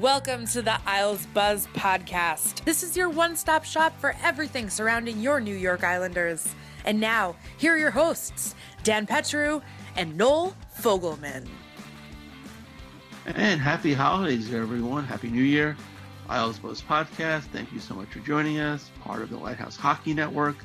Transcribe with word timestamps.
Welcome 0.00 0.48
to 0.48 0.60
the 0.60 0.80
Isles 0.88 1.24
Buzz 1.26 1.68
podcast. 1.72 2.64
This 2.64 2.82
is 2.82 2.96
your 2.96 3.08
one 3.08 3.36
stop 3.36 3.64
shop 3.64 3.96
for 4.00 4.16
everything 4.24 4.68
surrounding 4.68 5.20
your 5.20 5.40
New 5.40 5.54
York 5.54 5.84
Islanders. 5.84 6.52
And 6.84 6.98
now, 6.98 7.36
here 7.58 7.74
are 7.74 7.78
your 7.78 7.92
hosts, 7.92 8.56
Dan 8.82 9.06
Petru 9.06 9.60
and 9.94 10.16
Noel 10.16 10.56
Fogelman. 10.80 11.46
And 13.24 13.60
happy 13.60 13.94
holidays, 13.94 14.52
everyone. 14.52 15.04
Happy 15.04 15.30
New 15.30 15.44
Year. 15.44 15.76
Isles 16.28 16.58
Buzz 16.58 16.82
Podcast. 16.82 17.42
Thank 17.52 17.72
you 17.72 17.78
so 17.78 17.94
much 17.94 18.08
for 18.08 18.18
joining 18.18 18.58
us, 18.58 18.90
part 19.00 19.22
of 19.22 19.30
the 19.30 19.38
Lighthouse 19.38 19.76
Hockey 19.76 20.12
Network. 20.12 20.56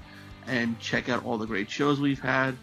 And 0.48 0.80
check 0.80 1.08
out 1.08 1.24
all 1.24 1.38
the 1.38 1.46
great 1.46 1.70
shows 1.70 2.00
we've 2.00 2.20
had 2.20 2.58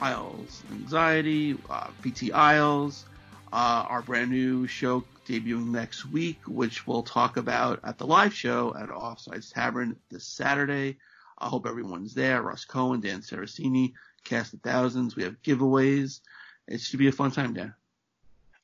Isles 0.00 0.62
Anxiety, 0.70 1.58
uh, 1.68 1.88
PT 2.02 2.32
Isles, 2.32 3.04
uh, 3.52 3.86
our 3.88 4.02
brand 4.02 4.30
new 4.30 4.68
show 4.68 5.02
debuting 5.26 5.68
next 5.70 6.04
week, 6.06 6.38
which 6.46 6.86
we'll 6.86 7.02
talk 7.02 7.36
about 7.36 7.80
at 7.84 7.98
the 7.98 8.06
live 8.06 8.34
show 8.34 8.74
at 8.78 8.88
Offsides 8.88 9.52
Tavern 9.52 9.96
this 10.10 10.24
Saturday. 10.26 10.98
I 11.38 11.48
hope 11.48 11.66
everyone's 11.66 12.14
there. 12.14 12.40
Russ 12.42 12.64
Cohen, 12.64 13.00
Dan 13.00 13.20
Saracini, 13.20 13.92
Cast 14.24 14.54
of 14.54 14.60
Thousands. 14.60 15.16
We 15.16 15.24
have 15.24 15.42
giveaways. 15.42 16.20
It 16.68 16.80
should 16.80 16.98
be 16.98 17.08
a 17.08 17.12
fun 17.12 17.30
time, 17.30 17.54
Dan. 17.54 17.74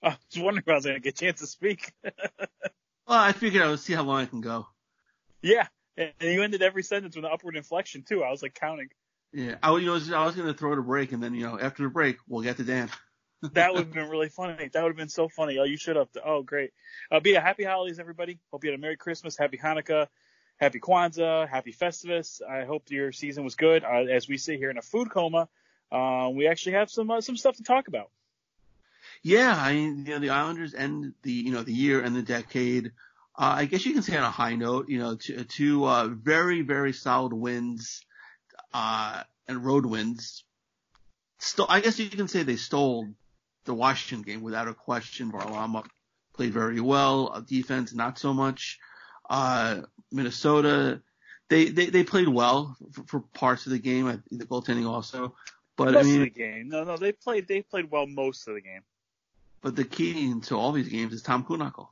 I 0.02 0.08
was 0.32 0.42
wondering 0.42 0.64
if 0.66 0.68
I 0.68 0.74
was 0.76 0.84
going 0.84 0.96
to 0.96 1.00
get 1.00 1.14
a 1.20 1.24
chance 1.24 1.40
to 1.40 1.46
speak. 1.46 1.92
Well, 3.08 3.18
I 3.18 3.32
figured 3.32 3.60
I 3.64 3.68
would 3.70 3.80
see 3.80 3.92
how 3.92 4.04
long 4.04 4.20
I 4.20 4.26
can 4.26 4.40
go. 4.40 4.68
yeah. 5.42 5.66
And 5.96 6.12
you 6.20 6.44
ended 6.44 6.62
every 6.62 6.84
sentence 6.84 7.16
with 7.16 7.24
an 7.24 7.30
upward 7.34 7.56
inflection, 7.56 8.02
too. 8.04 8.22
I 8.22 8.30
was 8.30 8.40
like 8.40 8.54
counting. 8.54 8.88
Yeah, 9.32 9.56
I, 9.62 9.72
was- 9.72 9.82
you 9.82 9.88
know, 10.12 10.18
I 10.20 10.26
was 10.26 10.36
going 10.36 10.46
to 10.46 10.54
throw 10.54 10.76
the 10.76 10.80
break, 10.82 11.10
and 11.10 11.20
then 11.20 11.34
you 11.34 11.42
know, 11.44 11.58
after 11.58 11.82
the 11.82 11.88
break, 11.88 12.18
we'll 12.28 12.42
get 12.42 12.56
to 12.58 12.62
Dan. 12.64 12.88
That 13.52 13.72
would 13.72 13.86
have 13.86 13.92
been 13.92 14.08
really 14.08 14.28
funny. 14.28 14.68
That 14.68 14.82
would 14.82 14.90
have 14.90 14.96
been 14.96 15.08
so 15.08 15.28
funny. 15.28 15.58
Oh, 15.58 15.64
you 15.64 15.76
should 15.76 15.96
have. 15.96 16.08
Oh, 16.24 16.42
great. 16.42 16.72
Uh, 17.10 17.20
but 17.20 17.32
yeah, 17.32 17.40
happy 17.40 17.64
holidays, 17.64 17.98
everybody. 17.98 18.38
Hope 18.50 18.64
you 18.64 18.70
had 18.70 18.78
a 18.78 18.82
Merry 18.82 18.96
Christmas, 18.96 19.36
Happy 19.36 19.56
Hanukkah, 19.56 20.08
Happy 20.58 20.78
Kwanzaa, 20.78 21.48
Happy 21.48 21.72
Festivus. 21.72 22.42
I 22.42 22.64
hope 22.64 22.90
your 22.90 23.12
season 23.12 23.44
was 23.44 23.54
good. 23.54 23.82
Uh, 23.82 24.04
as 24.04 24.28
we 24.28 24.36
sit 24.36 24.58
here 24.58 24.70
in 24.70 24.76
a 24.76 24.82
food 24.82 25.10
coma, 25.10 25.48
uh, 25.90 26.30
we 26.32 26.48
actually 26.48 26.72
have 26.72 26.90
some 26.90 27.10
uh, 27.10 27.20
some 27.20 27.36
stuff 27.36 27.56
to 27.56 27.62
talk 27.62 27.88
about. 27.88 28.10
Yeah, 29.22 29.54
I 29.56 29.72
mean, 29.72 30.04
you 30.06 30.12
know, 30.12 30.18
the 30.18 30.30
Islanders 30.30 30.74
end 30.74 31.14
the 31.22 31.32
you 31.32 31.52
know 31.52 31.62
the 31.62 31.72
year 31.72 32.00
and 32.00 32.14
the 32.14 32.22
decade. 32.22 32.92
Uh, 33.38 33.54
I 33.56 33.64
guess 33.64 33.86
you 33.86 33.94
can 33.94 34.02
say 34.02 34.16
on 34.16 34.24
a 34.24 34.30
high 34.30 34.56
note. 34.56 34.88
You 34.88 34.98
know, 34.98 35.16
two, 35.16 35.44
two 35.44 35.84
uh, 35.86 36.08
very 36.08 36.60
very 36.62 36.92
solid 36.92 37.32
wins 37.32 38.04
uh, 38.74 39.22
and 39.48 39.64
road 39.64 39.86
wins. 39.86 40.44
Still, 41.38 41.66
I 41.68 41.80
guess 41.80 41.98
you 41.98 42.10
can 42.10 42.28
say 42.28 42.42
they 42.42 42.56
stole 42.56 43.08
the 43.70 43.74
Washington 43.74 44.22
game 44.22 44.42
without 44.42 44.66
a 44.66 44.74
question. 44.74 45.30
Varlamov 45.30 45.86
played 46.34 46.52
very 46.52 46.80
well. 46.80 47.40
Defense, 47.46 47.94
not 47.94 48.18
so 48.18 48.34
much. 48.34 48.80
Uh, 49.28 49.82
Minnesota, 50.10 51.00
they, 51.48 51.66
they, 51.66 51.86
they 51.86 52.02
played 52.02 52.26
well 52.26 52.76
for, 52.92 53.04
for 53.04 53.20
parts 53.20 53.66
of 53.66 53.72
the 53.72 53.78
game. 53.78 54.06
I 54.08 54.12
think 54.12 54.40
the 54.40 54.46
goaltending 54.46 54.88
also. 54.88 55.36
But 55.76 55.92
most 55.92 56.04
I 56.04 56.08
mean, 56.08 56.22
of 56.22 56.24
the 56.24 56.30
game. 56.30 56.68
No, 56.68 56.82
no, 56.82 56.96
they 56.96 57.12
played 57.12 57.46
they 57.46 57.62
played 57.62 57.90
well 57.92 58.06
most 58.06 58.48
of 58.48 58.54
the 58.54 58.60
game. 58.60 58.82
but 59.62 59.76
the 59.76 59.84
key 59.84 60.34
to 60.40 60.56
all 60.56 60.72
these 60.72 60.88
games 60.88 61.12
is 61.12 61.22
Tom 61.22 61.44
Kuhnhackl. 61.44 61.88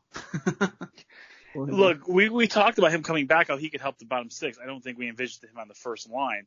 Look, 1.54 2.06
we 2.06 2.28
we 2.28 2.48
talked 2.48 2.78
about 2.78 2.92
him 2.92 3.02
coming 3.02 3.26
back, 3.26 3.48
how 3.48 3.56
he 3.56 3.70
could 3.70 3.80
help 3.80 3.98
the 3.98 4.04
bottom 4.04 4.30
six. 4.30 4.58
I 4.62 4.66
don't 4.66 4.82
think 4.82 4.98
we 4.98 5.08
envisioned 5.08 5.50
him 5.50 5.58
on 5.58 5.68
the 5.68 5.74
first 5.74 6.10
line. 6.10 6.46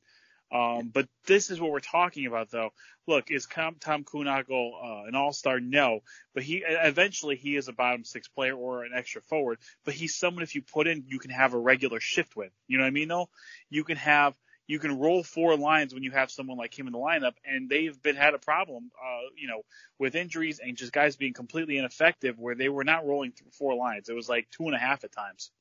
Um, 0.52 0.90
but 0.94 1.08
this 1.26 1.50
is 1.50 1.62
what 1.62 1.72
we're 1.72 1.80
talking 1.80 2.26
about, 2.26 2.52
though. 2.52 2.72
Look, 3.08 3.32
is 3.32 3.46
Tom, 3.46 3.78
Tom 3.80 4.04
uh, 4.14 5.04
an 5.08 5.16
all-star? 5.16 5.60
No, 5.60 6.02
but 6.34 6.44
he 6.44 6.64
eventually 6.66 7.36
he 7.36 7.56
is 7.56 7.68
a 7.68 7.74
bottom 7.74 8.04
six 8.04 8.28
player 8.28 8.56
or 8.56 8.84
an 8.84 8.92
extra 8.94 9.22
forward. 9.22 9.60
But 9.86 9.94
he's 9.94 10.16
someone 10.16 10.44
if 10.44 10.56
you 10.56 10.62
put 10.62 10.88
in, 10.88 11.06
you 11.08 11.20
can 11.20 11.32
have 11.32 11.54
a 11.54 11.58
regular 11.58 12.00
shift 12.00 12.36
with. 12.36 12.52
You 12.68 12.78
know 12.78 12.84
what 12.84 12.90
I 12.90 12.92
mean? 12.92 13.08
Though 13.08 13.30
you 13.70 13.84
can 13.84 13.98
have 13.98 14.36
you 14.68 14.80
can 14.80 15.00
roll 15.00 15.24
four 15.24 15.58
lines 15.58 15.94
when 15.94 16.04
you 16.04 16.12
have 16.12 16.32
someone 16.32 16.58
like 16.58 16.78
him 16.78 16.88
in 16.88 16.94
the 16.94 17.00
lineup, 17.00 17.34
and 17.44 17.70
they've 17.70 18.02
been 18.02 18.16
had 18.16 18.34
a 18.34 18.40
problem, 18.40 18.92
uh, 18.98 19.28
you 19.36 19.48
know, 19.48 19.64
with 20.00 20.16
injuries 20.16 20.60
and 20.60 20.78
just 20.78 20.94
guys 20.94 21.18
being 21.18 21.34
completely 21.34 21.78
ineffective 21.78 22.40
where 22.40 22.56
they 22.56 22.70
were 22.70 22.86
not 22.86 23.06
rolling 23.06 23.32
through 23.32 23.52
four 23.52 23.76
lines. 23.76 24.08
It 24.08 24.14
was 24.14 24.30
like 24.30 24.50
two 24.50 24.68
and 24.68 24.76
a 24.76 24.80
half 24.80 25.04
at 25.04 25.12
times. 25.12 25.52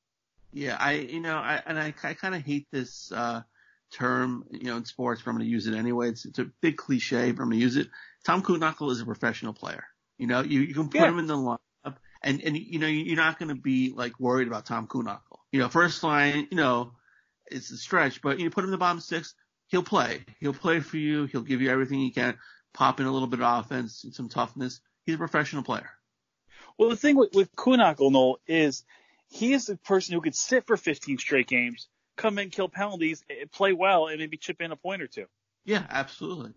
Yeah, 0.53 0.76
I 0.79 0.93
you 0.93 1.20
know, 1.20 1.37
I 1.37 1.62
and 1.67 1.79
I, 1.79 1.94
I 2.03 2.14
kind 2.14 2.35
of 2.35 2.43
hate 2.43 2.67
this 2.70 3.11
uh 3.12 3.43
term, 3.90 4.44
you 4.50 4.64
know, 4.64 4.76
in 4.76 4.84
sports, 4.84 5.22
but 5.22 5.31
I'm 5.31 5.37
going 5.37 5.46
to 5.46 5.50
use 5.50 5.66
it 5.66 5.75
anyway. 5.75 6.08
It's, 6.10 6.25
it's 6.25 6.38
a 6.38 6.46
big 6.60 6.76
cliche, 6.76 7.32
but 7.32 7.42
I'm 7.42 7.48
going 7.48 7.58
to 7.58 7.64
use 7.64 7.76
it. 7.76 7.88
Tom 8.25 8.42
Kuhnhackl 8.42 8.90
is 8.90 9.00
a 9.00 9.04
professional 9.04 9.52
player. 9.52 9.84
You 10.19 10.26
know, 10.26 10.42
you, 10.42 10.60
you 10.60 10.75
can 10.75 10.88
put 10.88 11.00
Yeah. 11.00 11.08
him 11.08 11.19
in 11.19 11.26
the 11.26 11.37
lineup, 11.37 11.96
and 12.22 12.42
and 12.42 12.56
you 12.56 12.78
know, 12.78 12.87
you're 12.87 13.16
not 13.16 13.38
going 13.38 13.48
to 13.48 13.60
be 13.60 13.92
like 13.96 14.19
worried 14.20 14.48
about 14.48 14.66
Tom 14.66 14.87
Kuhnhackl. 14.87 15.38
You 15.52 15.60
know, 15.60 15.69
first 15.69 16.02
line, 16.02 16.46
you 16.50 16.56
know, 16.56 16.92
it's 17.46 17.70
a 17.70 17.76
stretch, 17.76 18.20
but 18.22 18.38
you 18.38 18.50
put 18.50 18.60
him 18.62 18.66
in 18.66 18.72
the 18.72 18.78
bottom 18.78 19.00
six, 19.00 19.34
he'll 19.69 19.82
play. 19.82 20.25
He'll 20.38 20.52
play 20.52 20.81
for 20.81 20.98
you. 20.98 21.25
He'll 21.25 21.40
give 21.42 21.60
you 21.62 21.70
everything 21.70 21.98
he 22.00 22.10
can. 22.10 22.38
Pop 22.75 23.00
in 23.00 23.06
a 23.06 23.10
little 23.12 23.26
bit 23.28 23.40
of 23.40 23.64
offense 23.64 24.04
and 24.04 24.14
some 24.14 24.28
toughness. 24.28 24.81
He's 25.04 25.16
a 25.16 25.19
professional 25.19 25.62
player. 25.64 25.90
Well, 26.78 26.90
the 26.90 26.96
thing 26.96 27.16
with, 27.16 27.34
with 27.34 27.54
Kuhnhackl, 27.56 28.12
Noel, 28.12 28.38
is 28.46 28.84
he 29.28 29.52
is 29.54 29.66
the 29.66 29.76
person 29.76 30.14
who 30.14 30.20
could 30.20 30.34
sit 30.37 30.66
for 30.66 30.76
15 30.76 31.19
straight 31.19 31.48
games, 31.48 31.88
come 32.17 32.39
in, 32.39 32.51
kill 32.51 32.69
penalties, 32.69 33.25
eh, 33.31 33.45
play 33.53 33.73
well, 33.73 34.09
and 34.09 34.19
maybe 34.19 34.37
chip 34.37 34.61
in 34.61 34.73
a 34.73 34.77
point 34.77 35.03
or 35.03 35.07
two. 35.07 35.27
Yeah, 35.65 35.85
absolutely. 35.89 36.53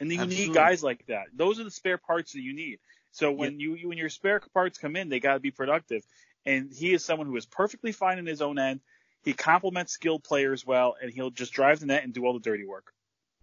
And 0.00 0.10
you 0.12 0.20
Absolutely. 0.20 0.46
need 0.46 0.54
guys 0.54 0.82
like 0.82 1.06
that. 1.06 1.26
Those 1.34 1.58
are 1.58 1.64
the 1.64 1.70
spare 1.70 1.98
parts 1.98 2.32
that 2.32 2.40
you 2.40 2.54
need. 2.54 2.78
So 3.10 3.32
when 3.32 3.58
you, 3.58 3.74
you 3.74 3.88
when 3.88 3.98
your 3.98 4.10
spare 4.10 4.40
parts 4.54 4.78
come 4.78 4.94
in, 4.94 5.08
they 5.08 5.18
got 5.18 5.34
to 5.34 5.40
be 5.40 5.50
productive. 5.50 6.04
And 6.46 6.72
he 6.72 6.92
is 6.92 7.04
someone 7.04 7.26
who 7.26 7.36
is 7.36 7.46
perfectly 7.46 7.92
fine 7.92 8.18
in 8.18 8.26
his 8.26 8.40
own 8.40 8.58
end. 8.58 8.80
He 9.24 9.32
complements 9.32 9.92
skilled 9.92 10.22
players 10.22 10.64
well, 10.64 10.94
and 11.00 11.12
he'll 11.12 11.30
just 11.30 11.52
drive 11.52 11.80
the 11.80 11.86
net 11.86 12.04
and 12.04 12.12
do 12.12 12.24
all 12.24 12.32
the 12.32 12.40
dirty 12.40 12.64
work. 12.64 12.92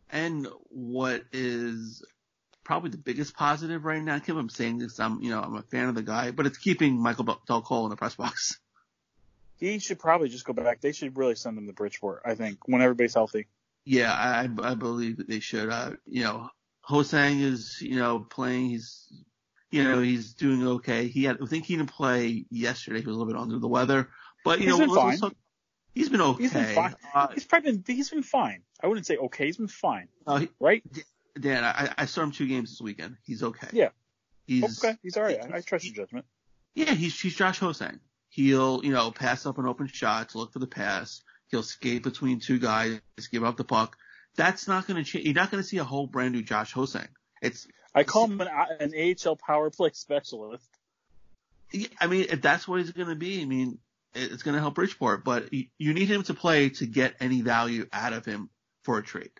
And 0.09 0.47
what 0.69 1.23
is 1.33 2.05
probably 2.63 2.89
the 2.89 2.97
biggest 2.97 3.35
positive 3.35 3.83
right 3.85 4.01
now, 4.01 4.19
Kim, 4.19 4.37
I'm 4.37 4.49
saying 4.49 4.79
this, 4.79 4.99
I'm, 4.99 5.21
you 5.21 5.29
know, 5.29 5.41
I'm 5.41 5.55
a 5.55 5.61
fan 5.63 5.89
of 5.89 5.95
the 5.95 6.03
guy, 6.03 6.31
but 6.31 6.45
it's 6.45 6.57
keeping 6.57 7.01
Michael 7.01 7.39
Dal 7.47 7.61
Colle 7.61 7.85
in 7.85 7.89
the 7.89 7.95
press 7.95 8.15
box. 8.15 8.59
He 9.59 9.79
should 9.79 9.99
probably 9.99 10.29
just 10.29 10.45
go 10.45 10.53
back. 10.53 10.81
They 10.81 10.91
should 10.91 11.17
really 11.17 11.35
send 11.35 11.57
him 11.57 11.67
to 11.67 11.73
Bridgeport, 11.73 12.23
I 12.25 12.35
think, 12.35 12.59
when 12.67 12.81
everybody's 12.81 13.13
healthy. 13.13 13.47
Yeah, 13.85 14.11
I, 14.11 14.49
I 14.61 14.73
believe 14.75 15.17
that 15.17 15.29
they 15.29 15.39
should. 15.39 15.69
Uh, 15.69 15.91
you 16.05 16.23
know, 16.23 16.49
Ho-Sang 16.81 17.39
is, 17.39 17.77
you 17.81 17.97
know, 17.97 18.19
playing. 18.19 18.69
He's, 18.69 19.07
you 19.71 19.83
know, 19.83 20.01
he's 20.01 20.33
doing 20.33 20.65
okay. 20.67 21.07
He 21.07 21.23
had, 21.23 21.37
I 21.41 21.45
think 21.45 21.65
he 21.65 21.75
didn't 21.77 21.91
play 21.91 22.45
yesterday. 22.49 22.99
He 23.01 23.05
was 23.05 23.15
a 23.15 23.19
little 23.19 23.31
bit 23.33 23.39
under 23.41 23.59
the 23.59 23.67
weather, 23.67 24.09
but 24.43 24.59
you 24.59 24.65
He's 24.67 24.79
know, 24.79 24.85
been 24.85 24.95
fine. 24.95 25.31
he's 25.93 26.09
been 26.09 26.21
okay. 26.21 26.43
He's 26.43 26.53
been 26.53 26.75
fine. 26.75 26.95
Uh, 27.13 27.27
he's 27.33 27.45
probably 27.45 27.71
been, 27.77 27.83
he's 27.95 28.09
been 28.09 28.23
fine. 28.23 28.61
I 28.81 28.87
wouldn't 28.87 29.05
say 29.05 29.17
okay. 29.17 29.45
He's 29.45 29.57
been 29.57 29.67
fine. 29.67 30.07
uh, 30.27 30.37
he- 30.37 30.49
Right? 30.59 30.83
Dan, 31.39 31.63
I, 31.63 31.93
I 31.97 32.05
saw 32.05 32.21
him 32.23 32.31
two 32.31 32.47
games 32.47 32.69
this 32.71 32.81
weekend. 32.81 33.17
He's 33.25 33.43
okay. 33.43 33.67
Yeah. 33.73 33.89
He's 34.47 34.83
okay. 34.83 34.95
He's 35.03 35.17
all 35.17 35.23
right. 35.23 35.39
I, 35.53 35.57
I 35.57 35.61
trust 35.61 35.85
your 35.85 35.93
judgment. 35.95 36.25
Yeah, 36.75 36.93
he's 36.93 37.19
he's 37.19 37.35
Josh 37.35 37.59
Ho-Sang. 37.59 37.99
He'll 38.35 38.83
you 38.83 38.91
know 38.91 39.11
pass 39.11 39.45
up 39.45 39.57
an 39.59 39.65
open 39.65 39.87
shot 39.87 40.29
to 40.29 40.39
look 40.39 40.51
for 40.51 40.59
the 40.59 40.67
pass. 40.67 41.21
He'll 41.51 41.63
skate 41.63 42.03
between 42.03 42.41
two 42.41 42.59
guys, 42.59 42.99
give 43.31 43.45
up 43.45 43.55
the 43.55 43.63
puck. 43.63 43.95
That's 44.35 44.67
not 44.67 44.87
going 44.87 45.01
to 45.01 45.09
change. 45.09 45.23
You're 45.23 45.35
not 45.35 45.51
going 45.51 45.63
to 45.63 45.67
see 45.67 45.77
a 45.77 45.85
whole 45.85 46.05
brand 46.05 46.33
new 46.33 46.41
Josh 46.41 46.73
Ho-Sang. 46.73 47.07
It's 47.41 47.65
I 47.93 48.03
call 48.03 48.25
him 48.25 48.41
an, 48.41 48.49
an 48.81 48.93
AHL 49.25 49.37
power 49.37 49.69
play 49.69 49.91
specialist. 49.93 50.67
I 52.01 52.07
mean, 52.07 52.25
if 52.29 52.41
that's 52.41 52.67
what 52.67 52.81
he's 52.81 52.91
going 52.91 53.07
to 53.07 53.15
be, 53.15 53.41
I 53.41 53.45
mean, 53.45 53.77
it's 54.13 54.43
going 54.43 54.55
to 54.55 54.59
help 54.59 54.75
Bridgeport, 54.75 55.23
but 55.23 55.53
you 55.53 55.93
need 55.93 56.09
him 56.09 56.23
to 56.23 56.33
play 56.33 56.69
to 56.71 56.85
get 56.85 57.15
any 57.21 57.39
value 57.39 57.87
out 57.93 58.11
of 58.11 58.25
him 58.25 58.49
for 58.83 58.97
a 58.97 59.03
trade. 59.03 59.31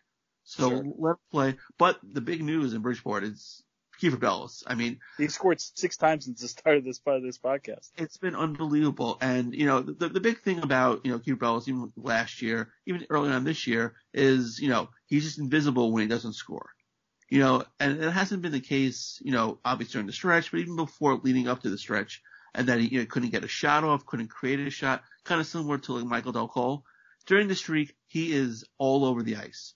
So 0.46 0.70
Sure. 0.70 0.84
let 0.98 1.10
him 1.12 1.18
play. 1.32 1.56
But 1.78 2.00
the 2.02 2.22
big 2.22 2.42
news 2.42 2.74
in 2.74 2.82
Bridgeport 2.82 3.26
is 3.26 3.62
Kieffer 4.02 4.20
Bellows. 4.20 4.64
I 4.68 4.76
mean, 4.76 5.00
He 5.18 5.28
scored 5.28 5.60
six 5.62 5.98
times 5.98 6.26
since 6.26 6.42
the 6.42 6.48
start 6.48 6.78
of 6.78 6.84
this 6.84 7.00
part 7.00 7.18
of 7.18 7.24
this 7.24 7.38
podcast. 7.38 7.92
it's 7.98 8.18
been 8.18 8.36
unbelievable. 8.36 9.18
And, 9.22 9.54
you 9.54 9.66
know, 9.66 9.82
the, 9.82 10.10
the 10.10 10.20
big 10.20 10.42
thing 10.42 10.60
about, 10.60 11.06
you 11.06 11.12
know, 11.12 11.20
Kieffer 11.20 11.40
Bellows, 11.40 11.68
even 11.68 11.92
last 11.96 12.42
year, 12.42 12.70
even 12.86 13.06
early 13.10 13.32
on 13.32 13.44
this 13.44 13.68
year, 13.68 13.96
is, 14.14 14.60
you 14.60 14.70
know, 14.70 14.90
he's 15.08 15.24
just 15.24 15.40
invisible 15.40 15.92
when 15.92 16.02
he 16.02 16.08
doesn't 16.08 16.34
score. 16.34 16.70
You 17.30 17.40
know, 17.40 17.64
and 17.80 18.04
it 18.04 18.12
hasn't 18.12 18.42
been 18.44 18.52
the 18.52 18.60
case, 18.60 19.20
you 19.24 19.32
know, 19.32 19.60
obviously 19.66 19.94
during 19.94 20.08
the 20.08 20.14
stretch, 20.14 20.52
but 20.52 20.60
even 20.60 20.76
before 20.76 21.16
leading 21.24 21.48
up 21.48 21.64
to 21.64 21.70
the 21.70 21.78
stretch, 21.78 22.22
and 22.54 22.68
that 22.68 22.80
he 22.80 22.88
you 22.88 23.00
know, 23.00 23.06
couldn't 23.06 23.32
get 23.32 23.44
a 23.44 23.48
shot 23.48 23.84
off, 23.84 24.06
couldn't 24.06 24.30
create 24.30 24.60
a 24.60 24.70
shot, 24.70 25.04
kind 25.24 25.42
of 25.42 25.48
similar 25.48 25.78
to 25.78 25.94
like 25.94 26.06
Michael 26.06 26.32
Dal 26.32 26.48
Colle. 26.48 26.86
During 27.26 27.48
the 27.48 27.56
streak, 27.56 27.96
he 28.08 28.32
is 28.32 28.64
all 28.78 29.04
over 29.04 29.24
the 29.24 29.38
ice. 29.38 29.74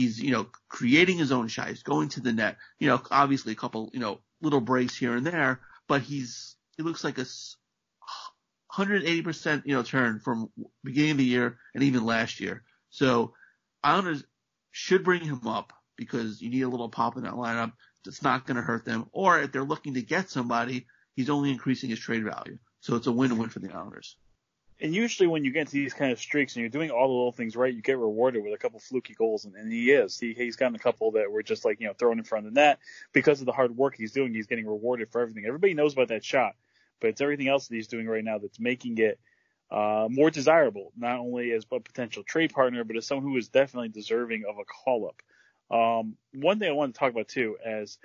He's, 0.00 0.18
you 0.18 0.30
know, 0.30 0.46
creating 0.68 1.18
his 1.18 1.30
own 1.30 1.48
shot. 1.48 1.68
He's 1.68 1.82
going 1.82 2.08
to 2.10 2.20
the 2.20 2.32
net. 2.32 2.56
You 2.78 2.88
know, 2.88 3.02
obviously 3.10 3.52
a 3.52 3.56
couple, 3.56 3.90
you 3.92 4.00
know, 4.00 4.20
little 4.40 4.62
breaks 4.62 4.96
here 4.96 5.14
and 5.14 5.26
there, 5.26 5.60
but 5.88 6.00
he's, 6.00 6.56
he 6.76 6.82
looks 6.82 7.04
like 7.04 7.18
a 7.18 7.22
s- 7.22 7.56
180%, 8.72 9.66
you 9.66 9.74
know, 9.74 9.82
turn 9.82 10.20
from 10.20 10.48
beginning 10.82 11.10
of 11.12 11.16
the 11.18 11.24
year 11.24 11.58
and 11.74 11.84
even 11.84 12.06
last 12.06 12.40
year. 12.40 12.62
So 12.88 13.34
Islanders 13.82 14.24
should 14.70 15.04
bring 15.04 15.22
him 15.22 15.46
up 15.46 15.72
because 15.96 16.40
you 16.40 16.48
need 16.48 16.62
a 16.62 16.68
little 16.68 16.88
pop 16.88 17.16
in 17.18 17.24
that 17.24 17.34
lineup. 17.34 17.72
That's 18.04 18.22
not 18.22 18.46
going 18.46 18.56
to 18.56 18.62
hurt 18.62 18.86
them. 18.86 19.06
Or 19.12 19.38
if 19.40 19.52
they're 19.52 19.64
looking 19.64 19.94
to 19.94 20.02
get 20.02 20.30
somebody, 20.30 20.86
he's 21.14 21.28
only 21.28 21.50
increasing 21.50 21.90
his 21.90 21.98
trade 21.98 22.24
value. 22.24 22.58
So 22.80 22.96
it's 22.96 23.06
a 23.06 23.12
win-win 23.12 23.50
for 23.50 23.58
the 23.58 23.70
Islanders. 23.70 24.16
And 24.82 24.94
usually 24.94 25.26
when 25.26 25.44
you 25.44 25.50
get 25.50 25.60
into 25.60 25.72
these 25.72 25.92
kind 25.92 26.10
of 26.10 26.18
streaks 26.18 26.54
and 26.54 26.60
you're 26.60 26.70
doing 26.70 26.90
all 26.90 27.06
the 27.06 27.12
little 27.12 27.32
things 27.32 27.54
right, 27.54 27.74
you 27.74 27.82
get 27.82 27.98
rewarded 27.98 28.42
with 28.42 28.54
a 28.54 28.58
couple 28.58 28.80
fluky 28.80 29.14
goals, 29.14 29.44
and, 29.44 29.54
and 29.54 29.70
he 29.70 29.90
is. 29.90 30.18
He, 30.18 30.32
he's 30.32 30.56
gotten 30.56 30.74
a 30.74 30.78
couple 30.78 31.10
that 31.12 31.30
were 31.30 31.42
just 31.42 31.64
like, 31.64 31.80
you 31.80 31.86
know, 31.86 31.92
thrown 31.92 32.18
in 32.18 32.24
front 32.24 32.46
of 32.46 32.54
the 32.54 32.60
net. 32.60 32.78
Because 33.12 33.40
of 33.40 33.46
the 33.46 33.52
hard 33.52 33.76
work 33.76 33.94
he's 33.96 34.12
doing, 34.12 34.32
he's 34.32 34.46
getting 34.46 34.66
rewarded 34.66 35.10
for 35.10 35.20
everything. 35.20 35.44
Everybody 35.46 35.74
knows 35.74 35.92
about 35.92 36.08
that 36.08 36.24
shot, 36.24 36.54
but 37.00 37.08
it's 37.08 37.20
everything 37.20 37.48
else 37.48 37.68
that 37.68 37.74
he's 37.74 37.88
doing 37.88 38.06
right 38.06 38.24
now 38.24 38.38
that's 38.38 38.58
making 38.58 38.96
it 38.98 39.20
uh, 39.70 40.08
more 40.10 40.30
desirable, 40.30 40.92
not 40.96 41.18
only 41.18 41.52
as 41.52 41.64
a 41.70 41.80
potential 41.80 42.22
trade 42.22 42.52
partner, 42.52 42.82
but 42.82 42.96
as 42.96 43.06
someone 43.06 43.30
who 43.30 43.36
is 43.36 43.48
definitely 43.48 43.88
deserving 43.88 44.44
of 44.48 44.56
a 44.58 44.64
call 44.64 45.08
up. 45.08 45.22
Um, 45.70 46.16
one 46.34 46.58
thing 46.58 46.68
I 46.68 46.72
want 46.72 46.94
to 46.94 46.98
talk 46.98 47.12
about 47.12 47.28
too, 47.28 47.56
as 47.64 47.98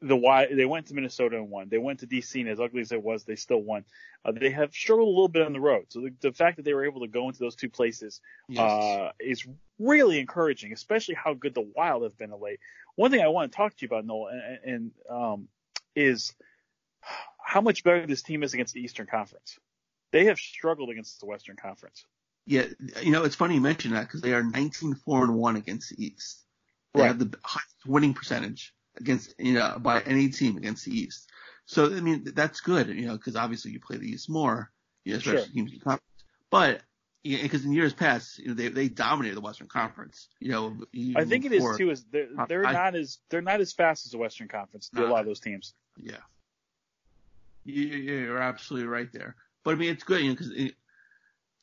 the 0.00 0.16
why 0.16 0.46
they 0.52 0.64
went 0.64 0.86
to 0.86 0.94
Minnesota 0.94 1.36
and 1.36 1.50
won. 1.50 1.68
They 1.68 1.78
went 1.78 2.00
to 2.00 2.06
DC, 2.06 2.40
and 2.40 2.48
as 2.48 2.60
ugly 2.60 2.80
as 2.80 2.92
it 2.92 3.02
was, 3.02 3.24
they 3.24 3.36
still 3.36 3.60
won. 3.62 3.84
Uh, 4.24 4.32
they 4.32 4.50
have 4.50 4.72
struggled 4.72 5.08
a 5.08 5.10
little 5.10 5.28
bit 5.28 5.42
on 5.42 5.52
the 5.52 5.60
road, 5.60 5.86
so 5.88 6.00
the, 6.00 6.14
the 6.20 6.32
fact 6.32 6.56
that 6.56 6.64
they 6.64 6.74
were 6.74 6.84
able 6.84 7.00
to 7.00 7.08
go 7.08 7.28
into 7.28 7.38
those 7.38 7.56
two 7.56 7.68
places 7.68 8.20
uh, 8.58 9.10
is 9.20 9.46
really 9.78 10.18
encouraging, 10.18 10.72
especially 10.72 11.14
how 11.14 11.34
good 11.34 11.54
the 11.54 11.68
Wild 11.74 12.04
have 12.04 12.16
been 12.16 12.32
of 12.32 12.40
late. 12.40 12.60
One 12.94 13.10
thing 13.10 13.20
I 13.20 13.28
want 13.28 13.50
to 13.52 13.56
talk 13.56 13.76
to 13.76 13.82
you 13.82 13.86
about, 13.86 14.04
Noel, 14.04 14.28
and, 14.28 14.58
and 14.64 14.90
um, 15.10 15.48
is 15.96 16.34
how 17.38 17.60
much 17.60 17.84
better 17.84 18.06
this 18.06 18.22
team 18.22 18.42
is 18.42 18.54
against 18.54 18.74
the 18.74 18.80
Eastern 18.80 19.06
Conference. 19.06 19.58
They 20.12 20.26
have 20.26 20.38
struggled 20.38 20.90
against 20.90 21.20
the 21.20 21.26
Western 21.26 21.56
Conference. 21.56 22.06
Yeah, 22.46 22.66
you 23.02 23.12
know, 23.12 23.24
it's 23.24 23.36
funny 23.36 23.54
you 23.54 23.60
mention 23.60 23.92
that 23.92 24.02
because 24.02 24.20
they 24.20 24.34
are 24.34 24.42
19 24.42 24.94
4 24.94 25.24
and 25.24 25.34
1 25.34 25.56
against 25.56 25.90
the 25.90 26.04
East. 26.04 26.44
They 26.94 27.00
Right. 27.00 27.08
have 27.08 27.18
the 27.18 27.38
highest 27.42 27.86
winning 27.86 28.14
percentage 28.14 28.74
against, 28.96 29.34
you 29.38 29.54
know, 29.54 29.78
by 29.78 30.00
any 30.02 30.28
team 30.28 30.56
against 30.56 30.84
the 30.84 30.92
East. 30.96 31.30
So, 31.66 31.86
I 31.86 32.00
mean, 32.00 32.24
that's 32.34 32.60
good, 32.60 32.88
you 32.88 33.06
know, 33.06 33.16
because 33.16 33.36
obviously 33.36 33.70
you 33.70 33.80
play 33.80 33.96
the 33.96 34.08
East 34.08 34.28
more, 34.28 34.70
you 35.04 35.12
know, 35.12 35.18
especially 35.18 35.44
Sure. 35.44 35.52
teams 35.54 35.72
in 35.72 35.78
conference. 35.80 36.02
But, 36.50 36.82
because 37.22 37.64
in 37.64 37.72
years 37.72 37.94
past, 37.94 38.38
you 38.40 38.48
know, 38.48 38.54
they, 38.54 38.68
they 38.68 38.88
dominated 38.88 39.36
the 39.36 39.40
Western 39.40 39.68
Conference, 39.68 40.28
you 40.40 40.50
know. 40.50 40.76
I 41.16 41.24
think 41.24 41.44
it 41.44 41.52
is 41.52 41.64
too. 41.78 41.90
Is 41.90 42.04
they're, 42.10 42.26
they're 42.48 42.66
I- 42.66 42.72
not 42.72 42.94
as 42.96 43.18
they're 43.30 43.40
not 43.40 43.60
as 43.60 43.72
fast 43.72 44.06
as 44.06 44.12
the 44.12 44.18
Western 44.18 44.48
Conference. 44.48 44.90
A 44.96 45.02
lot 45.02 45.20
of 45.20 45.26
those 45.26 45.38
teams. 45.38 45.72
Yeah. 45.96 46.16
You- 47.64 47.84
you- 47.86 48.14
You're 48.24 48.38
absolutely 48.42 48.88
right 48.88 49.10
there. 49.12 49.36
But 49.62 49.74
I 49.74 49.78
mean, 49.78 49.90
it's 49.90 50.02
good, 50.02 50.20
you 50.20 50.30
know, 50.30 50.34
because 50.34 50.72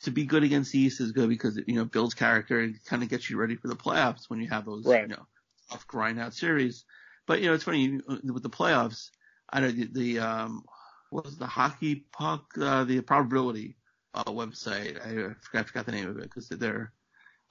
to 0.03 0.11
be 0.11 0.23
good 0.23 0.43
against 0.43 0.71
the 0.71 0.79
East 0.79 1.01
is 1.01 1.11
good 1.11 1.27
because 1.27 1.57
it, 1.57 1.65
you 1.67 1.75
know, 1.75 1.83
builds 1.83 2.13
character 2.13 2.61
and 2.61 2.81
kind 2.85 3.03
of 3.03 3.09
gets 3.09 3.29
you 3.29 3.35
ready 3.37 3.55
for 3.57 3.67
the 3.67 3.75
playoffs 3.75 4.29
when 4.29 4.39
you 4.39 4.47
have 4.47 4.63
those, 4.65 4.85
Right. 4.85 5.01
you 5.01 5.07
know, 5.09 5.25
tough 5.69 5.85
grind 5.87 6.19
out 6.21 6.33
series. 6.33 6.85
But, 7.29 7.41
you 7.41 7.47
know, 7.47 7.53
it's 7.53 7.63
funny 7.63 7.99
with 8.07 8.41
the 8.41 8.49
playoffs, 8.49 9.11
I 9.47 9.59
know 9.59 9.69
the, 9.69 9.85
the 9.85 10.19
um, 10.19 10.63
what 11.11 11.25
was 11.25 11.37
the 11.37 11.45
hockey 11.45 12.07
puck, 12.11 12.45
uh, 12.59 12.85
the 12.85 13.01
probability, 13.01 13.77
uh, 14.15 14.23
website. 14.23 14.99
I 14.99 15.35
forgot, 15.39 15.67
forgot 15.67 15.85
the 15.85 15.91
name 15.91 16.09
of 16.09 16.17
it 16.17 16.23
because 16.23 16.49
they're 16.49 16.91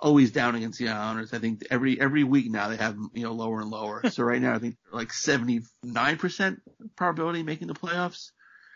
always 0.00 0.32
down 0.32 0.56
against 0.56 0.80
the 0.80 0.88
Islanders. 0.88 1.32
I 1.32 1.38
think 1.38 1.62
every, 1.70 2.00
every 2.00 2.24
week 2.24 2.50
now 2.50 2.70
they 2.70 2.76
have, 2.76 2.96
you 3.14 3.22
know, 3.22 3.30
lower 3.34 3.60
and 3.60 3.70
lower. 3.70 4.02
so 4.10 4.24
right 4.24 4.42
now 4.42 4.52
I 4.52 4.58
think 4.58 4.74
like 4.92 5.10
79% 5.10 5.62
probability 6.96 7.40
of 7.40 7.46
making 7.46 7.68
the 7.68 7.74
playoffs. 7.74 8.32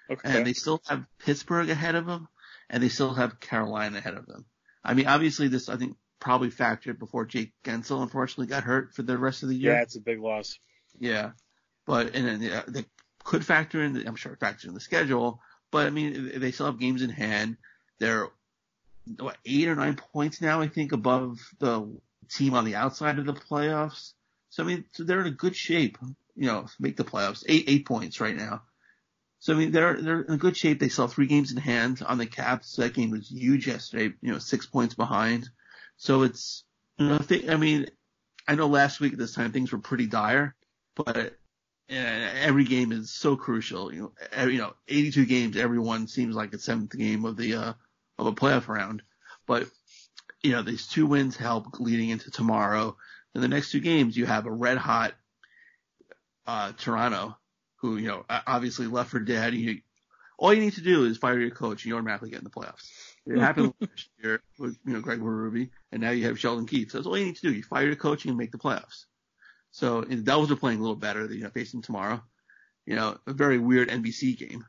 Okay. 0.09 0.21
And 0.23 0.47
they 0.47 0.53
still 0.53 0.81
have 0.87 1.05
Pittsburgh 1.19 1.69
ahead 1.69 1.97
of 1.97 2.07
them, 2.07 2.29
and 2.71 2.81
they 2.81 2.89
still 2.89 3.13
have 3.13 3.41
Carolina 3.41 3.99
ahead 3.99 4.15
of 4.15 4.27
them. 4.27 4.45
I 4.85 4.95
mean, 4.95 5.09
obviously 5.09 5.49
this, 5.49 5.69
I 5.69 5.77
think, 5.77 5.97
probably 6.21 6.51
factored 6.51 7.01
before 7.01 7.25
Jake 7.25 7.55
Guentzel 7.65 8.03
unfortunately 8.03 8.47
got 8.47 8.63
hurt 8.63 8.95
for 8.95 9.03
the 9.03 9.19
rest 9.19 9.43
of 9.43 9.49
the 9.49 9.57
year. 9.57 9.73
Yeah, 9.73 9.83
it's 9.83 9.97
a 9.97 10.01
big 10.01 10.21
loss. 10.21 10.57
Yeah. 11.03 11.33
But, 11.85 12.15
and 12.15 12.27
then 12.27 12.65
they 12.69 12.85
could 13.25 13.45
factor 13.45 13.83
in, 13.83 13.93
the, 13.93 14.07
I'm 14.07 14.15
sure 14.15 14.37
factor 14.37 14.69
in 14.69 14.75
the 14.75 14.81
schedule, 14.81 15.41
but 15.73 15.87
I 15.87 15.91
mean, 15.91 16.33
they 16.37 16.53
still 16.53 16.67
have 16.67 16.79
games 16.79 17.03
in 17.03 17.11
hand. 17.11 17.57
They're, 17.99 18.29
what, 19.19 19.37
eight 19.45 19.67
or 19.67 19.75
nine 19.75 19.97
points 19.97 20.41
now, 20.41 20.61
I 20.61 20.69
think, 20.69 20.93
above 20.93 21.41
the 21.59 21.93
team 22.31 22.55
on 22.55 22.65
the 22.65 22.77
outside 22.77 23.19
of 23.19 23.27
the 23.27 23.33
playoffs. 23.33 24.13
So 24.51 24.63
I 24.63 24.67
mean, 24.67 24.85
so 24.93 25.03
they're 25.03 25.21
in 25.21 25.27
a 25.27 25.33
good 25.33 25.57
shape, 25.57 25.99
you 26.37 26.47
know, 26.47 26.67
make 26.79 26.97
the 26.97 27.05
playoffs. 27.05 27.43
Eight, 27.49 27.65
eight 27.67 27.85
points 27.87 28.21
right 28.21 28.37
now. 28.37 28.63
So 29.41 29.55
I 29.55 29.57
mean, 29.57 29.73
they're, 29.73 30.01
they're 30.01 30.21
in 30.23 30.37
good 30.37 30.57
shape. 30.57 30.79
They 30.79 30.89
still 30.89 31.07
have 31.07 31.15
three 31.15 31.27
games 31.27 31.51
in 31.51 31.57
hand 31.57 32.01
on 32.07 32.19
the 32.19 32.27
Caps. 32.27 32.77
That 32.77 32.95
game 32.95 33.11
was 33.11 33.29
huge 33.29 33.67
yesterday, 33.67 34.15
you 34.23 34.31
know, 34.31 34.39
six 34.39 34.67
points 34.67 34.95
behind. 34.95 35.49
So 35.97 36.23
it's, 36.23 36.63
you 36.97 37.09
know, 37.09 37.19
I 37.49 37.57
mean, 37.57 37.87
I 38.47 38.55
know 38.55 38.69
last 38.69 39.01
week 39.01 39.15
at 39.15 39.19
this 39.19 39.35
time 39.35 39.51
things 39.51 39.73
were 39.73 39.79
pretty 39.79 40.07
dire, 40.07 40.55
but 40.95 41.35
uh, 41.91 41.95
every 42.41 42.65
game 42.65 42.93
is 42.93 43.11
so 43.11 43.37
crucial. 43.37 43.93
You 43.93 44.01
know, 44.03 44.13
every, 44.33 44.55
you 44.55 44.61
know, 44.61 44.75
82 44.89 45.27
games, 45.27 45.57
everyone 45.57 46.07
seems 46.07 46.35
like 46.35 46.53
a 46.53 46.59
seventh 46.59 46.97
game 46.97 47.25
of 47.25 47.37
the 47.37 47.55
uh, 47.55 47.73
of 48.19 48.27
a 48.27 48.33
playoff 48.33 48.69
round. 48.69 49.03
But 49.47 49.69
you 50.43 50.53
know, 50.53 50.63
these 50.63 50.87
two 50.87 51.07
wins 51.07 51.37
help 51.37 51.81
leading 51.81 52.09
into 52.09 52.31
tomorrow. 52.31 52.97
In 53.35 53.41
the 53.41 53.49
next 53.49 53.71
two 53.71 53.81
games, 53.81 54.17
you 54.17 54.27
have 54.27 54.47
a 54.47 54.53
red 54.53 54.79
hot 54.79 55.15
uh, 56.47 56.73
Toronto, 56.73 57.37
who 57.77 57.97
you 57.97 58.09
know 58.09 58.25
obviously 58.29 58.87
left 58.87 59.11
for 59.11 59.21
dead. 59.21 59.55
You, 59.55 59.79
all 60.39 60.53
you 60.53 60.61
need 60.61 60.75
to 60.75 60.83
do 60.83 61.05
is 61.05 61.19
fire 61.19 61.39
your 61.39 61.51
coach, 61.51 61.85
and 61.85 61.91
you 61.91 61.95
automatically 61.95 62.31
get 62.31 62.39
in 62.39 62.45
the 62.45 62.51
playoffs. 62.51 62.91
It 63.27 63.39
happened 63.39 63.75
last 63.81 64.09
year 64.23 64.43
with 64.59 64.77
you 64.85 64.95
know 64.95 65.01
Greg 65.01 65.21
Berube, 65.21 65.71
and 65.93 66.03
now 66.03 66.11
you 66.11 66.25
have 66.27 66.39
Sheldon 66.39 66.67
Keefe. 66.67 66.91
So 66.91 66.99
that's 66.99 67.07
all 67.07 67.17
you 67.17 67.27
need 67.27 67.37
to 67.37 67.43
do. 67.43 67.53
You 67.53 67.63
fire 67.63 67.87
your 67.87 67.97
coach 67.97 68.25
and 68.25 68.33
you 68.33 68.39
make 68.39 68.53
the 68.53 68.59
playoffs. 68.59 69.05
So 69.73 70.03
the 70.03 70.17
Devils 70.17 70.51
are 70.53 70.57
playing 70.57 70.79
a 70.79 70.83
little 70.83 70.97
better, 70.97 71.27
than 71.27 71.39
you 71.39 71.45
know, 71.45 71.51
facing 71.51 71.83
tomorrow. 71.83 72.23
You 72.87 72.97
know, 72.97 73.19
a 73.27 73.33
very 73.33 73.59
weird 73.59 73.89
NBC 73.89 74.37
game, 74.39 74.67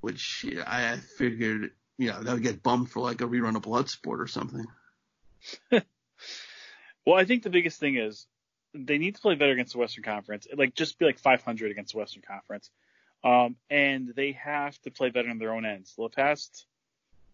which 0.00 0.46
I 0.66 0.96
figured, 0.96 1.70
you 1.98 2.10
know, 2.10 2.22
that 2.22 2.32
would 2.32 2.42
get 2.42 2.62
bumped 2.62 2.92
for 2.92 3.00
like 3.00 3.20
a 3.20 3.24
rerun 3.24 3.56
of 3.56 3.62
Bloodsport 3.62 4.20
or 4.20 4.26
something. 4.26 4.66
well, 5.70 7.16
I 7.16 7.24
think 7.24 7.42
the 7.42 7.50
biggest 7.50 7.78
thing 7.78 7.96
is 7.96 8.26
they 8.74 8.98
need 8.98 9.16
to 9.16 9.20
play 9.20 9.34
better 9.34 9.52
against 9.52 9.72
the 9.72 9.78
Western 9.78 10.04
Conference. 10.04 10.46
Like 10.56 10.74
just 10.74 10.98
be 10.98 11.04
like 11.04 11.18
500 11.18 11.70
against 11.70 11.92
the 11.92 11.98
Western 11.98 12.22
Conference. 12.22 12.70
Um, 13.24 13.56
and 13.68 14.12
they 14.14 14.32
have 14.32 14.80
to 14.82 14.90
play 14.90 15.10
better 15.10 15.28
on 15.28 15.38
their 15.38 15.52
own 15.52 15.66
ends. 15.66 15.94
The 15.96 16.08
past, 16.08 16.66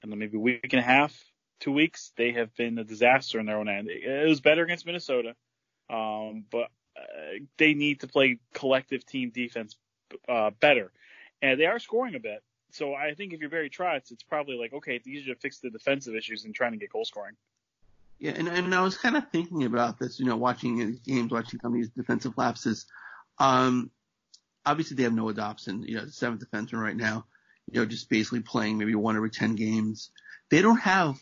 don't 0.03 0.11
know, 0.11 0.17
maybe 0.17 0.37
a 0.37 0.41
week 0.41 0.73
and 0.73 0.81
a 0.81 0.83
half, 0.83 1.15
two 1.61 1.73
weeks, 1.73 2.13
they 2.17 2.33
have 2.33 2.55
been 2.57 2.79
a 2.79 2.85
disaster 2.85 3.39
on 3.39 3.47
their 3.47 3.59
own 3.59 3.69
end. 3.69 3.89
It 3.89 4.29
was 4.29 4.41
better 4.41 4.65
against 4.65 4.87
Minnesota, 4.87 5.35
um, 5.91 6.45
but 6.51 6.71
uh, 6.97 7.39
they 7.59 7.75
need 7.75 8.01
to 8.01 8.07
play 8.07 8.39
collective 8.53 9.05
team 9.05 9.31
defense 9.31 9.77
uh, 10.29 10.51
better, 10.61 10.93
and 11.43 11.59
they 11.59 11.67
are 11.67 11.79
scoring 11.79 12.15
a 12.15 12.21
bit. 12.21 12.43
So 12.73 12.95
I 12.95 13.15
think 13.15 13.33
if 13.33 13.41
you're 13.41 13.51
Barry 13.51 13.71
Trotz, 13.71 14.11
it's 14.11 14.23
probably 14.23 14.57
like 14.57 14.73
okay, 14.73 14.97
it's 14.97 15.07
easier 15.07 15.35
to 15.35 15.41
fix 15.41 15.61
the 15.61 15.71
defensive 15.71 16.15
issues 16.15 16.43
than 16.43 16.53
trying 16.53 16.73
to 16.73 16.79
get 16.79 16.91
goal 16.91 17.05
scoring. 17.05 17.37
Yeah, 18.19 18.33
and, 18.33 18.49
and 18.49 18.75
I 18.75 18.83
was 18.83 18.97
kind 18.97 19.17
of 19.17 19.29
thinking 19.31 19.65
about 19.65 19.99
this, 19.99 20.21
you 20.21 20.27
know, 20.27 20.37
watching 20.37 20.99
games, 21.05 21.33
watching 21.33 21.61
some 21.61 21.73
of 21.73 21.77
these 21.77 21.91
defensive 21.91 22.39
lapses. 22.39 22.87
Um, 23.39 23.91
obviously 24.65 24.97
they 24.97 25.03
have 25.03 25.13
Noah 25.13 25.35
Dobson, 25.35 25.83
you 25.83 25.97
know, 25.97 26.05
the 26.05 26.13
seventh 26.13 26.43
defenseman 26.43 26.81
right 26.81 26.97
now, 26.97 27.27
you 27.71 27.81
know, 27.81 27.87
just 27.87 28.09
basically 28.09 28.41
playing 28.41 28.79
maybe 28.79 28.95
one 28.95 29.17
every 29.17 29.31
10 29.31 29.57
games. 29.57 30.11
They 30.51 30.63
don't 30.63 30.81
have 30.81 31.19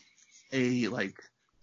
a, 0.51 0.87
like, 0.87 1.15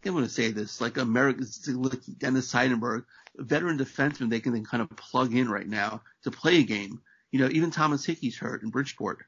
I'm 0.05 0.13
going 0.13 0.25
to 0.25 0.31
say 0.31 0.51
this, 0.51 0.81
like 0.81 0.97
American, 0.97 1.47
like 1.75 2.01
Dennis 2.19 2.53
Seidenberg, 2.53 3.05
veteran 3.37 3.79
defenseman 3.79 4.31
they 4.31 4.41
can 4.41 4.53
then 4.53 4.65
kind 4.65 4.83
of 4.83 4.91
plug 4.97 5.35
in 5.35 5.49
right 5.49 5.67
now 5.67 6.03
to 6.25 6.31
play 6.31 6.59
a 6.59 6.63
game. 6.63 7.01
You 7.31 7.41
know, 7.41 7.49
even 7.51 7.71
Thomas 7.71 8.05
Hickey's 8.05 8.39
hurt 8.39 8.63
in 8.63 8.71
Bridgeport. 8.71 9.25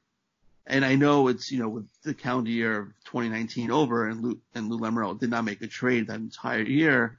And 0.66 0.84
I 0.84 0.94
know 0.94 1.28
it's, 1.28 1.50
you 1.50 1.58
know, 1.58 1.68
with 1.68 1.88
the 2.02 2.14
calendar 2.14 2.50
year 2.50 2.78
of 2.78 2.86
2019 3.04 3.70
over 3.70 4.08
and 4.08 4.22
Lou, 4.22 4.38
and 4.54 4.68
Lou 4.68 4.78
Lamoriello 4.78 5.18
did 5.18 5.30
not 5.30 5.44
make 5.44 5.60
a 5.62 5.66
trade 5.66 6.06
that 6.06 6.20
entire 6.20 6.62
year. 6.62 7.18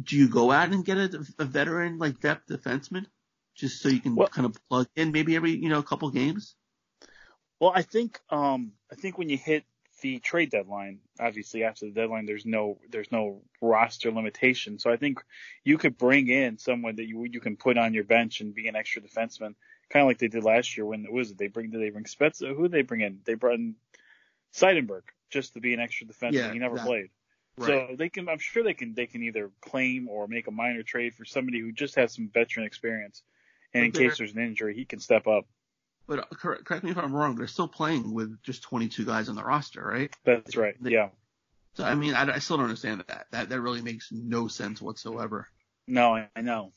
Do 0.00 0.16
you 0.16 0.28
go 0.28 0.52
out 0.52 0.68
and 0.70 0.84
get 0.84 0.96
a, 0.96 1.26
a 1.40 1.44
veteran 1.44 1.98
like 1.98 2.20
depth 2.20 2.48
defenseman 2.48 3.06
just 3.56 3.82
so 3.82 3.88
you 3.88 4.00
can 4.00 4.14
well, 4.14 4.28
kind 4.28 4.46
of 4.46 4.56
plug 4.68 4.86
in 4.94 5.10
maybe 5.10 5.34
every, 5.34 5.52
you 5.52 5.68
know, 5.68 5.80
a 5.80 5.82
couple 5.82 6.08
games? 6.10 6.54
Well, 7.58 7.72
I 7.74 7.82
think, 7.82 8.20
um, 8.30 8.72
I 8.92 8.94
think 8.94 9.18
when 9.18 9.28
you 9.28 9.36
hit 9.36 9.64
the 10.00 10.18
trade 10.18 10.50
deadline, 10.50 11.00
obviously 11.20 11.64
after 11.64 11.86
the 11.86 11.92
deadline, 11.92 12.26
there's 12.26 12.46
no, 12.46 12.78
there's 12.90 13.10
no 13.10 13.42
roster 13.60 14.10
limitation. 14.10 14.78
So 14.78 14.90
I 14.90 14.96
think 14.96 15.20
you 15.64 15.78
could 15.78 15.98
bring 15.98 16.28
in 16.28 16.58
someone 16.58 16.96
that 16.96 17.06
you, 17.06 17.24
you 17.24 17.40
can 17.40 17.56
put 17.56 17.78
on 17.78 17.94
your 17.94 18.04
bench 18.04 18.40
and 18.40 18.54
be 18.54 18.68
an 18.68 18.76
extra 18.76 19.02
defenseman 19.02 19.54
kind 19.90 20.02
of 20.02 20.08
like 20.08 20.18
they 20.18 20.28
did 20.28 20.44
last 20.44 20.76
year 20.76 20.86
when 20.86 21.06
was 21.10 21.30
it 21.30 21.38
they 21.38 21.48
bring 21.48 21.70
did 21.70 21.80
they 21.80 21.90
bring 21.90 22.04
Spezza? 22.04 22.54
Who 22.54 22.62
did 22.62 22.72
they 22.72 22.82
bring 22.82 23.00
in? 23.00 23.20
They 23.24 23.34
brought 23.34 23.54
in 23.54 23.74
Seidenberg 24.54 25.02
just 25.30 25.54
to 25.54 25.60
be 25.60 25.74
an 25.74 25.80
extra 25.80 26.06
defenseman. 26.06 26.32
Yeah, 26.32 26.52
he 26.52 26.58
never 26.58 26.74
exactly. 26.74 26.96
played. 26.96 27.10
Right. 27.58 27.88
So 27.88 27.96
they 27.96 28.08
can, 28.08 28.28
I'm 28.28 28.38
sure 28.38 28.62
they 28.62 28.74
can, 28.74 28.94
they 28.94 29.06
can 29.06 29.22
either 29.22 29.50
claim 29.60 30.08
or 30.08 30.28
make 30.28 30.46
a 30.46 30.52
minor 30.52 30.82
trade 30.82 31.14
for 31.14 31.24
somebody 31.24 31.60
who 31.60 31.72
just 31.72 31.96
has 31.96 32.14
some 32.14 32.30
veteran 32.32 32.66
experience, 32.66 33.22
and 33.74 33.84
in 33.84 33.92
case 33.92 34.18
there's 34.18 34.32
an 34.32 34.40
injury, 34.40 34.74
he 34.74 34.84
can 34.84 35.00
step 35.00 35.26
up. 35.26 35.46
But 36.08 36.20
uh, 36.20 36.24
correct, 36.32 36.64
correct 36.64 36.84
me 36.84 36.90
if 36.90 36.98
I'm 36.98 37.14
wrong. 37.14 37.36
They're 37.36 37.46
still 37.46 37.68
playing 37.68 38.12
with 38.12 38.42
just 38.42 38.62
22 38.62 39.04
guys 39.04 39.28
on 39.28 39.36
the 39.36 39.44
roster, 39.44 39.84
right? 39.84 40.10
That's 40.24 40.56
right. 40.56 40.74
They, 40.82 40.92
yeah. 40.92 41.10
So 41.74 41.84
I 41.84 41.94
mean, 41.94 42.14
I, 42.14 42.34
I 42.34 42.38
still 42.38 42.56
don't 42.56 42.64
understand 42.64 43.04
that. 43.06 43.26
That 43.30 43.50
that 43.50 43.60
really 43.60 43.82
makes 43.82 44.08
no 44.10 44.48
sense 44.48 44.82
whatsoever. 44.82 45.46
No, 45.86 46.14
I 46.34 46.40
know. 46.40 46.72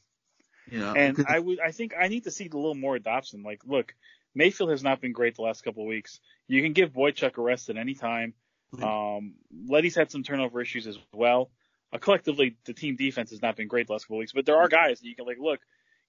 You 0.69 0.79
know, 0.79 0.93
and 0.93 1.25
I 1.27 1.39
would, 1.39 1.59
I 1.59 1.71
think 1.71 1.93
I 1.99 2.07
need 2.07 2.25
to 2.25 2.31
see 2.31 2.49
a 2.51 2.55
little 2.55 2.75
more 2.75 2.95
adoption. 2.95 3.41
Like, 3.41 3.61
look, 3.65 3.95
Mayfield 4.35 4.69
has 4.69 4.83
not 4.83 5.01
been 5.01 5.11
great 5.11 5.35
the 5.35 5.41
last 5.41 5.63
couple 5.63 5.83
of 5.83 5.87
weeks. 5.87 6.19
You 6.47 6.61
can 6.61 6.73
give 6.73 6.91
Boychuk 6.91 7.37
a 7.37 7.41
rest 7.41 7.69
at 7.69 7.77
any 7.77 7.95
time. 7.95 8.33
Mm-hmm. 8.75 8.83
Um, 8.83 9.33
Leddy's 9.67 9.95
had 9.95 10.11
some 10.11 10.23
turnover 10.23 10.61
issues 10.61 10.87
as 10.87 10.97
well. 11.13 11.49
Uh, 11.91 11.97
collectively, 11.97 12.57
the 12.65 12.73
team 12.73 12.95
defense 12.95 13.31
has 13.31 13.41
not 13.41 13.55
been 13.55 13.67
great 13.67 13.87
the 13.87 13.93
last 13.93 14.05
couple 14.05 14.17
of 14.17 14.19
weeks, 14.19 14.33
but 14.33 14.45
there 14.45 14.57
are 14.57 14.67
guys 14.67 14.99
that 14.99 15.07
you 15.07 15.15
can 15.15 15.25
like 15.25 15.39
look, 15.39 15.59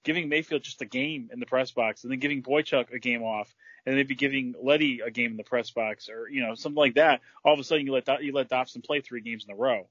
giving 0.03 0.29
Mayfield 0.29 0.63
just 0.63 0.81
a 0.81 0.85
game 0.85 1.29
in 1.31 1.39
the 1.39 1.45
press 1.45 1.71
box 1.71 2.03
and 2.03 2.11
then 2.11 2.19
giving 2.19 2.43
Boychuk 2.43 2.93
a 2.93 2.99
game 2.99 3.23
off 3.23 3.53
and 3.85 3.95
maybe 3.95 4.15
giving 4.15 4.55
Leddy 4.61 5.01
a 5.01 5.11
game 5.11 5.31
in 5.31 5.37
the 5.37 5.43
press 5.43 5.71
box 5.71 6.09
or, 6.09 6.29
you 6.29 6.41
know, 6.41 6.55
something 6.55 6.77
like 6.77 6.95
that. 6.95 7.21
All 7.43 7.53
of 7.53 7.59
a 7.59 7.63
sudden 7.63 7.85
you 7.85 7.93
let, 7.93 8.23
you 8.23 8.33
let 8.33 8.49
Dobson 8.49 8.81
play 8.81 9.01
three 9.01 9.21
games 9.21 9.45
in 9.45 9.53
a 9.53 9.57
row. 9.57 9.87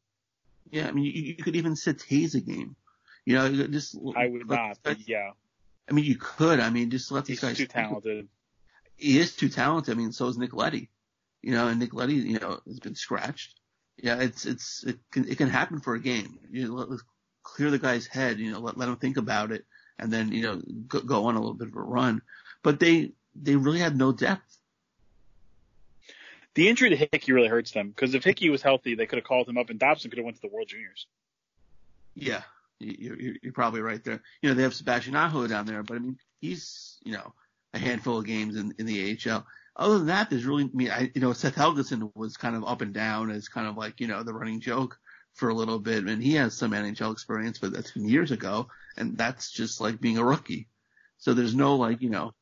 Yeah. 0.71 0.88
I 0.88 0.92
mean, 0.92 1.04
you, 1.04 1.12
you 1.12 1.37
could 1.42 1.57
even 1.57 1.76
sit 1.76 2.02
Hayes 2.02 2.35
a 2.35 2.40
game. 2.40 2.76
You 3.25 3.37
know, 3.37 3.66
just 3.69 3.97
I 4.16 4.26
would 4.26 4.49
not, 4.49 4.78
but 4.83 5.09
yeah. 5.09 5.31
I 5.88 5.92
mean, 5.92 6.04
you 6.04 6.16
could. 6.16 6.59
I 6.59 6.71
mean, 6.71 6.90
just 6.90 7.12
let 7.12 7.25
these 7.25 7.40
He's 7.40 7.49
guys. 7.49 7.57
too 7.57 7.66
talented. 7.66 8.28
He 8.97 9.19
is 9.19 9.37
too 9.37 9.49
talented. 9.49 9.95
I 9.95 9.99
mean, 9.99 10.12
so 10.12 10.26
is 10.26 10.38
Nick 10.38 10.54
Leddy. 10.54 10.90
You 11.40 11.52
know, 11.52 11.69
and 11.69 11.78
Nick 11.78 11.95
Leddy, 11.95 12.14
you 12.14 12.40
know, 12.40 12.61
has 12.66 12.81
been 12.81 12.97
scratched. 12.97 13.61
Yeah, 13.97 14.21
it's 14.21 14.45
it's 14.45 14.85
it 14.85 14.99
can 15.11 15.28
it 15.28 15.38
can 15.38 15.49
happen 15.49 15.81
for 15.81 15.95
a 15.95 16.00
game. 16.00 16.38
You 16.50 16.66
know, 16.66 16.75
let, 16.75 16.90
let 16.90 17.00
clear 17.45 17.71
the 17.71 17.78
guy's 17.78 18.07
head. 18.07 18.40
You 18.40 18.50
know, 18.50 18.61
let 18.61 18.76
let 18.76 18.88
him 18.88 18.97
think 18.97 19.16
about 19.16 19.52
it, 19.52 19.64
and 19.99 20.13
then 20.13 20.33
you 20.33 20.43
know 20.43 20.61
go, 20.89 21.01
go 21.01 21.25
on 21.27 21.37
a 21.37 21.41
little 21.41 21.55
bit 21.55 21.69
of 21.69 21.77
a 21.77 21.81
run. 21.81 22.23
But 22.63 22.81
they 22.81 23.13
they 23.35 23.57
really 23.57 23.81
had 23.81 23.97
no 23.97 24.13
depth. 24.13 24.59
The 26.55 26.69
injury 26.69 26.91
to 26.91 26.97
Hickey 26.97 27.33
really 27.33 27.49
hurts 27.49 27.71
them 27.71 27.89
because 27.89 28.15
if 28.15 28.25
Hickey 28.25 28.51
was 28.51 28.63
healthy, 28.63 28.95
they 28.95 29.07
could 29.07 29.19
have 29.19 29.27
called 29.27 29.49
him 29.49 29.57
up, 29.57 29.71
and 29.71 29.79
Dobson 29.79 30.11
could 30.11 30.19
have 30.19 30.25
went 30.25 30.37
to 30.37 30.43
the 30.43 30.55
World 30.55 30.69
Juniors. 30.69 31.07
Yeah, 32.15 32.43
you're, 32.79 33.17
you're 33.43 33.53
probably 33.53 33.81
right 33.81 34.03
there. 34.05 34.21
You 34.43 34.49
know, 34.49 34.55
they 34.55 34.63
have 34.63 34.75
Sebastian 34.75 35.17
Aho 35.17 35.47
down 35.47 35.67
there, 35.67 35.83
but 35.83 35.97
I 35.97 36.01
mean, 36.01 36.19
he's, 36.41 36.99
you 37.05 37.13
know, 37.13 37.33
a 37.73 37.79
handful 37.79 38.19
of 38.19 38.27
games 38.27 38.57
in, 38.57 38.75
in 38.79 38.87
the 38.87 39.19
AHL. 39.27 39.47
Other 39.77 39.99
than 39.99 40.09
that, 40.09 40.29
there's 40.29 40.45
really, 40.45 40.65
I 40.65 40.71
mean, 40.75 40.91
I, 40.91 41.11
you 41.15 41.21
know, 41.21 41.33
Seth 41.33 41.55
Helgeson 41.55 42.11
was 42.15 42.37
kind 42.37 42.55
of 42.55 42.65
up 42.65 42.83
and 42.83 42.93
down 42.93 43.31
as 43.31 43.49
kind 43.49 43.67
of 43.67 43.77
like, 43.77 44.01
you 44.01 44.07
know, 44.07 44.23
the 44.23 44.35
running 44.35 44.61
joke 44.61 44.99
for 45.35 45.49
a 45.49 45.55
little 45.55 45.79
bit. 45.79 46.05
And 46.05 46.23
he 46.23 46.35
has 46.35 46.57
some 46.57 46.73
NHL 46.73 47.12
experience, 47.12 47.59
but 47.59 47.73
that's 47.73 47.93
been 47.93 48.09
years 48.09 48.31
ago. 48.31 48.69
And 48.97 49.17
that's 49.17 49.51
just 49.51 49.81
like 49.81 50.01
being 50.01 50.19
a 50.19 50.25
rookie. 50.25 50.69
So 51.19 51.35
there's 51.35 51.55
no 51.55 51.77
like, 51.77 52.03
you 52.03 52.11
know, 52.11 52.35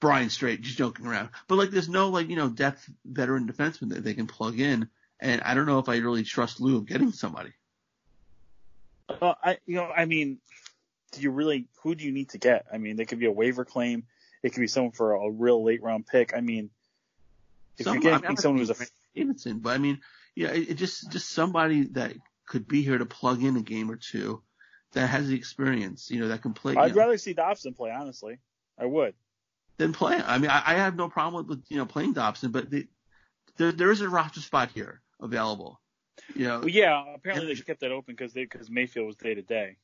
Brian 0.00 0.30
Strait 0.30 0.60
just 0.60 0.76
joking 0.76 1.06
around, 1.06 1.30
but 1.48 1.56
like 1.56 1.70
there's 1.70 1.88
no 1.88 2.10
like, 2.10 2.28
you 2.28 2.36
know, 2.36 2.48
depth 2.48 2.88
veteran 3.04 3.48
defenseman 3.48 3.90
that 3.90 4.04
they 4.04 4.14
can 4.14 4.26
plug 4.26 4.60
in. 4.60 4.88
And 5.18 5.40
I 5.40 5.54
don't 5.54 5.66
know 5.66 5.78
if 5.78 5.88
I 5.88 5.96
really 5.96 6.22
trust 6.22 6.60
Lou 6.60 6.76
of 6.76 6.86
getting 6.86 7.12
somebody. 7.12 7.52
Well, 9.20 9.36
I, 9.42 9.58
you 9.64 9.76
know, 9.76 9.86
I 9.86 10.04
mean, 10.04 10.38
do 11.12 11.22
you 11.22 11.30
really, 11.30 11.68
who 11.82 11.94
do 11.94 12.04
you 12.04 12.12
need 12.12 12.30
to 12.30 12.38
get? 12.38 12.66
I 12.70 12.78
mean, 12.78 12.96
there 12.96 13.06
could 13.06 13.18
be 13.18 13.26
a 13.26 13.32
waiver 13.32 13.64
claim. 13.64 14.04
It 14.42 14.52
could 14.52 14.60
be 14.60 14.66
someone 14.66 14.92
for 14.92 15.14
a, 15.14 15.30
real 15.30 15.64
late 15.64 15.82
round 15.82 16.06
pick. 16.06 16.36
I 16.36 16.40
mean, 16.40 16.70
if 17.78 17.84
Some, 17.84 18.00
you're 18.00 18.18
getting 18.18 18.36
someone 18.36 18.58
who's 18.58 18.70
a 18.70 18.86
Davidson, 19.14 19.60
but 19.60 19.74
I 19.74 19.78
mean, 19.78 20.00
yeah, 20.34 20.48
it, 20.48 20.70
it 20.70 20.74
just, 20.74 21.10
just 21.10 21.30
somebody 21.30 21.84
that 21.92 22.12
could 22.46 22.66
be 22.66 22.82
here 22.82 22.98
to 22.98 23.06
plug 23.06 23.42
in 23.42 23.56
a 23.56 23.62
game 23.62 23.90
or 23.90 23.96
two 23.96 24.42
that 24.92 25.08
has 25.08 25.28
the 25.28 25.36
experience, 25.36 26.10
you 26.10 26.20
know, 26.20 26.28
that 26.28 26.42
can 26.42 26.54
play. 26.54 26.74
I'd 26.76 26.94
know, 26.94 27.02
rather 27.02 27.18
see 27.18 27.34
Dobson 27.34 27.74
play, 27.74 27.90
honestly. 27.90 28.38
I 28.78 28.86
would. 28.86 29.14
Then 29.78 29.92
play. 29.92 30.20
I 30.24 30.38
mean, 30.38 30.50
I, 30.50 30.62
I 30.66 30.74
have 30.74 30.96
no 30.96 31.08
problem 31.08 31.46
with, 31.46 31.64
you 31.68 31.76
know, 31.76 31.86
playing 31.86 32.14
Dobson, 32.14 32.50
but 32.50 32.70
the, 32.70 32.86
there, 33.56 33.72
there 33.72 33.90
is 33.90 34.00
a 34.00 34.08
roster 34.08 34.40
spot 34.40 34.70
here 34.74 35.00
available. 35.20 35.80
You 36.34 36.46
know, 36.46 36.58
well, 36.60 36.68
yeah, 36.68 37.04
apparently 37.14 37.54
they 37.54 37.60
kept 37.60 37.80
that 37.80 37.92
open 37.92 38.14
because 38.14 38.32
they 38.32 38.44
because 38.44 38.70
Mayfield 38.70 39.06
was 39.06 39.16
day 39.16 39.34
to 39.34 39.42
day. 39.42 39.76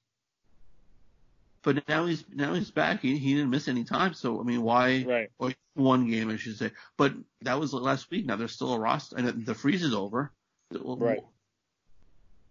But 1.62 1.86
now 1.88 2.06
he's 2.06 2.24
now 2.34 2.54
he's 2.54 2.70
back. 2.70 3.00
He, 3.00 3.18
he 3.18 3.34
didn't 3.34 3.50
miss 3.50 3.68
any 3.68 3.84
time. 3.84 4.14
So 4.14 4.40
I 4.40 4.42
mean, 4.42 4.62
why? 4.62 5.04
Right. 5.06 5.30
Or 5.38 5.52
one 5.74 6.10
game, 6.10 6.30
I 6.30 6.36
should 6.36 6.56
say. 6.56 6.70
But 6.96 7.12
that 7.42 7.60
was 7.60 7.72
last 7.72 8.10
week. 8.10 8.26
Now 8.26 8.36
there's 8.36 8.52
still 8.52 8.72
a 8.72 8.78
roster, 8.78 9.16
and 9.16 9.46
the 9.46 9.54
freeze 9.54 9.82
is 9.82 9.94
over. 9.94 10.32
Right. 10.70 11.20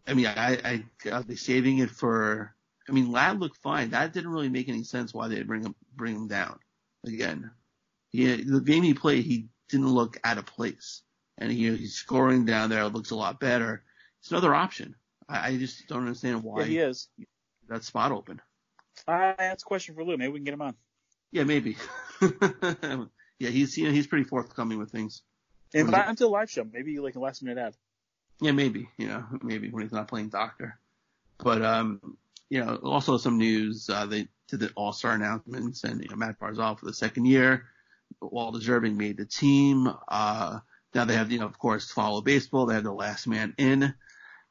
I 0.07 0.13
mean, 0.13 0.25
I, 0.25 0.57
I 0.63 0.83
I'll 1.11 1.23
be 1.23 1.35
saving 1.35 1.79
it 1.79 1.89
for? 1.89 2.53
I 2.89 2.91
mean, 2.91 3.11
Ladd 3.11 3.39
looked 3.39 3.57
fine. 3.57 3.91
That 3.91 4.13
didn't 4.13 4.31
really 4.31 4.49
make 4.49 4.67
any 4.67 4.83
sense 4.83 5.13
why 5.13 5.27
they 5.27 5.43
bring 5.43 5.63
him 5.63 5.75
bring 5.95 6.15
him 6.15 6.27
down 6.27 6.59
again. 7.05 7.51
Yeah, 8.11 8.37
the 8.45 8.61
game 8.61 8.83
he 8.83 8.93
played, 8.93 9.25
he 9.25 9.47
didn't 9.69 9.89
look 9.89 10.19
out 10.23 10.37
of 10.37 10.45
place 10.45 11.01
and 11.37 11.51
he, 11.51 11.75
he's 11.75 11.95
scoring 11.95 12.45
down 12.45 12.69
there. 12.69 12.83
It 12.83 12.93
looks 12.93 13.11
a 13.11 13.15
lot 13.15 13.39
better. 13.39 13.83
It's 14.19 14.31
another 14.31 14.53
option. 14.53 14.95
I, 15.29 15.49
I 15.49 15.57
just 15.57 15.87
don't 15.87 15.99
understand 15.99 16.43
why 16.43 16.61
yeah, 16.61 16.65
he 16.65 16.77
is 16.79 17.07
that 17.69 17.83
spot 17.83 18.11
open. 18.11 18.41
Uh, 19.07 19.33
that's 19.37 19.63
a 19.63 19.65
question 19.65 19.95
for 19.95 20.03
Lou. 20.03 20.17
Maybe 20.17 20.31
we 20.31 20.39
can 20.39 20.45
get 20.45 20.53
him 20.53 20.61
on. 20.61 20.75
Yeah, 21.31 21.43
maybe. 21.45 21.77
yeah, 22.21 23.49
he's 23.49 23.77
you 23.77 23.85
know, 23.85 23.91
he's 23.91 24.07
pretty 24.07 24.25
forthcoming 24.25 24.77
with 24.77 24.91
things. 24.91 25.23
And 25.73 25.89
but 25.89 26.07
until 26.09 26.29
live 26.31 26.51
show, 26.51 26.65
maybe 26.69 26.99
like 26.99 27.15
a 27.15 27.19
last 27.19 27.41
minute 27.41 27.57
ad. 27.57 27.75
Yeah, 28.41 28.51
maybe. 28.51 28.89
You 28.97 29.07
know, 29.07 29.25
maybe 29.41 29.69
when 29.69 29.83
he's 29.83 29.91
not 29.91 30.07
playing 30.07 30.29
doctor. 30.29 30.77
But 31.37 31.61
um, 31.61 32.17
you 32.49 32.63
know, 32.63 32.75
also 32.83 33.17
some 33.17 33.37
news. 33.37 33.89
Uh, 33.89 34.05
they 34.07 34.27
did 34.49 34.59
the 34.59 34.71
All 34.75 34.91
Star 34.91 35.13
announcements, 35.13 35.83
and 35.83 36.01
you 36.01 36.09
know, 36.09 36.15
Matt 36.15 36.39
Barzal 36.39 36.77
for 36.77 36.85
the 36.85 36.93
second 36.93 37.25
year. 37.25 37.65
Walt 38.19 38.53
Deserving 38.53 38.97
made 38.97 39.17
the 39.17 39.25
team. 39.25 39.91
Uh, 40.07 40.59
now 40.93 41.05
they 41.05 41.15
have, 41.15 41.31
you 41.31 41.39
know, 41.39 41.45
of 41.45 41.57
course, 41.57 41.89
follow 41.89 42.21
baseball. 42.21 42.65
They 42.65 42.75
have 42.75 42.83
the 42.83 42.91
last 42.91 43.27
man 43.27 43.53
in. 43.57 43.93